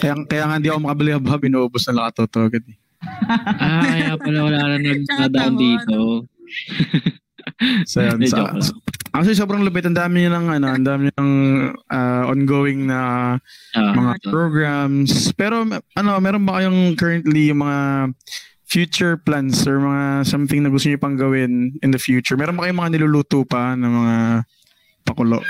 Kaya, 0.00 0.14
kaya 0.28 0.44
nga 0.48 0.56
hindi 0.60 0.68
ako 0.68 0.80
makabali 0.84 1.10
hab-hab, 1.16 1.42
inuubos 1.44 1.84
na 1.88 2.04
lakatoto 2.04 2.48
agad 2.48 2.64
eh. 2.68 2.76
ah, 3.60 3.84
kaya 3.84 4.12
pala 4.16 4.38
wala 4.44 4.58
na 4.74 4.76
nagdadaan 4.92 5.54
dito. 5.56 5.98
So, 7.84 8.00
yun, 8.00 8.24
sa, 8.24 8.56
actually, 9.12 9.36
sobrang 9.36 9.68
lupit. 9.68 9.84
Ang 9.84 10.00
dami 10.00 10.24
nilang, 10.24 10.48
ano, 10.48 10.64
ang 10.64 10.80
dami 10.80 11.12
nilang 11.12 11.32
ah, 11.92 12.24
ongoing 12.32 12.88
na 12.88 13.00
Ah, 13.76 13.92
mga 13.92 14.12
programs. 14.32 15.28
Pero, 15.36 15.68
ano, 15.68 16.10
meron 16.24 16.48
ba 16.48 16.56
kayong 16.62 16.96
currently 16.96 17.52
yung 17.52 17.60
mga 17.60 17.80
future 18.64 19.20
plans 19.20 19.60
or 19.68 19.76
mga 19.76 20.24
something 20.24 20.64
na 20.64 20.72
gusto 20.72 20.88
niyo 20.88 20.96
pang 20.96 21.20
gawin 21.20 21.76
in 21.84 21.92
the 21.92 22.00
future? 22.00 22.34
Meron 22.34 22.56
ba 22.56 22.64
kayong 22.64 22.80
mga 22.80 22.92
niluluto 22.96 23.44
pa 23.44 23.76
na 23.76 23.92
mga 23.92 24.16
pakulo? 25.04 25.44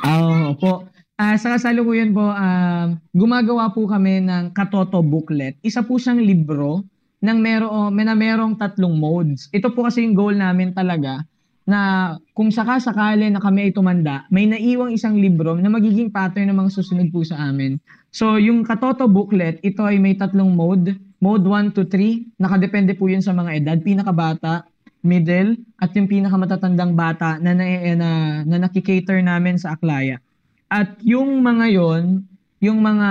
Ah, 0.00 0.48
opo. 0.56 0.95
Ah, 1.16 1.32
sa 1.40 1.56
kasalukuyan 1.56 2.12
po, 2.12 2.28
um, 2.28 3.00
gumagawa 3.16 3.72
po 3.72 3.88
kami 3.88 4.20
ng 4.20 4.52
Katoto 4.52 5.00
booklet. 5.00 5.56
Isa 5.64 5.80
po 5.80 5.96
siyang 5.96 6.20
libro 6.20 6.84
ng 7.24 7.38
mero, 7.40 7.88
may 7.88 8.04
na 8.04 8.12
merong 8.12 8.60
tatlong 8.60 8.92
modes. 8.92 9.48
Ito 9.48 9.72
po 9.72 9.88
kasi 9.88 10.04
yung 10.04 10.12
goal 10.12 10.36
namin 10.36 10.76
talaga 10.76 11.24
na 11.64 12.12
kung 12.36 12.52
sakasakali 12.52 13.32
na 13.32 13.40
kami 13.40 13.68
ay 13.68 13.72
tumanda, 13.72 14.28
may 14.28 14.44
naiwang 14.44 14.92
isang 14.92 15.16
libro 15.16 15.56
na 15.56 15.72
magiging 15.72 16.12
pattern 16.12 16.52
ng 16.52 16.58
mga 16.60 16.70
susunod 16.76 17.08
po 17.08 17.24
sa 17.24 17.48
amin. 17.48 17.80
So, 18.12 18.36
yung 18.36 18.60
Katoto 18.60 19.08
booklet, 19.08 19.64
ito 19.64 19.88
ay 19.88 19.96
may 19.96 20.20
tatlong 20.20 20.52
mode. 20.52 21.00
Mode 21.24 21.48
1 21.48 21.72
to 21.72 21.88
3, 21.88 22.36
nakadepende 22.36 22.92
po 22.92 23.08
yun 23.08 23.24
sa 23.24 23.32
mga 23.32 23.56
edad. 23.56 23.80
Pinakabata, 23.80 24.68
middle, 25.00 25.56
at 25.80 25.96
yung 25.96 26.12
pinakamatatandang 26.12 26.92
bata 26.92 27.40
na, 27.40 27.56
na, 27.56 27.64
na, 27.96 28.10
na 28.44 28.56
nakikater 28.68 29.24
namin 29.24 29.56
sa 29.56 29.80
Aklaya. 29.80 30.20
At 30.66 30.98
yung 31.06 31.46
mga 31.46 31.66
yon, 31.70 32.26
yung 32.58 32.82
mga 32.82 33.08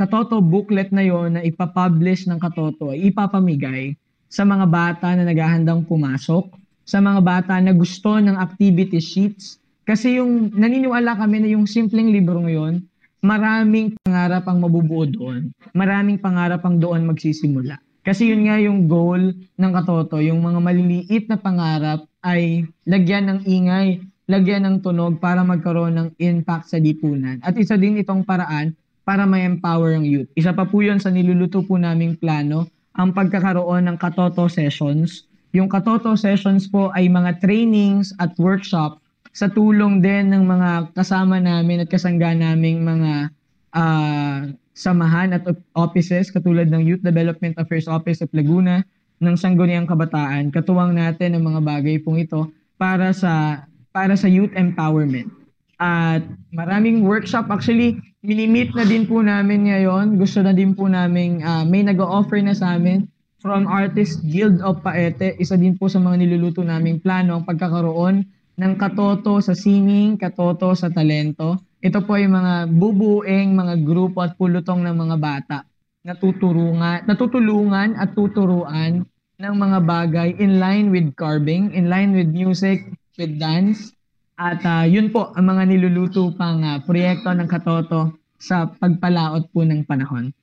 Katoto 0.00 0.40
booklet 0.40 0.88
na 0.88 1.04
yon 1.04 1.36
na 1.36 1.44
ipapublish 1.44 2.24
ng 2.24 2.40
Katoto 2.40 2.96
ay 2.96 3.12
ipapamigay 3.12 3.92
sa 4.32 4.48
mga 4.48 4.64
bata 4.64 5.12
na 5.12 5.28
naghahandang 5.28 5.84
pumasok, 5.84 6.48
sa 6.88 7.04
mga 7.04 7.20
bata 7.20 7.54
na 7.60 7.76
gusto 7.76 8.16
ng 8.16 8.40
activity 8.40 9.04
sheets. 9.04 9.60
Kasi 9.84 10.16
yung 10.16 10.48
naniniwala 10.56 11.20
kami 11.20 11.44
na 11.44 11.48
yung 11.52 11.68
simpleng 11.68 12.08
libro 12.08 12.40
ngayon, 12.40 12.80
maraming 13.20 13.92
pangarap 14.00 14.48
ang 14.48 14.64
mabubuo 14.64 15.04
doon. 15.04 15.52
Maraming 15.76 16.16
pangarap 16.16 16.64
ang 16.64 16.80
doon 16.80 17.04
magsisimula. 17.04 17.76
Kasi 18.04 18.32
yun 18.32 18.48
nga 18.48 18.56
yung 18.60 18.84
goal 18.88 19.32
ng 19.32 19.72
Katoto, 19.76 20.20
yung 20.24 20.40
mga 20.40 20.60
maliliit 20.60 21.24
na 21.28 21.36
pangarap 21.36 22.04
ay 22.24 22.64
lagyan 22.88 23.28
ng 23.28 23.40
ingay, 23.44 24.00
lagyan 24.30 24.64
ng 24.64 24.76
tunog 24.80 25.20
para 25.20 25.44
magkaroon 25.44 25.94
ng 25.96 26.08
impact 26.20 26.72
sa 26.72 26.78
lipunan. 26.80 27.40
At 27.44 27.56
isa 27.60 27.76
din 27.76 28.00
itong 28.00 28.24
paraan 28.24 28.72
para 29.04 29.28
ma-empower 29.28 30.00
ang 30.00 30.06
youth. 30.08 30.30
Isa 30.32 30.56
pa 30.56 30.64
po 30.64 30.80
yun 30.80 30.96
sa 30.96 31.12
niluluto 31.12 31.60
po 31.60 31.76
naming 31.76 32.16
plano, 32.16 32.64
ang 32.96 33.12
pagkakaroon 33.12 33.84
ng 33.90 33.96
Katoto 34.00 34.48
sessions. 34.48 35.28
Yung 35.52 35.68
Katoto 35.68 36.16
sessions 36.16 36.64
po 36.70 36.88
ay 36.96 37.10
mga 37.12 37.42
trainings 37.44 38.16
at 38.16 38.32
workshop 38.40 39.02
sa 39.34 39.50
tulong 39.50 40.00
din 40.00 40.30
ng 40.32 40.46
mga 40.46 40.94
kasama 40.94 41.42
namin 41.42 41.84
at 41.84 41.90
kasangga 41.90 42.32
naming 42.32 42.86
mga 42.86 43.34
ah, 43.76 44.46
samahan 44.72 45.36
at 45.36 45.42
offices 45.74 46.30
katulad 46.30 46.70
ng 46.70 46.82
Youth 46.82 47.02
Development 47.04 47.54
Affairs 47.60 47.90
Office 47.90 48.22
of 48.24 48.30
Laguna, 48.32 48.86
ng 49.22 49.36
Sangguniang 49.38 49.86
Kabataan. 49.86 50.50
Katuwang 50.50 50.92
natin 50.92 51.38
ang 51.38 51.44
mga 51.46 51.60
bagay 51.62 51.96
pong 52.02 52.20
ito 52.20 52.50
para 52.76 53.14
sa 53.14 53.64
para 53.94 54.18
sa 54.18 54.26
youth 54.26 54.50
empowerment. 54.58 55.30
At 55.78 56.26
maraming 56.50 57.06
workshop 57.06 57.46
actually 57.46 58.02
minimit 58.26 58.74
na 58.74 58.82
din 58.82 59.06
po 59.06 59.22
namin 59.22 59.70
ngayon. 59.70 60.18
Gusto 60.18 60.42
na 60.42 60.50
din 60.50 60.74
po 60.74 60.90
namin 60.90 61.38
may 61.70 61.86
nag-offer 61.86 62.42
na 62.42 62.58
sa 62.58 62.74
amin 62.74 63.06
from 63.38 63.70
Artist 63.70 64.26
Guild 64.26 64.58
of 64.66 64.82
Paete. 64.82 65.38
Isa 65.38 65.54
din 65.54 65.78
po 65.78 65.86
sa 65.86 66.02
mga 66.02 66.26
niluluto 66.26 66.66
naming 66.66 66.98
plano 66.98 67.38
ang 67.38 67.46
pagkakaroon 67.46 68.26
ng 68.58 68.72
katoto 68.74 69.38
sa 69.38 69.54
singing, 69.54 70.18
katoto 70.18 70.74
sa 70.74 70.90
talento. 70.90 71.62
Ito 71.78 72.02
po 72.02 72.18
ay 72.18 72.26
mga 72.26 72.74
bubuing 72.74 73.54
mga 73.54 73.74
grupo 73.84 74.26
at 74.26 74.34
pulutong 74.34 74.82
ng 74.82 74.96
mga 74.98 75.16
bata 75.22 75.58
natutulungan, 76.04 77.08
natutulungan 77.08 77.96
at 77.96 78.12
tuturuan 78.12 79.08
ng 79.40 79.54
mga 79.56 79.78
bagay 79.88 80.36
in 80.36 80.60
line 80.60 80.92
with 80.92 81.08
carving, 81.16 81.72
in 81.72 81.88
line 81.88 82.12
with 82.12 82.28
music, 82.28 82.92
with 83.18 83.38
dance. 83.38 83.94
At 84.34 84.66
ah, 84.66 84.82
yun 84.82 85.14
po 85.14 85.30
ang 85.30 85.46
mga 85.46 85.62
niluluto 85.70 86.34
pang 86.34 86.58
ah, 86.66 86.82
proyekto 86.82 87.30
ng 87.30 87.46
Katoto 87.46 88.18
sa 88.34 88.66
pagpalaot 88.66 89.48
po 89.54 89.62
ng 89.62 89.86
panahon. 89.86 90.34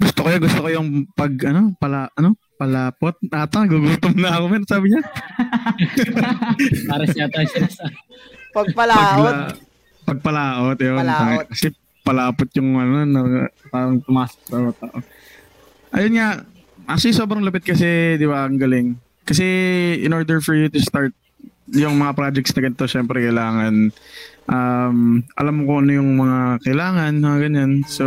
Gusto 0.00 0.18
ko 0.24 0.28
yun, 0.32 0.40
gusto 0.40 0.60
ko 0.64 0.68
yung 0.72 0.88
pag, 1.12 1.32
ano, 1.44 1.76
pala, 1.76 2.08
ano, 2.16 2.32
palapot. 2.56 3.12
Ata, 3.28 3.68
gugutom 3.68 4.16
na 4.16 4.40
ako. 4.40 4.44
Ano 4.48 4.64
sabi 4.64 4.86
niya? 4.88 5.02
Para 6.90 7.04
siya 7.04 7.26
tayo 7.28 7.46
siya 7.52 7.68
sa... 7.68 7.84
Pagpalaot. 8.54 9.18
Pagla, 9.18 9.32
pagpalaot, 10.08 10.78
yun. 10.80 10.98
Palaot. 11.02 11.46
Kasi 11.52 11.66
palapot 12.04 12.48
yung 12.56 12.70
ano, 12.78 12.96
na, 13.04 13.20
parang 13.68 14.00
tumasok 14.00 14.40
sa 14.48 14.56
tao. 14.80 14.98
Ayun 15.92 16.14
nga, 16.16 16.28
actually 16.88 17.16
sobrang 17.16 17.42
lupit 17.42 17.64
kasi, 17.64 18.16
di 18.20 18.26
ba, 18.26 18.44
ang 18.44 18.58
galing. 18.58 18.98
Kasi 19.24 19.46
in 20.04 20.12
order 20.12 20.40
for 20.44 20.52
you 20.52 20.68
to 20.68 20.80
start 20.80 21.14
yung 21.72 21.96
mga 21.96 22.12
projects 22.12 22.52
na 22.52 22.60
ganito, 22.68 22.84
syempre 22.84 23.24
kailangan 23.24 23.88
um, 24.48 25.24
alam 25.36 25.64
kung 25.64 25.88
ano 25.88 25.92
yung 25.96 26.10
mga 26.20 26.60
kailangan, 26.64 27.12
mga 27.20 27.38
ganyan. 27.48 27.72
So, 27.88 28.06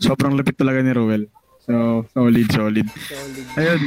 sobrang 0.00 0.36
lupit 0.36 0.56
talaga 0.56 0.80
ni 0.80 0.92
Ruel. 0.94 1.28
So, 1.68 2.08
solid, 2.16 2.48
solid. 2.48 2.86
Ayun. 3.60 3.80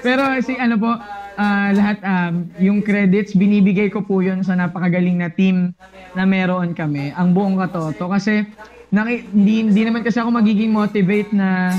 Pero 0.00 0.22
si 0.40 0.56
ano 0.56 0.80
po, 0.80 0.96
ah, 1.36 1.70
lahat 1.76 2.00
um, 2.00 2.48
yung 2.56 2.80
credits 2.80 3.36
binibigay 3.36 3.92
ko 3.92 4.00
po 4.00 4.24
'yon 4.24 4.40
sa 4.40 4.56
napakagaling 4.56 5.20
na 5.20 5.28
team 5.28 5.76
na 6.16 6.24
meron 6.24 6.72
kami, 6.72 7.12
ang 7.12 7.36
buong 7.36 7.60
katoto 7.60 8.08
kasi 8.08 8.48
hindi, 8.92 9.64
hindi 9.64 9.82
naman 9.84 10.04
kasi 10.04 10.20
ako 10.20 10.32
magiging 10.40 10.72
motivate 10.72 11.32
na 11.36 11.76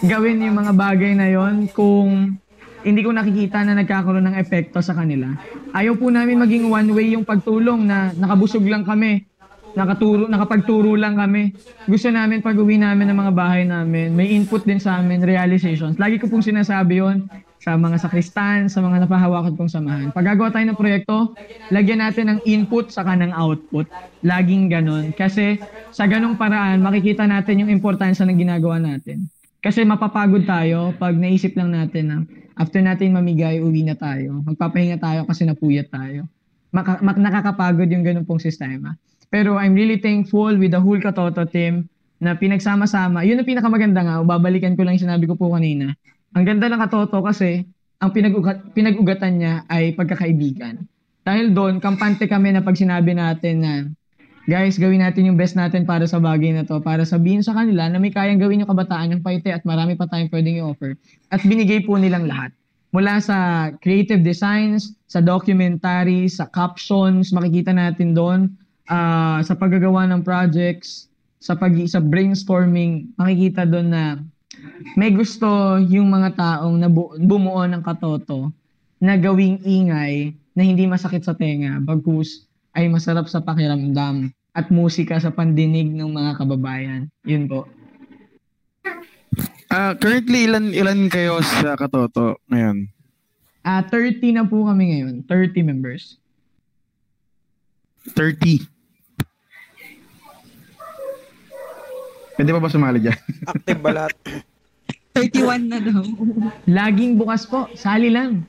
gawin 0.00 0.40
yung 0.40 0.56
mga 0.56 0.72
bagay 0.72 1.12
na 1.12 1.28
yon 1.28 1.68
kung 1.74 2.38
hindi 2.86 3.00
ko 3.02 3.10
nakikita 3.10 3.66
na 3.66 3.76
nagkakaroon 3.76 4.30
ng 4.30 4.38
epekto 4.38 4.78
sa 4.78 4.94
kanila. 4.94 5.28
Ayaw 5.74 5.98
po 5.98 6.08
namin 6.08 6.38
maging 6.38 6.70
one 6.70 6.88
way 6.94 7.12
yung 7.12 7.26
pagtulong 7.26 7.84
na 7.84 8.14
nakabusog 8.14 8.62
lang 8.64 8.86
kami, 8.86 9.26
nakaturo, 9.74 10.30
nakapagturo 10.30 10.94
lang 10.94 11.18
kami. 11.18 11.52
Gusto 11.84 12.08
namin 12.08 12.40
pag 12.40 12.56
uwi 12.56 12.78
namin 12.78 13.10
ng 13.10 13.18
mga 13.18 13.32
bahay 13.34 13.62
namin, 13.66 14.14
may 14.14 14.30
input 14.32 14.62
din 14.62 14.78
sa 14.78 15.02
amin, 15.02 15.20
realizations. 15.20 15.98
Lagi 15.98 16.22
ko 16.22 16.30
pong 16.30 16.46
sinasabi 16.46 17.02
yon 17.02 17.26
sa 17.58 17.74
mga 17.74 17.98
sakristan, 17.98 18.70
sa 18.70 18.78
mga 18.78 19.04
napahawakan 19.04 19.58
pong 19.58 19.68
samahan. 19.68 20.14
Pag 20.14 20.32
gagawa 20.32 20.54
tayo 20.54 20.64
ng 20.70 20.78
proyekto, 20.78 21.34
lagyan 21.74 22.00
natin 22.06 22.38
ng 22.38 22.40
input 22.46 22.94
sa 22.94 23.02
kanang 23.02 23.34
output. 23.34 23.90
Laging 24.22 24.70
ganon. 24.70 25.10
Kasi 25.10 25.58
sa 25.90 26.06
ganong 26.06 26.38
paraan, 26.38 26.78
makikita 26.78 27.26
natin 27.26 27.66
yung 27.66 27.70
importansya 27.74 28.22
ng 28.24 28.38
ginagawa 28.38 28.78
natin. 28.78 29.26
Kasi 29.58 29.82
mapapagod 29.82 30.46
tayo 30.46 30.94
pag 30.96 31.18
naisip 31.18 31.58
lang 31.58 31.74
natin 31.74 32.04
na 32.06 32.16
after 32.54 32.78
natin 32.78 33.14
mamigay, 33.14 33.58
uwi 33.58 33.82
na 33.82 33.98
tayo. 33.98 34.42
Magpapahinga 34.46 34.98
tayo 35.02 35.26
kasi 35.26 35.46
napuyat 35.46 35.90
tayo. 35.90 36.26
Maka, 36.70 37.02
mak- 37.02 37.18
nakakapagod 37.18 37.90
yung 37.90 38.06
ganun 38.06 38.26
pong 38.28 38.42
sistema. 38.42 38.94
Pero 39.28 39.58
I'm 39.58 39.74
really 39.74 39.98
thankful 39.98 40.54
with 40.56 40.72
the 40.72 40.80
whole 40.80 41.00
Katoto 41.02 41.42
team 41.48 41.90
na 42.18 42.34
pinagsama-sama. 42.34 43.22
Yun 43.22 43.38
ang 43.42 43.48
pinakamaganda 43.48 44.02
nga, 44.02 44.14
babalikan 44.26 44.74
ko 44.74 44.82
lang 44.82 44.98
sinabi 44.98 45.30
ko 45.30 45.38
po 45.38 45.54
kanina. 45.54 45.94
Ang 46.34 46.44
ganda 46.44 46.66
ng 46.66 46.82
katoto 46.82 47.22
kasi 47.22 47.64
ang 47.98 48.10
pinag-ugat, 48.10 48.74
pinag-ugatan 48.74 49.32
niya 49.38 49.54
ay 49.70 49.94
pagkakaibigan. 49.94 50.82
Dahil 51.22 51.54
doon, 51.54 51.78
kampante 51.78 52.26
kami 52.26 52.54
na 52.54 52.62
pag 52.62 52.78
sinabi 52.78 53.14
natin 53.14 53.54
na 53.62 53.72
guys, 54.48 54.80
gawin 54.80 55.04
natin 55.04 55.28
yung 55.28 55.36
best 55.36 55.52
natin 55.52 55.84
para 55.84 56.08
sa 56.08 56.16
bagay 56.16 56.56
na 56.56 56.64
to, 56.64 56.80
para 56.80 57.04
sabihin 57.04 57.44
sa 57.44 57.52
kanila 57.52 57.84
na 57.92 58.00
may 58.00 58.08
kayang 58.08 58.40
gawin 58.40 58.64
yung 58.64 58.72
kabataan 58.72 59.12
ng 59.12 59.20
paite 59.20 59.52
at 59.52 59.60
marami 59.68 59.92
pa 59.92 60.08
tayong 60.08 60.32
pwedeng 60.32 60.64
i-offer. 60.64 60.96
At 61.28 61.44
binigay 61.44 61.84
po 61.84 62.00
nilang 62.00 62.24
lahat. 62.24 62.56
Mula 62.96 63.20
sa 63.20 63.68
creative 63.84 64.24
designs, 64.24 64.96
sa 65.04 65.20
documentary, 65.20 66.32
sa 66.32 66.48
captions, 66.48 67.28
makikita 67.36 67.76
natin 67.76 68.16
doon, 68.16 68.48
uh, 68.88 69.44
sa 69.44 69.52
paggagawa 69.52 70.08
ng 70.08 70.24
projects, 70.24 71.12
sa 71.44 71.52
pag 71.52 71.76
sa 71.84 72.00
brainstorming, 72.00 73.12
makikita 73.20 73.68
doon 73.68 73.92
na 73.92 74.16
may 74.96 75.12
gusto 75.12 75.76
yung 75.76 76.08
mga 76.08 76.40
taong 76.40 76.80
nabu- 76.80 77.12
bumuo 77.20 77.68
ng 77.68 77.84
katoto 77.84 78.48
na 78.96 79.20
gawing 79.20 79.60
ingay 79.60 80.32
na 80.56 80.62
hindi 80.64 80.88
masakit 80.88 81.20
sa 81.20 81.36
tenga, 81.36 81.76
bagus 81.84 82.48
ay 82.72 82.88
masarap 82.88 83.28
sa 83.28 83.44
pakiramdam 83.44 84.32
at 84.58 84.74
musika 84.74 85.22
sa 85.22 85.30
pandinig 85.30 85.94
ng 85.94 86.10
mga 86.10 86.42
kababayan. 86.42 87.06
Yun 87.22 87.46
po. 87.46 87.70
Ah, 89.70 89.94
currently 89.94 90.50
ilan 90.50 90.74
ilan 90.74 91.06
kayo 91.06 91.38
sa 91.38 91.78
katoto 91.78 92.42
ngayon? 92.50 92.90
Ah, 93.62 93.86
30 93.86 94.34
na 94.34 94.42
po 94.42 94.66
kami 94.66 94.98
ngayon. 94.98 95.14
30 95.30 95.62
members. 95.62 96.18
30. 98.18 98.66
Pwede 102.34 102.50
pa 102.50 102.58
ba 102.58 102.70
sumali 102.70 102.98
dyan? 102.98 103.18
Active 103.54 103.80
ba 103.82 103.90
lahat? 103.94 104.14
31 105.14 105.70
na 105.70 105.78
daw. 105.78 106.02
Laging 106.66 107.14
bukas 107.18 107.46
po. 107.46 107.70
Sali 107.78 108.10
lang. 108.10 108.46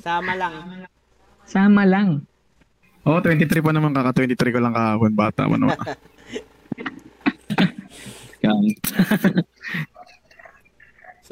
Sama 0.00 0.36
lang. 0.36 0.84
Sama 1.44 1.84
lang. 1.84 2.24
Oo, 3.02 3.18
oh, 3.18 3.22
23 3.22 3.62
pa 3.62 3.74
naman 3.74 3.90
kaka 3.90 4.22
23 4.22 4.54
ko 4.54 4.58
lang 4.62 4.74
kahapon 4.74 5.12
bata 5.14 5.50
mo 5.50 5.56
naman. 5.58 5.78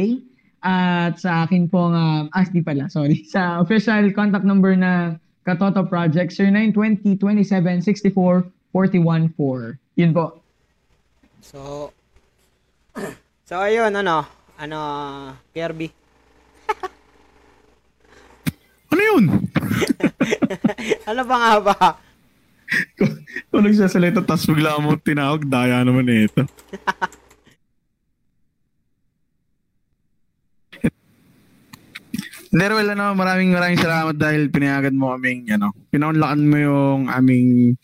At 0.60 1.16
sa 1.20 1.48
akin 1.48 1.72
po 1.72 1.88
nga, 1.88 2.28
ah, 2.28 2.46
di 2.52 2.60
pala, 2.60 2.92
sorry. 2.92 3.24
Sa 3.34 3.64
official 3.64 4.12
contact 4.12 4.44
number 4.44 4.76
na 4.76 5.16
Katoto 5.48 5.88
Project, 5.88 6.36
0920-27-64-41-4. 8.76 9.80
Yun 10.00 10.12
po. 10.12 10.44
So, 11.40 11.90
so 13.48 13.56
ayun, 13.56 13.96
ano, 13.96 14.28
ano, 14.60 14.80
Kirby. 15.56 15.90
Ano 18.90 19.06
yun? 19.06 19.46
ano 21.14 21.22
ba 21.30 21.36
nga 21.38 21.54
ba? 21.62 21.78
Kung 23.54 23.62
nagsasalita, 23.62 24.26
tapos 24.26 24.50
bigla 24.50 24.82
mo 24.82 24.98
tinawag, 24.98 25.46
daya 25.46 25.86
naman 25.86 26.10
eh 26.10 26.26
ito. 26.26 26.42
Hindi, 32.50 32.66
well, 32.66 32.92
ano, 32.98 33.14
maraming 33.14 33.54
maraming 33.54 33.78
salamat 33.78 34.16
dahil 34.18 34.50
pinayagan 34.50 34.98
mo 34.98 35.14
kaming, 35.14 35.54
ano, 35.54 35.70
pinaunlakan 35.94 36.42
mo 36.50 36.58
yung 36.58 37.00
aming 37.06 37.78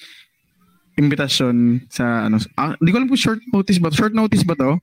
imbitasyon 0.98 1.86
sa, 1.92 2.26
ano, 2.26 2.42
ah, 2.58 2.74
hindi 2.82 2.90
ko 2.90 2.98
alam 2.98 3.10
kung 3.12 3.22
short 3.22 3.42
notice 3.54 3.78
ba, 3.78 3.94
short 3.94 4.18
notice 4.18 4.42
ba 4.42 4.58
to? 4.58 4.82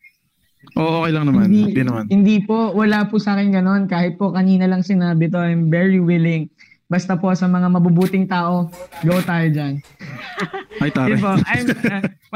Oo, 0.79 1.03
okay 1.03 1.11
lang 1.11 1.27
naman. 1.27 1.51
Hindi, 1.51 1.83
naman. 1.83 2.07
Hindi 2.07 2.47
po, 2.47 2.71
wala 2.71 3.11
po 3.11 3.19
sa 3.19 3.35
akin 3.35 3.51
ganon. 3.51 3.91
Kahit 3.91 4.15
po 4.15 4.31
kanina 4.31 4.71
lang 4.71 4.87
sinabi 4.87 5.27
to, 5.27 5.43
I'm 5.43 5.67
very 5.67 5.99
willing. 5.99 6.47
Basta 6.87 7.19
po 7.19 7.35
sa 7.35 7.51
mga 7.51 7.67
mabubuting 7.73 8.31
tao, 8.31 8.71
go 9.03 9.19
tayo 9.27 9.51
dyan. 9.51 9.83
Ay, 10.79 10.95
tare. 10.95 11.17
Yun 11.17 11.19
po. 11.19 11.35
I'm, 11.43 11.67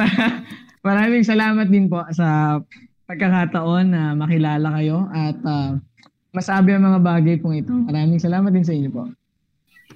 uh, 0.03 0.34
maraming 0.88 1.22
salamat 1.22 1.70
din 1.70 1.86
po 1.86 2.03
sa 2.11 2.59
pagkakataon 3.07 3.86
na 3.86 4.03
makilala 4.18 4.74
kayo 4.82 5.07
at 5.14 5.38
uh, 5.47 5.78
masabi 6.37 6.76
ang 6.76 6.84
mga 6.84 7.01
bagay 7.01 7.34
pong 7.41 7.64
ito. 7.64 7.72
Maraming 7.72 8.20
salamat 8.20 8.53
din 8.53 8.66
sa 8.66 8.76
inyo 8.76 8.91
po. 8.93 9.09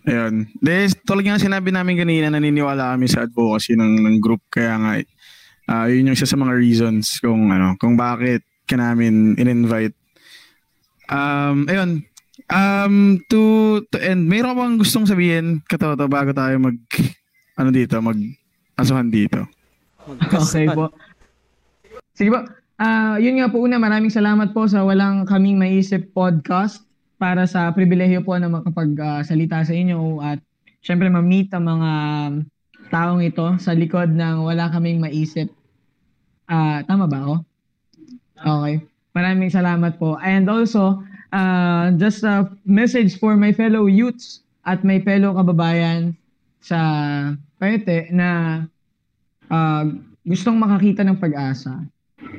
Ayun. 0.08 0.48
Des, 0.64 0.96
tulad 1.04 1.28
nga 1.28 1.36
sinabi 1.36 1.68
namin 1.68 2.00
kanina, 2.00 2.32
naniniwala 2.32 2.96
kami 2.96 3.04
sa 3.04 3.28
advocacy 3.28 3.76
ng, 3.76 4.00
ng 4.00 4.16
group. 4.16 4.40
Kaya 4.48 4.80
nga, 4.80 4.92
ah 5.68 5.86
yun 5.92 6.08
yung 6.08 6.16
isa 6.16 6.24
sa 6.24 6.40
mga 6.40 6.56
reasons 6.56 7.20
kung 7.20 7.52
ano, 7.52 7.76
kung 7.76 8.00
bakit 8.00 8.40
ka 8.64 8.80
namin 8.80 9.36
in-invite. 9.36 9.92
Um, 11.12 11.68
ayun. 11.68 11.90
Um, 12.48 13.20
to, 13.28 13.82
to 13.92 14.00
end, 14.00 14.24
mayroon 14.24 14.56
bang 14.56 14.80
gustong 14.80 15.04
sabihin, 15.04 15.60
Katoto, 15.68 16.08
bago 16.08 16.32
tayo 16.32 16.56
mag, 16.56 16.78
ano 17.60 17.68
dito, 17.68 18.00
mag 18.00 18.16
asuhan 18.80 19.12
dito? 19.12 19.44
Okay 20.08 20.66
po. 20.72 20.88
Sige 22.16 22.32
po. 22.32 22.40
Ah, 22.80 23.20
yun 23.20 23.36
nga 23.36 23.52
po 23.52 23.60
una, 23.60 23.76
maraming 23.76 24.08
salamat 24.08 24.56
po 24.56 24.64
sa 24.64 24.80
walang 24.80 25.28
kaming 25.28 25.60
maisip 25.60 26.16
podcast 26.16 26.80
para 27.20 27.44
sa 27.44 27.68
pribilehiyo 27.76 28.24
po 28.24 28.40
na 28.40 28.48
makapagsalita 28.48 29.68
sa 29.68 29.74
inyo 29.76 30.16
at 30.24 30.40
syempre 30.80 31.12
ma-meet 31.12 31.52
ang 31.52 31.68
mga 31.68 31.90
taong 32.88 33.20
ito 33.20 33.44
sa 33.60 33.76
likod 33.76 34.16
ng 34.16 34.48
wala 34.48 34.72
kaming 34.72 34.96
maisip. 34.96 35.52
Ah, 36.48 36.80
tama 36.88 37.04
ba 37.04 37.20
ako? 37.20 37.34
Okay. 38.40 38.74
Maraming 39.12 39.52
salamat 39.52 40.00
po. 40.00 40.16
And 40.16 40.48
also, 40.48 41.04
uh, 41.36 41.92
just 42.00 42.24
a 42.24 42.48
message 42.64 43.20
for 43.20 43.36
my 43.36 43.52
fellow 43.52 43.92
youths 43.92 44.40
at 44.64 44.88
my 44.88 45.04
fellow 45.04 45.36
kababayan. 45.36 46.16
sa 46.60 46.80
Pete 47.60 48.08
na 48.12 48.62
ah, 49.52 49.84
gustong 50.24 50.56
makakita 50.56 51.04
ng 51.04 51.20
pag-asa. 51.20 51.84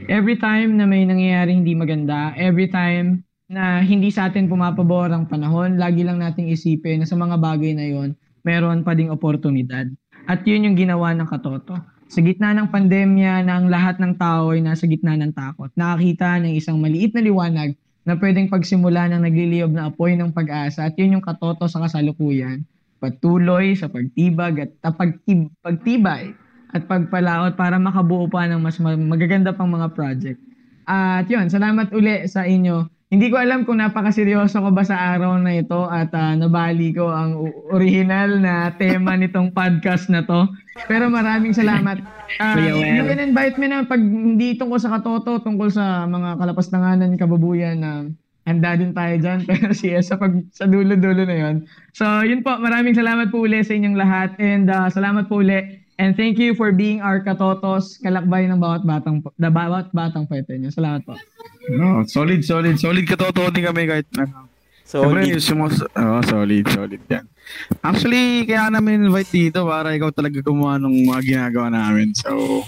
Every 0.09 0.33
time 0.33 0.81
na 0.81 0.89
may 0.89 1.05
nangyayari 1.05 1.53
hindi 1.53 1.77
maganda, 1.77 2.33
every 2.33 2.65
time 2.65 3.21
na 3.45 3.85
hindi 3.85 4.09
sa 4.09 4.33
atin 4.33 4.49
pumapabor 4.49 5.13
ang 5.13 5.29
panahon, 5.29 5.77
lagi 5.77 6.01
lang 6.01 6.17
nating 6.17 6.49
isipin 6.49 7.03
na 7.03 7.07
sa 7.09 7.13
mga 7.13 7.37
bagay 7.37 7.77
na 7.77 7.85
yon, 7.85 8.17
meron 8.41 8.81
pa 8.81 8.97
ding 8.97 9.13
oportunidad. 9.13 9.85
At 10.25 10.41
yun 10.49 10.65
yung 10.65 10.77
ginawa 10.79 11.13
ng 11.13 11.29
Katoto. 11.29 11.77
Sa 12.09 12.17
gitna 12.25 12.49
ng 12.57 12.73
pandemya 12.73 13.45
na 13.45 13.61
ang 13.61 13.69
lahat 13.69 14.01
ng 14.01 14.17
tao 14.17 14.57
ay 14.57 14.65
nasa 14.65 14.89
gitna 14.89 15.13
ng 15.21 15.37
takot, 15.37 15.69
nakakita 15.77 16.41
ng 16.41 16.57
isang 16.57 16.81
maliit 16.81 17.13
na 17.13 17.21
liwanag 17.21 17.77
na 18.01 18.17
pwedeng 18.17 18.49
pagsimula 18.49 19.05
ng 19.13 19.21
nagliliyab 19.21 19.69
na 19.69 19.93
apoy 19.93 20.17
ng 20.17 20.33
pag-asa 20.33 20.89
at 20.89 20.97
yun 20.97 21.21
yung 21.21 21.25
Katoto 21.25 21.69
sa 21.69 21.77
kasalukuyan. 21.85 22.65
Patuloy 22.97 23.77
sa 23.77 23.85
pagtibag 23.85 24.65
at 24.65 24.71
pagtib- 24.97 25.53
pagtibay 25.61 26.33
at 26.71 26.87
pagpalaot 26.87 27.59
para 27.59 27.75
makabuo 27.75 28.27
pa 28.31 28.47
ng 28.47 28.59
mas 28.59 28.79
ma- 28.79 28.95
magaganda 28.97 29.51
pang 29.51 29.67
mga 29.67 29.91
project. 29.91 30.39
At 30.87 31.27
yun, 31.27 31.47
salamat 31.47 31.91
uli 31.95 32.27
sa 32.27 32.43
inyo. 32.47 32.87
Hindi 33.11 33.27
ko 33.27 33.35
alam 33.43 33.67
kung 33.67 33.83
napakaseryoso 33.83 34.63
ko 34.63 34.71
ba 34.71 34.87
sa 34.87 34.95
araw 35.15 35.35
na 35.35 35.59
ito 35.59 35.83
at 35.83 36.15
ah, 36.15 36.31
nabali 36.31 36.95
ko 36.95 37.11
ang 37.11 37.43
original 37.75 38.39
na 38.39 38.71
tema 38.79 39.19
nitong 39.19 39.51
podcast 39.51 40.07
na 40.07 40.23
to. 40.23 40.47
Pero 40.87 41.11
maraming 41.11 41.51
salamat. 41.51 41.99
Wer. 42.39 42.71
you 42.71 43.03
can 43.03 43.19
invite 43.19 43.59
me 43.59 43.67
na 43.67 43.83
pag 43.83 43.99
hindi 43.99 44.55
tungkol 44.55 44.79
sa 44.79 44.95
katoto, 44.95 45.43
tungkol 45.43 45.67
sa 45.67 46.07
mga 46.07 46.39
kalapastanganan, 46.39 47.19
kababuyan 47.19 47.83
na 47.83 47.91
handa 48.47 48.79
din 48.79 48.95
tayo 48.95 49.19
dyan. 49.19 49.43
Pero 49.49 49.75
siya 49.75 49.99
sa, 49.99 50.15
pag, 50.15 50.31
sa 50.55 50.63
dulo-dulo 50.63 51.27
na 51.27 51.35
yon. 51.35 51.55
So, 51.91 52.07
yun 52.23 52.47
po. 52.47 52.55
Maraming 52.63 52.95
salamat 52.95 53.27
po 53.27 53.43
uli 53.43 53.59
sa 53.59 53.75
inyong 53.75 53.99
lahat. 53.99 54.39
And 54.39 54.71
ah, 54.71 54.87
salamat 54.87 55.27
po 55.27 55.43
uli. 55.43 55.80
And 55.99 56.15
thank 56.15 56.39
you 56.39 56.55
for 56.55 56.71
being 56.71 57.03
our 57.03 57.21
katotos, 57.21 57.99
kalakbay 58.01 58.49
ng 58.49 58.57
bawat 58.57 58.87
batang, 58.87 59.21
na 59.37 59.51
bawat 59.51 59.91
batang 59.91 60.25
pwede 60.27 60.57
nyo. 60.57 60.71
Salamat 60.71 61.05
po. 61.05 61.13
No, 61.69 62.01
solid, 62.07 62.41
solid. 62.41 62.79
Solid 62.79 63.05
katotoo 63.05 63.53
din 63.53 63.67
kami 63.67 63.85
kahit 63.85 64.07
ano. 64.17 64.49
So, 64.91 65.07
Siyempre, 65.07 65.23
yung 65.31 65.63
oh, 65.63 66.21
solid, 66.27 66.65
solid 66.67 67.01
yan. 67.07 67.23
Actually, 67.79 68.43
kaya 68.43 68.67
namin 68.67 69.07
invite 69.07 69.31
dito 69.31 69.63
para 69.63 69.95
ikaw 69.95 70.11
talaga 70.11 70.43
gumawa 70.43 70.75
ng 70.83 71.07
mga 71.07 71.21
ginagawa 71.23 71.71
namin. 71.71 72.11
So, 72.11 72.59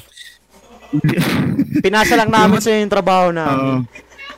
pinasa 1.83 2.15
lang 2.15 2.31
namin 2.31 2.63
sa 2.63 2.71
yung 2.71 2.93
trabaho 2.93 3.35
na. 3.35 3.43
Oo. 3.43 3.75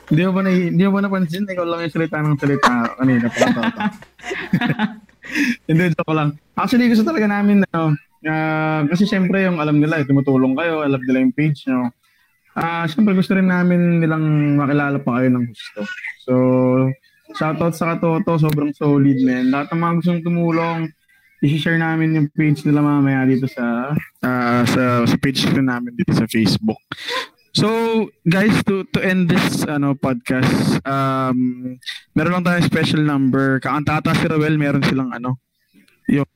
Hindi 0.06 0.22
mo 0.22 0.32
ba 0.34 0.40
na, 0.42 0.50
hindi 0.50 0.82
mo 0.86 0.92
ba 0.98 1.02
napansin? 1.02 1.46
Ikaw 1.46 1.64
lang 1.66 1.80
yung 1.86 1.94
salita 1.94 2.22
ng 2.22 2.38
salita 2.38 2.72
kanina. 2.98 3.26
Hindi, 5.66 5.90
joke 5.90 6.14
lang. 6.14 6.38
Actually, 6.54 6.86
gusto 6.86 7.02
talaga 7.02 7.26
namin 7.26 7.66
na, 7.66 7.90
ah, 8.26 8.82
kasi 8.86 9.06
syempre 9.06 9.46
yung 9.46 9.58
alam 9.58 9.78
nila, 9.78 10.02
eh, 10.02 10.06
tumutulong 10.06 10.54
kayo, 10.58 10.82
alam 10.82 11.00
nila 11.02 11.22
yung 11.22 11.34
page 11.34 11.66
nyo. 11.66 11.90
Ah, 12.56 12.88
syempre 12.88 13.12
gusto 13.12 13.36
rin 13.36 13.48
namin 13.48 14.00
nilang 14.00 14.56
makilala 14.56 14.98
pa 15.00 15.20
kayo 15.20 15.28
ng 15.32 15.44
gusto. 15.50 15.80
So, 16.24 16.34
shoutout 17.36 17.74
sa 17.76 17.94
Katoto, 17.94 18.40
sobrang 18.40 18.72
solid, 18.72 19.20
man. 19.20 19.52
Lahat 19.52 19.68
ng 19.70 19.80
mga 19.80 19.94
gustong 20.00 20.24
tumulong, 20.24 20.80
i-share 21.44 21.76
namin 21.76 22.16
yung 22.16 22.28
page 22.32 22.64
nila 22.64 22.80
mamaya 22.80 23.28
dito 23.28 23.44
sa 23.44 23.92
ah, 24.24 24.62
sa 24.64 25.04
sa 25.04 25.16
page 25.20 25.44
na 25.52 25.76
namin 25.76 25.92
dito 25.92 26.16
sa 26.16 26.24
Facebook. 26.24 26.80
So, 27.56 27.68
guys, 28.28 28.52
to 28.68 28.84
to 28.92 29.00
end 29.00 29.32
this 29.32 29.64
ano 29.64 29.96
podcast, 29.96 30.76
um 30.84 31.72
meron 32.12 32.40
lang 32.40 32.44
tayong 32.44 32.68
special 32.68 33.00
number. 33.00 33.60
Kakanta 33.64 34.00
ata 34.00 34.12
si 34.12 34.28
Roel, 34.28 34.60
meron 34.60 34.84
silang 34.84 35.08
ano, 35.12 35.40
yung 36.04 36.28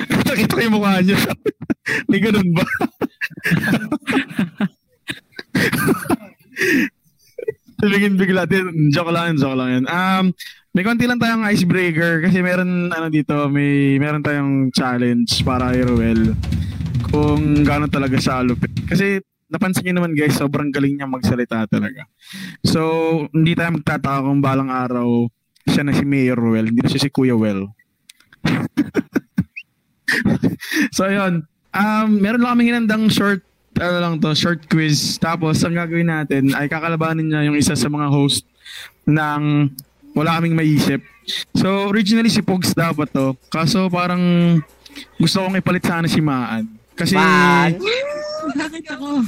Nakita 0.28 0.56
ko 0.56 0.60
yung 0.62 0.74
mukha 0.76 1.00
niya. 1.02 1.18
May 2.10 2.20
ganun 2.22 2.48
ba? 2.54 2.64
Tumingin 7.80 8.20
bigla. 8.20 8.44
Di- 8.44 8.92
Joke 8.92 9.08
lang 9.08 9.32
yun, 9.32 9.38
joke 9.40 9.56
lang 9.56 9.70
yun. 9.72 9.84
Um, 9.88 10.24
may 10.70 10.84
konti 10.84 11.08
lang 11.08 11.18
tayong 11.18 11.48
icebreaker 11.48 12.20
kasi 12.22 12.44
meron 12.44 12.92
ano 12.92 13.08
dito, 13.08 13.48
may 13.48 13.96
meron 13.98 14.22
tayong 14.22 14.70
challenge 14.70 15.42
para 15.42 15.72
kay 15.74 15.82
Ruel 15.82 16.36
kung 17.10 17.64
gaano 17.66 17.88
talaga 17.90 18.20
siya 18.20 18.44
lupit. 18.44 18.70
Kasi 18.86 19.18
napansin 19.50 19.82
niyo 19.82 19.98
naman 19.98 20.14
guys, 20.14 20.38
sobrang 20.38 20.70
galing 20.70 20.94
niya 21.00 21.10
magsalita 21.10 21.66
talaga. 21.66 22.06
So, 22.62 22.80
hindi 23.34 23.58
tayo 23.58 23.80
magtataka 23.80 24.22
kung 24.22 24.38
balang 24.38 24.70
araw 24.70 25.26
siya 25.66 25.82
na 25.82 25.96
si 25.96 26.06
Mayor 26.06 26.38
Ruel, 26.38 26.70
hindi 26.70 26.84
na 26.84 26.90
siya 26.92 27.02
si 27.02 27.10
Kuya 27.10 27.34
Well. 27.34 27.72
so, 30.96 31.06
ayun. 31.06 31.44
Um, 31.70 32.08
meron 32.18 32.42
lang 32.42 32.58
kami 32.58 32.62
hinandang 32.70 33.06
short 33.10 33.46
ano 33.78 33.96
lang 34.02 34.14
to, 34.20 34.34
short 34.34 34.66
quiz. 34.66 35.16
Tapos, 35.16 35.62
ang 35.62 35.72
gagawin 35.72 36.10
natin 36.10 36.52
ay 36.52 36.66
kakalabanin 36.66 37.30
niya 37.30 37.46
yung 37.48 37.56
isa 37.56 37.72
sa 37.72 37.88
mga 37.88 38.10
host 38.10 38.44
ng 39.06 39.70
wala 40.12 40.36
kaming 40.38 40.58
maisip. 40.58 41.00
So, 41.54 41.88
originally 41.88 42.28
si 42.28 42.42
Pogs 42.42 42.74
dapat 42.74 43.08
to. 43.14 43.38
Kaso 43.48 43.86
parang 43.86 44.20
gusto 45.16 45.46
kong 45.46 45.62
ipalit 45.62 45.86
sana 45.86 46.10
si 46.10 46.18
Maan. 46.18 46.66
Kasi 46.98 47.14
Man. 47.14 47.78
Bakit 48.60 48.84
ako? 48.96 49.20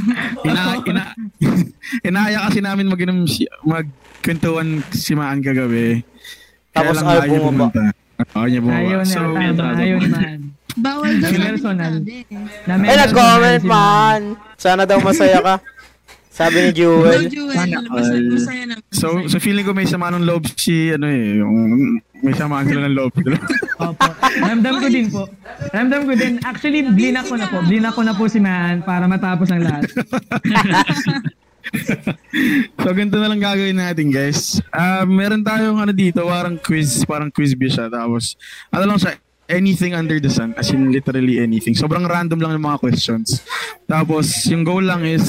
ina, 0.43 0.63
ina, 0.83 1.05
inaaya 2.09 2.49
kasi 2.49 2.59
namin 2.65 2.91
mag-inom 2.91 3.29
si, 3.29 3.47
magkwentuhan 3.63 4.83
si 4.91 5.13
Maan 5.15 5.39
kagabi. 5.45 6.03
Tapos 6.73 6.99
lang 6.99 7.07
ayaw 7.07 7.21
ayaw 7.23 7.31
niya 7.31 7.41
bumaba. 7.41 7.67
pumunta. 7.71 7.83
Ayaw 8.35 8.49
niya 8.49 8.61
bumaba. 8.65 8.81
Ayaw 8.83 8.99
na, 8.99 9.07
So, 9.07 9.21
tama, 9.21 9.65
ayaw 9.79 9.99
naman. 10.03 10.39
Bawal 10.73 11.21
daw 11.21 11.31
Personal. 11.31 11.95
Na 12.65 12.75
Ay, 12.75 12.81
meron 12.81 13.01
nag-comment 13.05 13.61
si- 13.61 13.69
man. 13.69 14.23
Sana 14.57 14.83
daw 14.89 14.99
masaya 15.05 15.39
ka. 15.41 15.55
Sabi 16.33 16.57
ni 16.65 16.71
Jewel. 16.73 17.13
Hello, 17.13 17.29
Jewel. 17.29 17.53
Sana 17.53 17.77
Masaya, 17.93 18.17
all. 18.17 18.33
masaya 18.33 18.63
na. 18.65 18.75
so, 18.89 19.07
so 19.29 19.37
feeling 19.37 19.69
ko 19.69 19.77
may 19.77 19.85
sama 19.85 20.09
ng 20.09 20.25
loob 20.25 20.49
si, 20.57 20.89
ano 20.89 21.05
eh, 21.05 21.45
yung, 21.45 21.53
may 22.25 22.33
samaan 22.33 22.65
sila 22.65 22.89
ng 22.89 22.97
loob. 22.97 23.13
Opo. 23.85 24.09
Ramdam 24.41 24.81
ko 24.81 24.89
din 24.89 25.13
po. 25.13 25.29
Ramdam 25.77 26.09
ko 26.09 26.13
din. 26.17 26.41
Actually, 26.41 26.89
blinak 26.89 27.29
ko 27.29 27.37
na 27.37 27.53
po. 27.53 27.61
Blinak 27.61 27.93
ko 27.93 28.01
na 28.01 28.17
po 28.17 28.25
si 28.33 28.41
Man 28.41 28.81
para 28.81 29.05
matapos 29.05 29.53
ang 29.53 29.61
lahat. 29.61 29.93
so, 32.81 32.89
ganito 32.97 33.21
na 33.21 33.29
lang 33.29 33.37
gagawin 33.37 33.77
natin, 33.77 34.09
guys. 34.09 34.57
Ah, 34.73 35.05
meron 35.05 35.45
tayong 35.45 35.77
ano 35.79 35.93
dito, 35.93 36.25
parang 36.25 36.57
quiz, 36.57 37.05
parang 37.05 37.29
quiz 37.29 37.53
bee 37.53 37.69
siya. 37.69 37.93
Tapos, 37.93 38.41
ano 38.73 38.89
lang 38.89 38.97
siya, 38.97 39.21
anything 39.49 39.93
under 39.95 40.19
the 40.19 40.31
sun, 40.31 40.55
as 40.57 40.71
in 40.71 40.91
literally 40.91 41.43
anything. 41.43 41.75
Sobrang 41.75 42.07
random 42.07 42.39
lang 42.39 42.53
ng 42.57 42.65
mga 42.65 42.79
questions. 42.81 43.43
Tapos, 43.87 44.47
yung 44.49 44.63
goal 44.63 44.85
lang 44.85 45.03
is, 45.07 45.23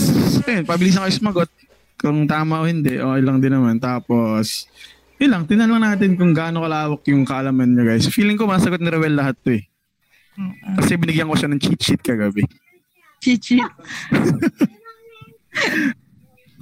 ayun, 0.45 0.66
pabilisan 0.66 1.05
kayo 1.05 1.14
sumagot. 1.14 1.49
Kung 1.97 2.28
tama 2.28 2.61
o 2.61 2.68
hindi, 2.68 2.99
okay 2.99 3.22
lang 3.24 3.39
din 3.39 3.53
naman. 3.55 3.80
Tapos, 3.80 4.68
yun 5.18 5.32
lang, 5.32 5.43
tinanong 5.47 5.82
natin 5.82 6.20
kung 6.20 6.36
gaano 6.36 6.64
kalawak 6.64 7.01
yung 7.07 7.24
kaalaman 7.24 7.72
nyo, 7.72 7.84
guys. 7.88 8.07
Feeling 8.11 8.36
ko 8.36 8.43
masagot 8.43 8.84
ni 8.84 8.91
Rowel 8.91 9.16
lahat 9.16 9.39
to 9.41 9.55
eh. 9.55 9.64
Kasi 10.82 10.97
binigyan 10.97 11.30
ko 11.30 11.38
siya 11.38 11.49
ng 11.51 11.61
cheat 11.61 11.80
sheet 11.80 12.01
kagabi. 12.01 12.43
Chichi. 13.22 13.61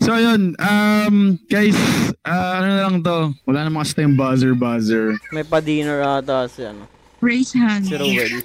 So 0.02 0.18
yun, 0.18 0.58
um, 0.58 1.38
guys, 1.46 1.78
ah, 2.26 2.58
ano 2.58 2.68
na 2.74 2.82
lang 2.90 3.06
to, 3.06 3.38
wala 3.46 3.70
namang 3.70 3.86
kasi 3.86 4.02
tayong 4.02 4.18
buzzer 4.18 4.58
buzzer. 4.58 5.14
May 5.30 5.46
pa-dinner 5.46 6.02
ata 6.02 6.50
si, 6.50 6.66
ano, 6.66 6.90
Raise 7.22 7.54
hand. 7.54 7.86
si 7.86 7.94
Rowel. 7.94 8.42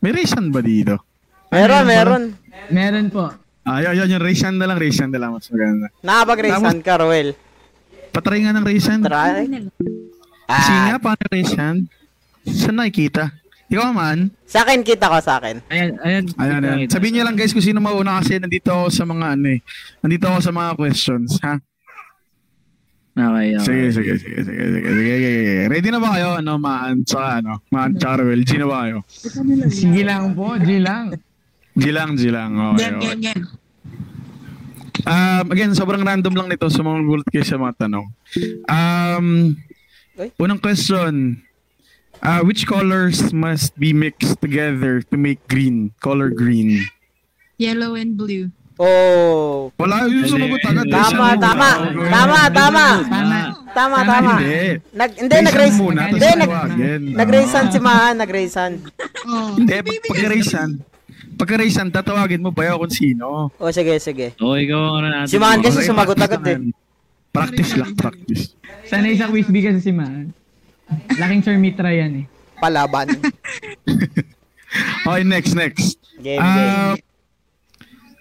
May 0.00 0.10
raise 0.10 0.32
hand 0.32 0.48
ba 0.48 0.60
dito? 0.60 0.96
Meron, 1.48 1.84
meron. 1.84 2.22
Meron 2.68 3.06
po. 3.08 3.28
Ah, 3.62 3.84
yun, 3.84 4.00
yun, 4.00 4.16
yung 4.16 4.22
raise 4.24 4.40
hand 4.40 4.56
na 4.56 4.64
lang, 4.64 4.80
raise 4.80 4.96
hand 4.96 5.12
na 5.12 5.20
lang, 5.20 5.30
mas 5.30 5.44
maganda. 5.46 5.92
Nakapag-raise 6.00 6.56
Tapos- 6.56 6.66
hand 6.66 6.82
ka, 6.82 6.94
Rowel. 6.96 7.28
Patry 8.10 8.38
nga 8.42 8.52
ng 8.52 8.64
raise 8.64 8.88
hand. 8.88 9.04
Try. 9.04 9.44
Sige 9.46 9.68
Ah, 10.48 10.86
nga, 10.88 10.98
paano 10.98 11.22
raise 11.28 11.54
hand? 11.54 11.86
Saan 12.42 12.74
nakikita? 12.74 13.36
Ikaw 13.70 13.94
man. 13.94 14.34
sa 14.42 14.66
akin, 14.66 14.82
kita 14.82 15.06
ko 15.06 15.18
sa 15.22 15.38
akin. 15.38 15.62
Ayan, 15.70 15.94
ayan. 16.02 16.24
Ayan, 16.34 16.62
ayan. 16.64 16.90
Sabihin 16.90 17.14
niyo 17.14 17.22
lang 17.22 17.38
guys 17.38 17.54
kung 17.54 17.62
sino 17.62 17.78
mauna 17.78 18.18
kasi 18.18 18.42
nandito 18.42 18.66
ako 18.66 18.90
sa 18.90 19.06
mga 19.06 19.38
ano 19.38 19.46
eh. 19.46 19.60
Nandito 20.02 20.26
ako 20.26 20.38
sa 20.42 20.50
mga 20.50 20.70
questions, 20.74 21.38
ha? 21.40 21.62
Okay, 23.20 23.48
okay. 23.56 23.64
Sige, 23.64 23.84
sige, 23.92 24.12
sige, 24.16 24.38
sige, 24.40 24.62
sige, 24.64 24.64
sige, 24.72 24.90
sige, 24.96 25.40
sige. 25.44 25.62
Ready 25.68 25.88
na 25.92 26.00
ba 26.00 26.08
kayo? 26.16 26.28
Ano, 26.40 26.52
Maan, 26.56 27.04
tsaka 27.04 27.44
ano, 27.44 27.60
Maan, 27.68 27.92
Ruel. 28.00 28.42
G 28.48 28.56
na 28.56 28.66
ba 28.66 28.76
kayo? 28.88 28.96
Sige 29.68 30.02
lang 30.08 30.32
po. 30.32 30.56
G 30.56 30.80
lang. 30.80 31.12
G 31.76 31.84
lang, 31.92 32.16
G 32.16 32.32
lang. 32.32 32.50
Okay, 32.74 32.88
Yan, 32.88 32.94
okay. 32.96 33.08
yan, 33.12 33.18
yan. 33.28 33.40
Um, 35.04 35.44
again, 35.52 35.72
sobrang 35.72 36.04
random 36.04 36.34
lang 36.36 36.48
nito 36.52 36.68
sa 36.68 36.84
mga 36.84 36.98
gulat 37.08 37.28
kayo 37.28 37.44
sa 37.44 37.56
mga 37.56 37.74
tanong. 37.86 38.06
Um, 38.68 39.56
unang 40.36 40.60
question. 40.60 41.40
Uh, 42.20 42.44
which 42.44 42.68
colors 42.68 43.32
must 43.32 43.72
be 43.80 43.96
mixed 43.96 44.36
together 44.44 45.00
to 45.08 45.16
make 45.16 45.40
green? 45.48 45.96
Color 46.04 46.36
green. 46.36 46.84
Yellow 47.56 47.96
and 47.96 48.16
blue. 48.16 48.52
Oh. 48.80 49.68
Wala, 49.76 50.08
yung 50.08 50.24
sumagot 50.24 50.64
agad. 50.64 50.88
Tama, 50.88 51.36
tama. 51.36 51.70
Tama, 52.08 52.38
tama. 52.48 52.86
Tama. 53.04 53.38
Tama, 53.70 53.96
Tama, 53.96 53.96
tama. 54.02 54.32
Hindi. 54.34 54.80
Nag, 54.96 55.10
hindi, 55.14 55.34
Raise 55.36 55.46
nag-raise. 55.46 55.78
Hindi, 55.78 57.12
nag-raise 57.12 57.52
hand 57.52 57.70
si 57.70 57.78
Mahan, 57.78 58.14
nag-raise 58.16 58.56
hand. 58.56 58.76
Oh. 59.28 59.52
Hindi, 59.54 59.76
pag- 59.78 60.04
pagka-raise 60.08 60.52
hand, 60.56 60.74
pagka-raise 61.36 61.76
hand, 61.76 61.92
tatawagin 61.92 62.40
mo 62.40 62.50
ba 62.50 62.66
yun 62.66 62.80
kung 62.80 62.90
sino? 62.90 63.52
O, 63.54 63.68
sige, 63.70 64.00
sige. 64.00 64.32
Oo, 64.40 64.56
ikaw 64.56 64.80
ang 64.80 64.96
ano 64.98 65.08
natin. 65.12 65.28
Si 65.28 65.36
Mahan 65.36 65.60
kasi 65.60 65.84
sumagot 65.84 66.16
practice 66.16 66.40
agad 66.40 66.42
eh. 66.48 66.58
Practice 67.30 67.72
lang, 67.76 67.92
practice. 67.94 68.42
Sanay 68.88 69.14
sa 69.14 69.28
quiz 69.28 69.46
kasi 69.46 69.78
si 69.78 69.92
Maan. 69.92 70.32
Laking 71.14 71.42
Sir 71.44 71.54
Mitra 71.60 71.92
yan 71.92 72.24
eh. 72.24 72.26
Palaban. 72.56 73.12
Okay, 75.02 75.26
next, 75.26 75.58
next. 75.58 75.98
Game, 76.22 76.38
Ah, 76.38 76.94
game. 76.94 77.02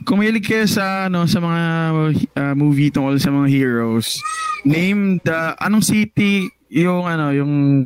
Kung 0.09 0.25
mahilig 0.25 0.41
kayo 0.41 0.65
sa 0.65 1.05
ano 1.05 1.29
sa 1.29 1.37
mga 1.37 1.61
ah, 2.33 2.53
movie 2.57 2.89
tungkol 2.89 3.21
sa 3.21 3.29
mga 3.29 3.45
heroes, 3.45 4.17
name 4.65 5.21
the 5.21 5.53
anong 5.61 5.85
city 5.85 6.49
yung 6.73 7.05
ano 7.05 7.29
yung 7.29 7.85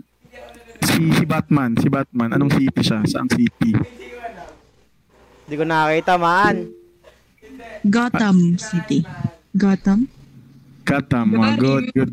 si 0.87 1.03
si 1.19 1.23
Batman, 1.27 1.75
si 1.75 1.91
Batman, 1.91 2.31
anong 2.31 2.55
city 2.55 2.79
siya? 2.79 3.03
Saang 3.03 3.27
city? 3.27 3.75
Hindi 5.43 5.55
ko 5.59 5.67
nakakita, 5.67 6.15
Mahan. 6.15 6.71
Gotham 7.83 8.55
City. 8.55 9.03
Gotham? 9.51 10.07
Gotham, 10.87 11.27
mga 11.35 11.51
good, 11.59 11.85
good. 11.91 12.11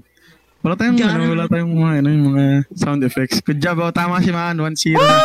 Wala 0.66 0.74
tayong 0.74 0.98
ano, 0.98 1.22
wala 1.38 1.46
tayong 1.46 1.70
mga 1.70 1.92
ano, 2.02 2.08
yung 2.10 2.26
mga 2.34 2.44
sound 2.74 3.06
effects. 3.06 3.38
Good 3.46 3.62
job, 3.62 3.78
oh. 3.78 3.94
tama 3.94 4.18
si 4.18 4.34
Man, 4.34 4.58
1-0 4.58 4.98
na. 4.98 5.18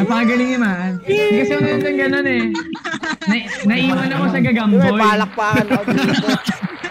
Napakagaling 0.00 0.48
ni 0.56 0.58
Maan. 0.58 0.92
Hindi 1.04 1.36
kasi 1.44 1.52
ako 1.52 1.92
ganun 1.92 2.26
eh. 2.26 2.44
Na, 3.22 3.34
naiwan 3.66 4.08
ako 4.08 4.24
sa 4.26 4.34
May 4.34 4.46
gagamboy. 4.46 4.96
palakpakan 4.96 5.66
ako. 5.68 5.90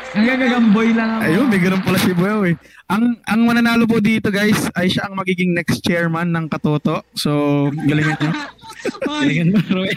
Ang 0.09 0.25
gagagamboy 0.25 0.89
lang 0.91 1.09
ako. 1.11 1.21
Ayun, 1.23 1.45
may 1.47 1.59
ganun 1.59 1.81
pala 1.81 1.97
si 1.97 2.11
Buew 2.11 2.41
eh. 2.43 2.55
Ang 2.87 3.03
ang 3.23 3.41
mananalo 3.43 3.85
po 3.85 3.97
dito 3.99 4.29
guys 4.29 4.57
ay 4.73 4.89
siya 4.89 5.05
ang 5.05 5.13
magiging 5.13 5.53
next 5.53 5.79
chairman 5.79 6.29
ng 6.29 6.45
Katoto. 6.45 7.05
So, 7.13 7.29
galingan 7.71 8.17
niyo. 8.17 8.33
Galingan 9.19 9.49
mo, 9.51 9.59
Roy. 9.69 9.91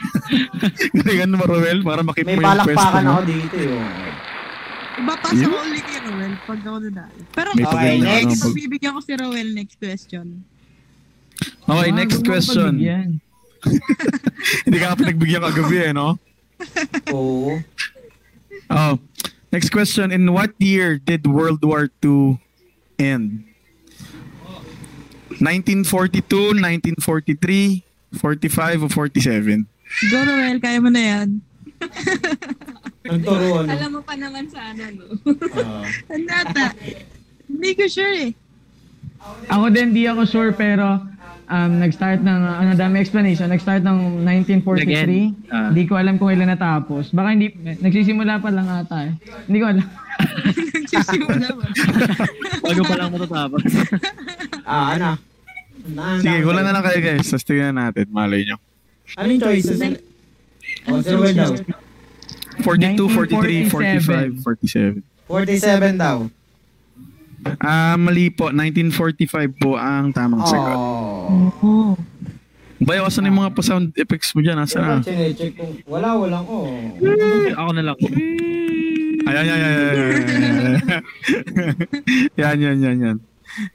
galingan 0.99 1.33
mo, 1.33 1.45
Roel, 1.45 1.81
para 1.81 2.03
makip 2.03 2.25
May 2.25 2.35
mo 2.35 2.43
yung 2.43 2.61
pwesto 2.61 2.77
palakpakan 2.77 3.03
mo. 3.03 3.11
ako 3.11 3.23
dito 3.25 3.57
eh. 3.57 3.79
Iba 4.95 5.15
pa 5.17 5.29
sa 5.31 5.47
uli 5.49 5.81
kay 5.81 5.99
Roel 6.03 6.33
pag 6.43 6.61
ako 6.61 6.79
nadali. 6.83 7.21
Pero 7.31 7.49
May 7.51 7.65
Okay, 7.65 7.95
next. 7.99 8.27
ano, 8.35 8.45
pag- 8.45 8.59
bibigyan 8.59 8.93
ko 8.93 9.01
si 9.01 9.13
Roel 9.15 9.49
next 9.51 9.77
question. 9.79 10.27
Okay, 11.63 11.89
Ah, 11.89 11.95
next 11.95 12.21
question. 12.21 12.73
pagbigyan. 12.77 13.11
Hindi 14.67 14.77
ka 14.79 14.99
pa 14.99 15.03
nagbigyan 15.07 15.43
kagabi 15.43 15.77
eh, 15.91 15.93
no? 15.95 16.19
Oo. 17.11 17.59
Oh. 18.71 18.95
Next 19.53 19.69
question. 19.69 20.09
In 20.11 20.33
what 20.33 20.57
year 20.57 20.97
did 20.97 21.29
World 21.29 21.61
War 21.61 21.93
II 22.01 22.41
end? 22.97 23.45
1942, 25.43 26.57
1943, 26.57 27.85
45, 28.17 28.83
o 28.83 28.89
47? 28.89 29.67
Go 30.09 30.19
Roel, 30.25 30.57
kaya 30.63 30.79
mo 30.81 30.89
na 30.89 31.03
yan. 31.03 31.29
Turuan. 33.03 33.67
Alam 33.69 33.91
mo 33.99 34.01
pa 34.07 34.15
naman 34.15 34.47
sa 34.49 34.73
ano, 34.73 34.89
no? 34.95 35.07
Ang 36.09 36.25
data. 36.25 36.73
Hindi 37.51 37.71
ko 37.77 37.85
sure 37.91 38.31
eh. 38.31 38.33
Ako 39.51 39.69
din, 39.69 39.93
di 39.93 40.07
ako 40.07 40.23
sure 40.25 40.53
pero 40.55 41.03
um, 41.53 41.73
nag-start 41.79 42.25
ng, 42.25 42.41
ano 42.49 42.71
dami 42.73 43.05
explanation, 43.05 43.53
nag-start 43.53 43.85
ng 43.85 44.25
1943. 44.25 44.89
Again, 44.89 45.37
ah. 45.53 45.69
Hindi 45.69 45.85
ko 45.85 46.01
alam 46.01 46.17
kung 46.17 46.33
kailan 46.33 46.49
natapos. 46.49 47.13
Baka 47.13 47.37
hindi, 47.37 47.53
nagsisimula 47.61 48.41
pa 48.41 48.49
lang 48.49 48.67
ata 48.67 49.13
eh. 49.13 49.13
Hindi 49.47 49.59
ko 49.61 49.67
alam. 49.69 49.87
Nagsisimula 50.83 51.49
ba? 51.53 51.65
Bago 52.65 52.83
pa 52.89 52.95
lang 52.97 53.09
matatapos. 53.13 53.63
Ah, 54.63 54.95
ano? 54.95 55.19
Sige, 56.23 56.47
wala 56.47 56.63
na 56.63 56.71
lang 56.71 56.87
kayo 56.87 57.03
guys. 57.03 57.27
Tapos 57.27 57.43
tingnan 57.43 57.75
natin. 57.75 58.07
Malay 58.15 58.47
nyo. 58.47 58.63
Anong 59.19 59.43
choices? 59.43 59.83
Oh, 60.87 61.03
daw. 61.03 61.51
42, 62.63 63.11
43, 63.11 63.67
45, 63.67 65.03
47. 65.03 65.03
47 65.27 65.99
daw. 65.99 66.31
Ah, 67.59 67.95
mali 67.99 68.31
po. 68.31 68.51
1945 68.51 69.59
po 69.59 69.75
ang 69.79 70.11
tamang 70.15 70.43
sagot. 70.47 70.77
Oh. 70.79 71.95
Bayo, 72.83 73.07
asan 73.07 73.31
yung 73.31 73.39
mga 73.39 73.55
pa-sound 73.55 73.95
effects 73.95 74.35
mo 74.35 74.43
dyan? 74.43 74.59
Asan 74.59 74.83
na? 74.83 74.99
Check 75.07 75.55
kung 75.55 75.79
wala, 75.87 76.19
walang 76.19 76.47
oh. 76.51 76.67
Ako 77.55 77.71
na 77.79 77.83
lang. 77.87 77.99
Ayan, 79.23 79.45
yan, 79.47 79.59
yan, 79.59 79.73
yan, 79.73 79.87
yan, 79.95 80.03
yan. 80.03 80.91
yan, 82.35 82.57
yan, 82.59 82.77
yan, 82.83 82.97
yan. 82.99 83.17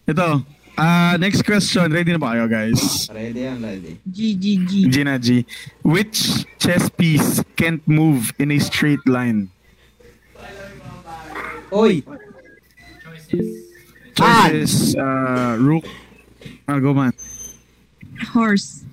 Ito. 0.03 0.43
Ah, 0.78 1.15
next 1.18 1.41
question. 1.41 1.89
Ready 1.89 2.13
na 2.13 2.22
ba 2.22 2.36
kayo, 2.36 2.45
guys? 2.45 3.07
Ready 3.09 3.47
yan, 3.47 3.57
ready. 3.63 3.97
G, 4.05 4.36
G, 4.36 4.45
G. 4.61 4.72
Gina 4.91 5.15
G. 5.18 5.41
Which 5.82 6.45
chess 6.59 6.86
piece 6.93 7.41
can't 7.55 7.82
move 7.88 8.36
in 8.38 8.51
a 8.51 8.59
straight 8.59 9.01
line? 9.07 9.49
Oy! 11.72 12.03
Choices, 14.15 14.95
uh, 14.95 15.57
rook. 15.59 15.86
Ah, 16.67 16.80
go 16.80 16.93
man. 16.93 17.13
Horse. 18.34 18.84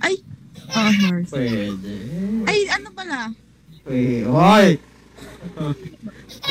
Ay! 0.00 0.22
Oh, 0.68 0.92
horse. 1.08 1.32
Pwede. 1.32 1.94
Ay, 2.46 2.68
ano 2.70 2.88
pala? 2.94 3.32
Pwede. 3.82 4.28
Hoy! 4.28 4.78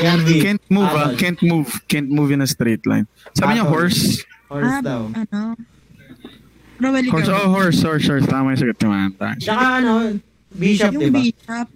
Yan, 0.01 0.19
B. 0.25 0.41
Can't 0.41 0.65
move, 0.69 0.91
ah. 0.91 1.13
Can't 1.15 1.41
move. 1.41 1.69
Can't 1.87 2.09
move 2.09 2.31
in 2.31 2.41
a 2.41 2.47
straight 2.49 2.85
line. 2.85 3.07
Sabi 3.33 3.57
niya 3.57 3.65
horse. 3.65 4.23
Horse 4.49 4.77
ah, 4.79 4.81
daw. 4.81 5.01
ano? 5.11 5.55
Ikaw. 6.77 7.09
Horse, 7.09 7.29
oh, 7.33 7.49
horse, 7.49 7.79
horse, 7.81 8.05
horse. 8.05 8.25
Tama 8.29 8.53
yung 8.53 8.61
sagot 8.61 8.77
naman. 8.77 9.09
Tama. 9.17 9.33
Tsaka 9.41 9.65
ano, 9.81 9.91
bishop, 10.53 10.93
yung 10.93 11.01
di 11.01 11.09
ba? 11.09 11.19
bishop. 11.21 11.67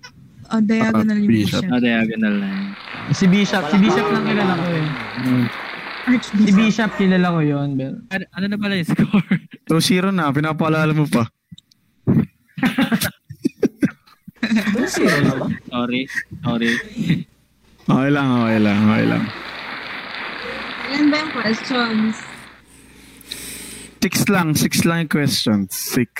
Oh, 0.51 0.59
diagonal 0.59 1.17
yung 1.17 1.31
bishop. 1.31 1.63
bishop. 1.63 1.71
Ah, 1.71 1.79
diagonal 1.79 2.33
na 2.35 2.47
yun. 2.47 2.65
Si 3.11 3.25
Bishop, 3.25 3.63
si 3.67 3.75
Bishop 3.79 4.07
lang 4.07 4.23
kilala 4.23 4.53
ko 4.53 4.65
eh. 4.67 4.87
Si 5.15 5.31
Archbishop. 6.01 6.55
Bishop 6.55 6.91
kilala 6.95 7.27
ko 7.29 7.39
yun. 7.39 7.69
Pero, 7.75 7.95
Ano, 8.09 8.23
ano 8.31 8.45
na 8.47 8.57
pala 8.57 8.73
yung 8.75 8.87
score? 8.87 9.27
2-0 9.71 10.11
na. 10.11 10.29
Pinapaalala 10.29 10.91
mo 10.91 11.05
pa. 11.07 11.23
Zero 14.91 15.17
na 15.23 15.33
ba? 15.37 15.47
Sorry. 15.69 16.01
Sorry. 16.43 16.71
Okay 17.81 18.09
lang, 18.11 18.27
okay 18.41 18.59
lang, 18.59 18.77
okay 18.83 19.05
lang. 19.07 19.23
Ilan 20.91 21.05
ba 21.07 21.17
yung 21.17 21.31
questions? 21.31 22.13
Six 24.01 24.15
lang, 24.27 24.47
six 24.57 24.73
lang 24.83 25.05
yung 25.05 25.11
questions. 25.13 25.69
Six. 25.71 26.11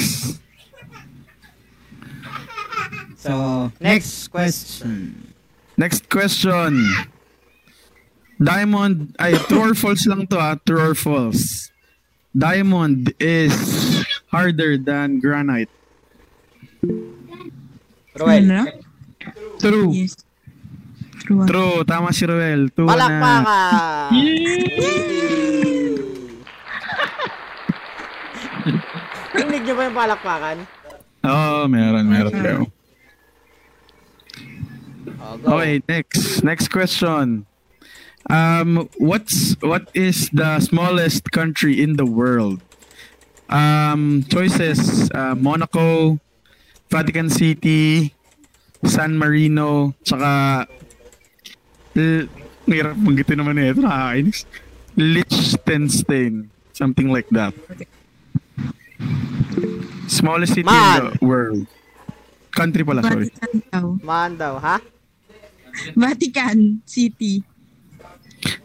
So, 3.21 3.69
next 3.77 4.33
question. 4.33 5.29
Next 5.77 6.09
question. 6.09 6.81
Diamond, 8.41 9.13
ay, 9.21 9.37
true 9.45 9.69
or 9.69 9.77
false 9.77 10.09
lang 10.09 10.25
to 10.25 10.41
ah. 10.41 10.57
True 10.65 10.81
or 10.81 10.97
false? 10.97 11.69
Diamond 12.33 13.13
is 13.21 13.53
harder 14.33 14.81
than 14.81 15.21
granite. 15.21 15.69
Roel. 18.17 18.41
Ano? 18.41 18.65
True. 19.61 19.93
Yes. 19.93 20.17
True. 21.21 21.45
True. 21.45 21.85
Tama 21.85 22.09
si 22.09 22.25
Ruel. 22.25 22.73
Two 22.73 22.89
na. 22.89 22.97
Palakpakan! 22.97 24.17
Rinig 29.37 29.61
niyo 29.61 29.77
ba 29.77 29.85
yung 29.85 29.93
palakpakan? 29.93 30.65
Oo, 31.21 31.37
oh, 31.37 31.69
meron, 31.69 32.09
meron. 32.09 32.33
Leo. 32.33 32.80
Go. 35.37 35.57
Okay, 35.59 35.81
next. 35.87 36.43
Next 36.43 36.67
question. 36.67 37.45
Um, 38.29 38.89
what's 38.97 39.55
what 39.61 39.89
is 39.93 40.29
the 40.29 40.59
smallest 40.59 41.31
country 41.31 41.81
in 41.81 41.97
the 41.97 42.05
world? 42.05 42.61
Um, 43.49 44.23
choices: 44.29 45.09
uh, 45.11 45.35
Monaco, 45.35 46.19
Vatican 46.89 47.29
City, 47.29 48.13
San 48.85 49.17
Marino, 49.17 49.95
tsaka 50.05 50.67
L- 51.97 52.29
hirap 52.69 52.95
banggitin 53.03 53.41
naman 53.43 53.59
eh. 53.59 53.73
Ito 53.75 53.81
nakakainis. 53.83 54.45
Liechtenstein. 54.95 56.51
Something 56.71 57.11
like 57.11 57.27
that. 57.35 57.51
Smallest 60.07 60.53
city 60.55 60.67
in 60.67 60.71
Man. 60.71 61.15
the 61.19 61.25
world. 61.25 61.67
Country 62.51 62.83
pala, 62.83 63.03
sorry. 63.03 63.31
Man 64.03 64.35
daw, 64.35 64.59
ha? 64.59 64.79
Vatican 65.95 66.81
City. 66.85 67.43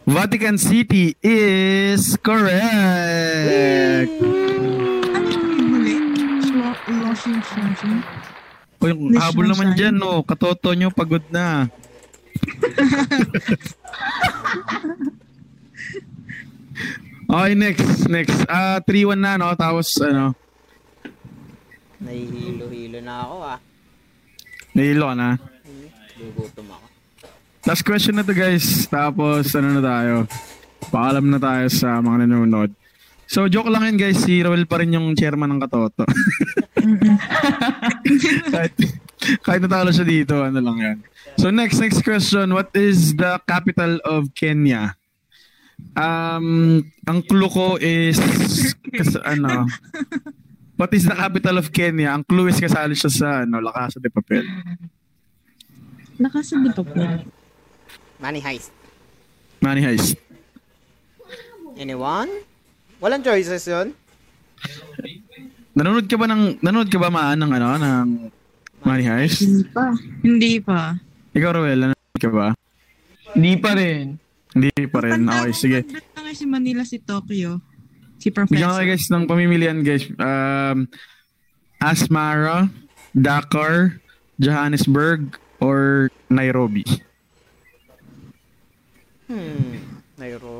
Vatican 0.07 0.57
City 0.57 1.15
is 1.21 2.17
correct. 2.23 4.11
Ano 5.13 5.29
yung 5.29 5.69
huli? 5.73 5.95
O 8.77 8.85
yung 8.87 9.17
habol 9.17 9.49
naman 9.49 9.73
siya. 9.73 9.89
dyan, 9.89 9.95
no. 9.97 10.21
Katoto 10.23 10.73
nyo, 10.73 10.89
pagod 10.93 11.23
na. 11.33 11.65
okay, 17.33 17.53
next. 17.57 18.05
Next. 18.07 18.45
Ah, 18.45 18.77
3-1 18.85 19.17
na, 19.17 19.37
no? 19.37 19.55
Tapos, 19.57 19.97
ano, 20.01 20.33
Nahihilo-hilo 21.97 23.01
na 23.01 23.25
ako 23.25 23.35
ah. 23.41 23.57
nahilo 24.77 25.09
ka 25.09 25.15
na. 25.17 25.29
Gugutom 26.17 26.69
ako. 26.69 26.86
Last 27.67 27.83
question 27.83 28.15
na 28.15 28.23
to, 28.23 28.31
guys. 28.31 28.87
Tapos, 28.87 29.51
ano 29.51 29.75
na 29.75 29.83
tayo? 29.83 30.23
Paalam 30.87 31.27
na 31.27 31.35
tayo 31.35 31.67
sa 31.67 31.99
mga 31.99 32.23
nanonood. 32.23 32.71
So, 33.27 33.51
joke 33.51 33.67
lang 33.67 33.83
yun, 33.83 33.99
guys. 33.99 34.23
Si 34.23 34.39
Roel 34.39 34.63
pa 34.63 34.79
rin 34.79 34.95
yung 34.95 35.11
chairman 35.19 35.51
ng 35.51 35.59
Katoto. 35.67 36.07
kahit, 38.55 38.71
kahit 39.43 39.59
natalo 39.59 39.91
siya 39.91 40.07
dito, 40.07 40.47
ano 40.47 40.63
lang 40.63 40.77
yan. 40.79 40.97
So, 41.35 41.51
next, 41.51 41.83
next 41.83 42.07
question. 42.07 42.55
What 42.55 42.71
is 42.71 43.11
the 43.19 43.35
capital 43.43 43.99
of 44.07 44.31
Kenya? 44.31 44.95
Um, 45.91 46.87
ang 47.03 47.19
clue 47.27 47.51
ko 47.51 47.75
is, 47.83 48.15
kas, 48.95 49.19
ano, 49.27 49.67
what 50.79 50.95
is 50.95 51.03
the 51.03 51.19
capital 51.19 51.59
of 51.59 51.75
Kenya? 51.75 52.15
Ang 52.15 52.23
clue 52.23 52.47
is 52.47 52.63
kasali 52.63 52.95
siya 52.95 53.11
sa, 53.11 53.27
ano, 53.43 53.59
La 53.59 53.75
Casa 53.75 53.99
de 53.99 54.07
Papel. 54.07 54.47
Nakasabi 56.15 56.71
pa 56.71 56.81
po. 56.87 57.03
Money 58.17 58.41
heist. 58.41 58.73
Money 59.57 59.81
Heist. 59.81 60.13
Anyone? 61.77 62.29
Walang 62.97 63.21
choices 63.21 63.65
yun? 63.65 63.93
Nanonood 65.73 66.09
ka 66.09 66.17
ba 66.17 66.25
ng 66.25 66.61
nanonood 66.61 66.89
ka 66.89 66.97
ba 66.97 67.09
maan 67.09 67.37
ng 67.37 67.51
ano 67.53 67.67
ng 67.77 68.07
Money 68.81 69.05
Heist? 69.05 69.45
Hindi 69.45 69.65
pa. 69.69 69.85
Hindi 70.25 70.53
pa. 70.61 70.79
Ikaw 71.33 71.49
Roel, 71.53 71.77
nanonood 71.77 72.17
ka 72.21 72.29
ba? 72.29 72.47
Hindi 73.33 73.53
pa 73.57 73.71
rin. 73.77 74.17
Hindi 74.53 74.73
pa 74.89 74.99
rin. 75.05 75.21
Okay, 75.25 75.53
sige. 75.53 75.77
Tanda 75.85 76.19
nga 76.25 76.33
si 76.33 76.45
Manila, 76.49 76.81
si 76.81 76.97
Tokyo. 76.97 77.61
Si 78.17 78.33
Bigyan 78.33 78.49
ko 78.49 78.49
Professor. 78.49 78.85
guys 78.89 79.05
ng 79.13 79.23
pamimilian 79.29 79.85
guys. 79.85 80.05
Um, 80.17 80.89
Asmara, 81.77 82.65
Dakar, 83.13 84.01
Johannesburg, 84.41 85.37
or 85.61 86.09
Nairobi. 86.29 86.81
Hmm. 89.27 89.83
Nairo... 90.17 90.55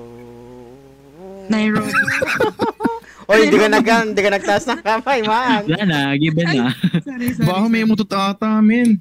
Nairobi. 1.47 1.91
Oy, 3.31 3.47
hindi 3.47 3.57
ka 3.57 3.67
nag 3.67 3.83
hindi 3.83 4.21
ka 4.21 4.31
nagtaas 4.31 4.63
ng 4.67 4.81
kamay, 4.83 5.19
man. 5.23 5.63
Wala 5.67 5.83
na, 5.83 5.99
given 6.15 6.47
na. 6.47 6.71
sorry, 7.03 7.35
sorry. 7.35 7.43
Baka 7.43 7.67
may 7.67 7.83
mutot 7.83 8.11
ata 8.11 8.59
amin. 8.59 8.99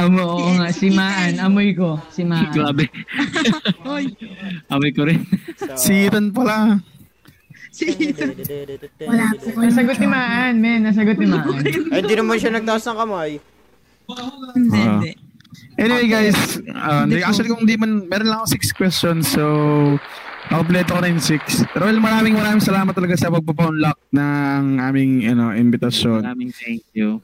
Amo, 0.00 0.24
oo 0.40 0.50
nga. 0.56 0.72
Si 0.72 0.88
Maan. 0.88 1.36
Amoy 1.36 1.76
ko. 1.76 2.00
Si 2.08 2.24
Maan. 2.24 2.48
Grabe. 2.48 2.88
Oy, 3.92 4.16
Amoy 4.72 4.90
ko 4.92 5.04
rin. 5.04 5.20
So, 5.60 5.76
Si 5.76 6.08
Ethan 6.08 6.32
pala. 6.32 6.80
si 7.68 7.92
Wala 9.04 9.28
po. 9.36 9.60
Nasagot 9.60 9.98
ni 10.00 10.08
Maan, 10.08 10.54
men. 10.56 10.80
Nasagot 10.88 11.20
ni 11.20 11.28
Maan. 11.28 11.60
Ay, 11.92 12.00
hindi 12.00 12.14
naman 12.16 12.40
siya 12.40 12.56
nagtaas 12.56 12.84
ng 12.86 12.96
kamay. 12.96 13.30
Hindi, 14.56 14.80
Ah. 14.80 14.88
hindi. 14.96 15.10
Anyway 15.78 16.10
guys, 16.10 16.58
uh, 16.74 17.06
Hindi 17.06 17.22
actually 17.22 17.54
kung 17.54 17.62
di 17.62 17.78
man, 17.78 18.10
meron 18.10 18.26
lang 18.26 18.42
ako 18.42 18.50
six 18.50 18.74
questions. 18.74 19.30
So, 19.30 19.46
nakompleto 20.50 20.98
ko 20.98 21.00
na 21.00 21.14
yung 21.14 21.22
six. 21.22 21.62
Roel, 21.78 22.02
maraming 22.02 22.34
maraming 22.34 22.58
salamat 22.58 22.90
talaga 22.90 23.14
sa 23.14 23.30
pagpapa-unlock 23.30 24.10
ng 24.10 24.82
aming 24.82 25.22
you 25.22 25.38
know, 25.38 25.54
invitasyon. 25.54 26.26
Maraming 26.26 26.50
thank 26.50 26.82
you. 26.98 27.22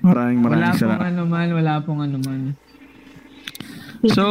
Maraming 0.00 0.40
Wala 0.40 0.48
maraming 0.48 0.72
pong 0.72 0.80
salamat. 0.80 1.04
ano 1.12 1.22
man. 1.28 1.48
Wala 1.52 1.72
pong 1.84 2.00
ano 2.08 2.16
man. 2.24 2.40
So, 4.16 4.24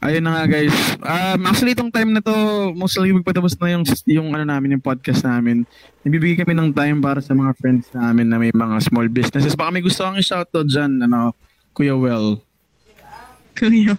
ayun 0.00 0.24
na 0.24 0.32
nga 0.32 0.44
guys. 0.48 0.72
Um, 1.04 1.44
actually, 1.44 1.76
itong 1.76 1.92
time 1.92 2.16
na 2.16 2.24
to, 2.24 2.32
mostly 2.72 3.12
magpatapos 3.12 3.52
na 3.60 3.76
yung, 3.76 3.84
yung, 4.08 4.28
ano 4.32 4.48
namin, 4.48 4.80
yung 4.80 4.84
podcast 4.84 5.26
namin. 5.28 5.68
Nagbibigay 6.08 6.40
kami 6.40 6.56
ng 6.56 6.72
time 6.72 7.04
para 7.04 7.20
sa 7.20 7.36
mga 7.36 7.52
friends 7.60 7.92
namin 7.92 8.32
na 8.32 8.40
may 8.40 8.48
mga 8.54 8.80
small 8.80 9.12
businesses. 9.12 9.52
Baka 9.52 9.76
may 9.76 9.84
gusto 9.84 10.08
kang 10.08 10.16
i-shoutout 10.16 10.64
dyan, 10.70 11.04
ano, 11.04 11.36
Kuya 11.78 11.94
Well. 11.94 12.42
Kuya. 13.54 13.94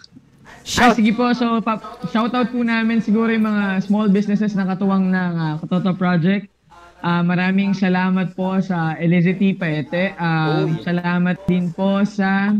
Ah, 0.83 0.91
sige 0.91 1.15
po. 1.15 1.31
So, 1.31 1.63
pa- 1.63 1.79
shoutout 2.11 2.51
po 2.51 2.59
namin 2.59 2.99
siguro 2.99 3.31
yung 3.31 3.47
mga 3.47 3.87
small 3.87 4.11
businesses 4.11 4.51
na 4.51 4.67
katuwang 4.67 5.07
ng 5.07 5.33
uh, 5.39 5.53
Katoto 5.63 5.95
Project. 5.95 6.51
Ah, 6.99 7.23
maraming 7.23 7.71
salamat 7.71 8.35
po 8.35 8.59
sa 8.59 8.99
Elizity 8.99 9.55
Paete. 9.55 10.11
Um, 10.19 10.83
salamat 10.83 11.39
din 11.47 11.71
po 11.71 12.03
sa 12.03 12.51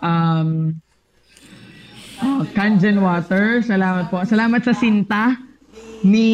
um, 0.00 0.72
oh, 2.24 2.42
Kangen 2.56 3.04
Water. 3.04 3.60
Salamat 3.60 4.08
po. 4.08 4.24
Salamat 4.24 4.64
sa 4.64 4.72
Sinta 4.72 5.36
ni 6.00 6.28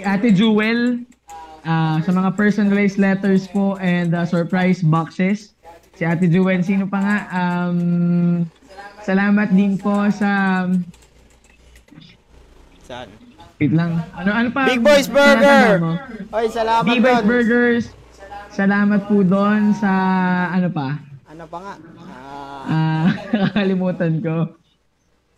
Ate 0.00 0.32
Jewel 0.32 1.04
ah, 1.68 2.00
sa 2.00 2.10
mga 2.16 2.32
personalized 2.32 2.96
letters 2.96 3.44
po 3.52 3.76
and 3.76 4.16
ah, 4.16 4.24
surprise 4.24 4.80
boxes. 4.80 5.55
Si 5.96 6.04
Ate 6.04 6.26
Jewel, 6.26 6.60
sino 6.60 6.84
pa 6.84 6.98
nga? 6.98 7.16
Um, 7.30 8.44
salamat 9.00 9.48
din 9.50 9.76
po 9.76 10.06
sa 10.10 10.62
Saan? 12.82 13.08
Wait 13.56 13.72
lang. 13.72 13.98
Ano 14.12 14.30
ano 14.30 14.48
pa? 14.50 14.68
Big 14.68 14.78
Boys 14.78 15.08
Burger! 15.08 15.80
Oy, 16.28 16.46
salamat 16.46 16.84
Big 16.84 17.00
Boys 17.00 17.18
doon. 17.18 17.26
Burgers. 17.26 17.84
Salamat 18.48 19.00
po 19.04 19.20
doon 19.20 19.72
sa 19.74 19.90
ano 20.50 20.68
pa? 20.68 21.00
Ano 21.26 21.44
pa 21.46 21.58
nga? 21.58 21.74
Ah, 21.98 22.64
Ah, 22.66 23.06
nakakalimutan 23.32 24.12
ko. 24.20 24.36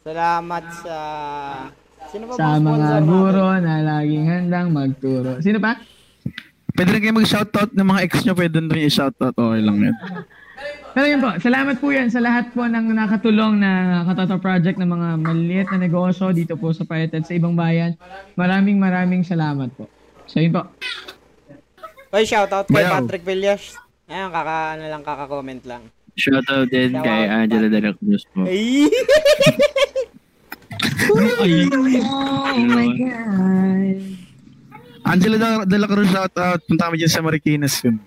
salamat 0.01 0.65
sa... 0.75 0.97
Sino 2.09 2.25
ba 2.25 2.33
Sa 2.35 2.57
mga 2.57 3.05
guro 3.05 3.53
natin? 3.53 3.63
na 3.63 3.75
laging 4.01 4.25
handang 4.27 4.69
magturo. 4.73 5.39
Sino 5.39 5.61
pa? 5.61 5.77
Pwede 6.73 6.91
rin 6.91 7.01
kayo 7.01 7.15
mag-shoutout 7.15 7.71
ng 7.71 7.85
mga 7.87 8.01
ex 8.03 8.13
nyo, 8.23 8.33
pwede 8.33 8.57
rin 8.59 8.83
i-shoutout. 8.83 9.35
Okay 9.35 9.61
lang 9.61 9.77
yun. 9.79 9.95
Pero 10.99 11.07
yun 11.07 11.21
po, 11.23 11.31
salamat 11.39 11.77
po 11.79 11.95
yan 11.95 12.11
sa 12.11 12.19
lahat 12.19 12.51
po 12.51 12.67
ng 12.67 12.91
nakatulong 12.91 13.61
na 13.61 14.03
Katoto 14.03 14.43
Project 14.43 14.83
ng 14.83 14.91
mga 14.91 15.09
maliliit 15.23 15.69
na 15.71 15.79
negosyo 15.79 16.35
dito 16.35 16.59
po 16.59 16.75
sa 16.75 16.83
Payated 16.83 17.23
sa 17.23 17.39
ibang 17.39 17.55
bayan. 17.55 17.95
Maraming 18.35 18.83
maraming 18.83 19.23
salamat 19.23 19.71
po. 19.79 19.87
So 20.27 20.43
yun 20.43 20.59
po. 20.59 20.67
Oy, 22.11 22.25
shoutout 22.25 22.67
kay. 22.67 22.89
Patrick 22.89 23.23
Villas. 23.23 23.77
Ayan, 24.09 24.33
kaka, 24.33 24.75
ano 24.75 24.85
lang, 24.89 25.03
kaka-comment 25.05 25.63
lang. 25.69 25.83
Shoutout 26.17 26.67
din 26.73 26.97
Shout 26.97 27.05
kay 27.05 27.23
out, 27.29 27.47
Angela 27.47 27.69
de 27.69 27.79
la 27.79 27.93
Cruz 27.93 28.25
po. 28.33 28.43
Ay! 28.49 28.89
Ay, 31.39 31.69
Oh 32.03 32.59
my 32.65 32.91
God. 32.97 33.99
Angela 35.05 35.37
de, 35.63 35.77
la 35.77 35.87
Cruz, 35.87 36.09
shoutout. 36.09 36.61
Punta 36.65 36.89
kami 36.89 36.97
dyan 36.99 37.13
sa 37.13 37.23
Marikina 37.23 37.69
soon. 37.69 38.01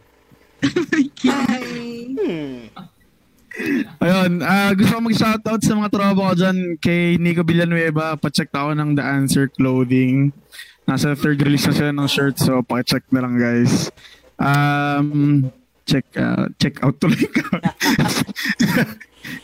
Hmm. 2.18 2.66
Ayun, 4.00 4.40
ah 4.48 4.72
gusto 4.72 4.96
ko 4.96 5.02
mag-shoutout 5.04 5.60
sa 5.60 5.76
mga 5.76 5.92
tropa 5.92 6.32
ko 6.32 6.34
dyan 6.40 6.58
kay 6.80 7.20
Nico 7.20 7.44
Villanueva. 7.44 8.16
Pacheck 8.16 8.48
ako 8.56 8.72
ng 8.80 8.96
The 8.96 9.04
Answer 9.04 9.52
Clothing. 9.52 10.32
Nasa 10.88 11.20
third 11.20 11.44
release 11.44 11.68
na 11.68 11.76
sila 11.76 11.92
ng 11.92 12.08
shirt, 12.08 12.40
so 12.40 12.64
pacheck 12.64 13.04
na 13.12 13.28
lang 13.28 13.36
guys. 13.36 13.92
Um, 14.40 15.52
check 15.84 16.08
uh, 16.16 16.48
check 16.58 16.80
out 16.80 16.96
tuloy 16.98 17.28
ka. 17.28 17.44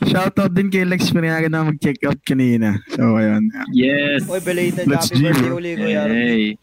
Shoutout 0.09 0.57
din 0.57 0.74
kay 0.74 0.88
Lex 0.88 1.13
Pinayagan 1.13 1.53
na 1.53 1.68
mag-check 1.68 2.01
out 2.07 2.18
kanina. 2.26 2.82
So, 2.97 3.18
ayun. 3.18 3.45
yes! 3.76 4.26
Oy, 4.26 4.41
belated 4.41 4.89
Let's 4.89 5.13
happy 5.13 5.22
birthday 5.22 5.53
uli, 5.53 5.72
Kuya. 5.78 6.03
Hey! 6.09 6.57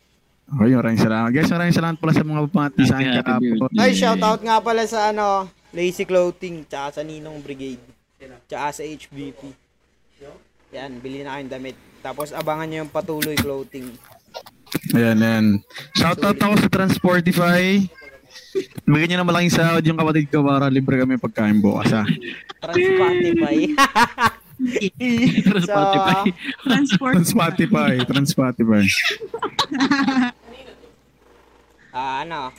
Okay, 0.44 0.76
maraming 0.76 1.00
salamat. 1.00 1.30
Guys, 1.30 1.50
maraming 1.50 1.76
salamat 1.78 1.96
pala 2.02 2.12
sa 2.12 2.26
mga 2.26 2.40
pamati 2.50 2.82
sa 2.84 2.94
akin 2.98 3.11
kahapon. 3.22 3.70
Ay, 3.78 3.90
shoutout 3.94 4.40
nga 4.42 4.59
pala 4.59 4.82
sa 4.84 5.14
ano, 5.14 5.46
Lazy 5.74 6.06
Clothing, 6.06 6.64
tsaka 6.70 7.00
sa 7.00 7.02
Ninong 7.02 7.42
Brigade, 7.42 7.82
tsaka 8.46 8.80
sa 8.80 8.82
HBP. 8.86 9.50
Yan, 10.74 10.98
bili 10.98 11.22
na 11.22 11.38
kayong 11.38 11.52
damit. 11.52 11.76
Tapos 12.02 12.34
abangan 12.34 12.66
nyo 12.66 12.78
yung 12.82 12.92
patuloy 12.92 13.38
clothing. 13.38 13.94
Ayan, 14.90 15.18
ayan. 15.22 15.46
Shoutout 15.94 16.34
ako 16.34 16.54
sa 16.58 16.68
Transportify. 16.70 17.78
Bigyan 18.82 19.14
nyo 19.14 19.18
na 19.22 19.28
malaking 19.30 19.54
sahod 19.54 19.86
yung 19.86 19.98
kapatid 19.98 20.26
ko 20.26 20.42
para 20.42 20.66
libre 20.66 20.98
kami 20.98 21.14
pagkain 21.14 21.62
bukas 21.62 21.94
ha. 21.94 22.02
Transpatify. 22.58 23.56
Pero 24.98 25.58
Spotify. 25.70 26.20
Transport. 26.66 27.14
Transportify, 27.22 27.92
Transportify. 28.02 28.84
Ah, 31.94 32.26
ano? 32.26 32.50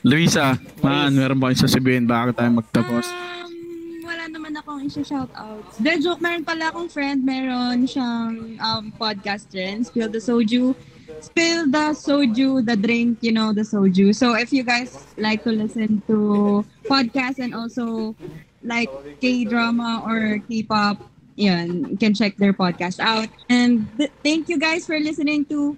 Luisa, 0.00 0.56
man, 0.80 1.12
meron 1.12 1.36
ba 1.36 1.52
kayong 1.52 1.60
sasabihin 1.60 2.04
bago 2.08 2.32
tayo 2.32 2.48
magtapos? 2.56 3.04
Um, 3.04 3.52
wala 4.00 4.24
naman 4.32 4.52
akong 4.56 4.80
isa-shoutout. 4.88 5.60
De, 5.76 5.92
joke, 6.00 6.24
meron 6.24 6.40
pala 6.40 6.72
akong 6.72 6.88
friend, 6.88 7.20
meron 7.20 7.84
siyang 7.84 8.56
um, 8.56 8.84
podcast 8.96 9.52
rin, 9.52 9.84
Spill 9.84 10.08
the 10.08 10.20
Soju. 10.20 10.72
spill 11.20 11.68
the 11.68 11.92
soju, 11.92 12.64
the 12.64 12.72
drink, 12.76 13.18
you 13.20 13.32
know, 13.32 13.52
the 13.52 13.60
soju. 13.60 14.08
So 14.16 14.32
if 14.34 14.52
you 14.56 14.64
guys 14.64 15.04
like 15.20 15.44
to 15.44 15.52
listen 15.52 16.00
to 16.08 16.64
podcasts 16.88 17.36
and 17.38 17.52
also 17.54 18.16
like 18.64 18.88
K-drama 19.20 20.00
or 20.04 20.40
K-pop, 20.48 20.96
yun, 21.36 21.92
you 21.92 21.98
can 22.00 22.14
check 22.14 22.36
their 22.40 22.52
podcast 22.56 23.00
out. 23.00 23.28
And 23.48 23.84
th- 23.98 24.12
thank 24.24 24.48
you 24.48 24.56
guys 24.58 24.86
for 24.86 24.96
listening 24.98 25.44
to 25.52 25.76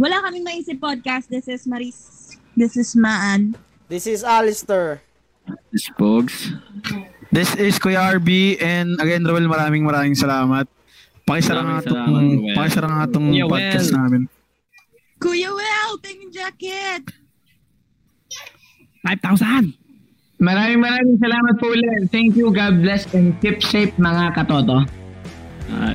Wala 0.00 0.24
Kaming 0.24 0.44
Maisip 0.48 0.80
Podcast. 0.80 1.28
This 1.28 1.48
is 1.48 1.66
Maris. 1.68 2.21
This 2.56 2.76
is 2.76 2.94
Maan. 2.94 3.56
This 3.88 4.06
is 4.06 4.24
Alistair. 4.24 5.00
Spogs. 5.74 6.52
This 7.32 7.56
is 7.56 7.80
Kuya 7.80 8.12
RB 8.14 8.60
and 8.60 9.00
again 9.00 9.24
Roel 9.24 9.48
maraming 9.48 9.82
maraming 9.82 10.12
salamat. 10.12 10.68
Pakisara 11.24 11.64
nga 11.64 11.80
Maraming 11.80 11.86
tong 11.86 11.96
salamat, 11.96 12.22
Roel. 12.36 12.56
pakisara 12.56 12.86
nga 12.88 13.04
tong 13.08 13.26
Kuya 13.30 13.46
podcast 13.48 13.88
Wel. 13.88 13.96
namin. 13.96 14.22
Kuya 15.16 15.50
Well, 15.50 15.92
pengin 15.98 16.30
jacket. 16.30 17.02
5,000! 19.02 19.74
Maraming 20.38 20.78
maraming 20.78 21.18
salamat 21.18 21.54
po 21.58 21.70
ulit. 21.70 22.06
Thank 22.10 22.34
you, 22.34 22.50
God 22.50 22.82
bless, 22.82 23.06
and 23.14 23.34
keep 23.38 23.62
safe 23.62 23.90
mga 23.98 24.34
katoto. 24.34 24.86
Ah, 25.70 25.94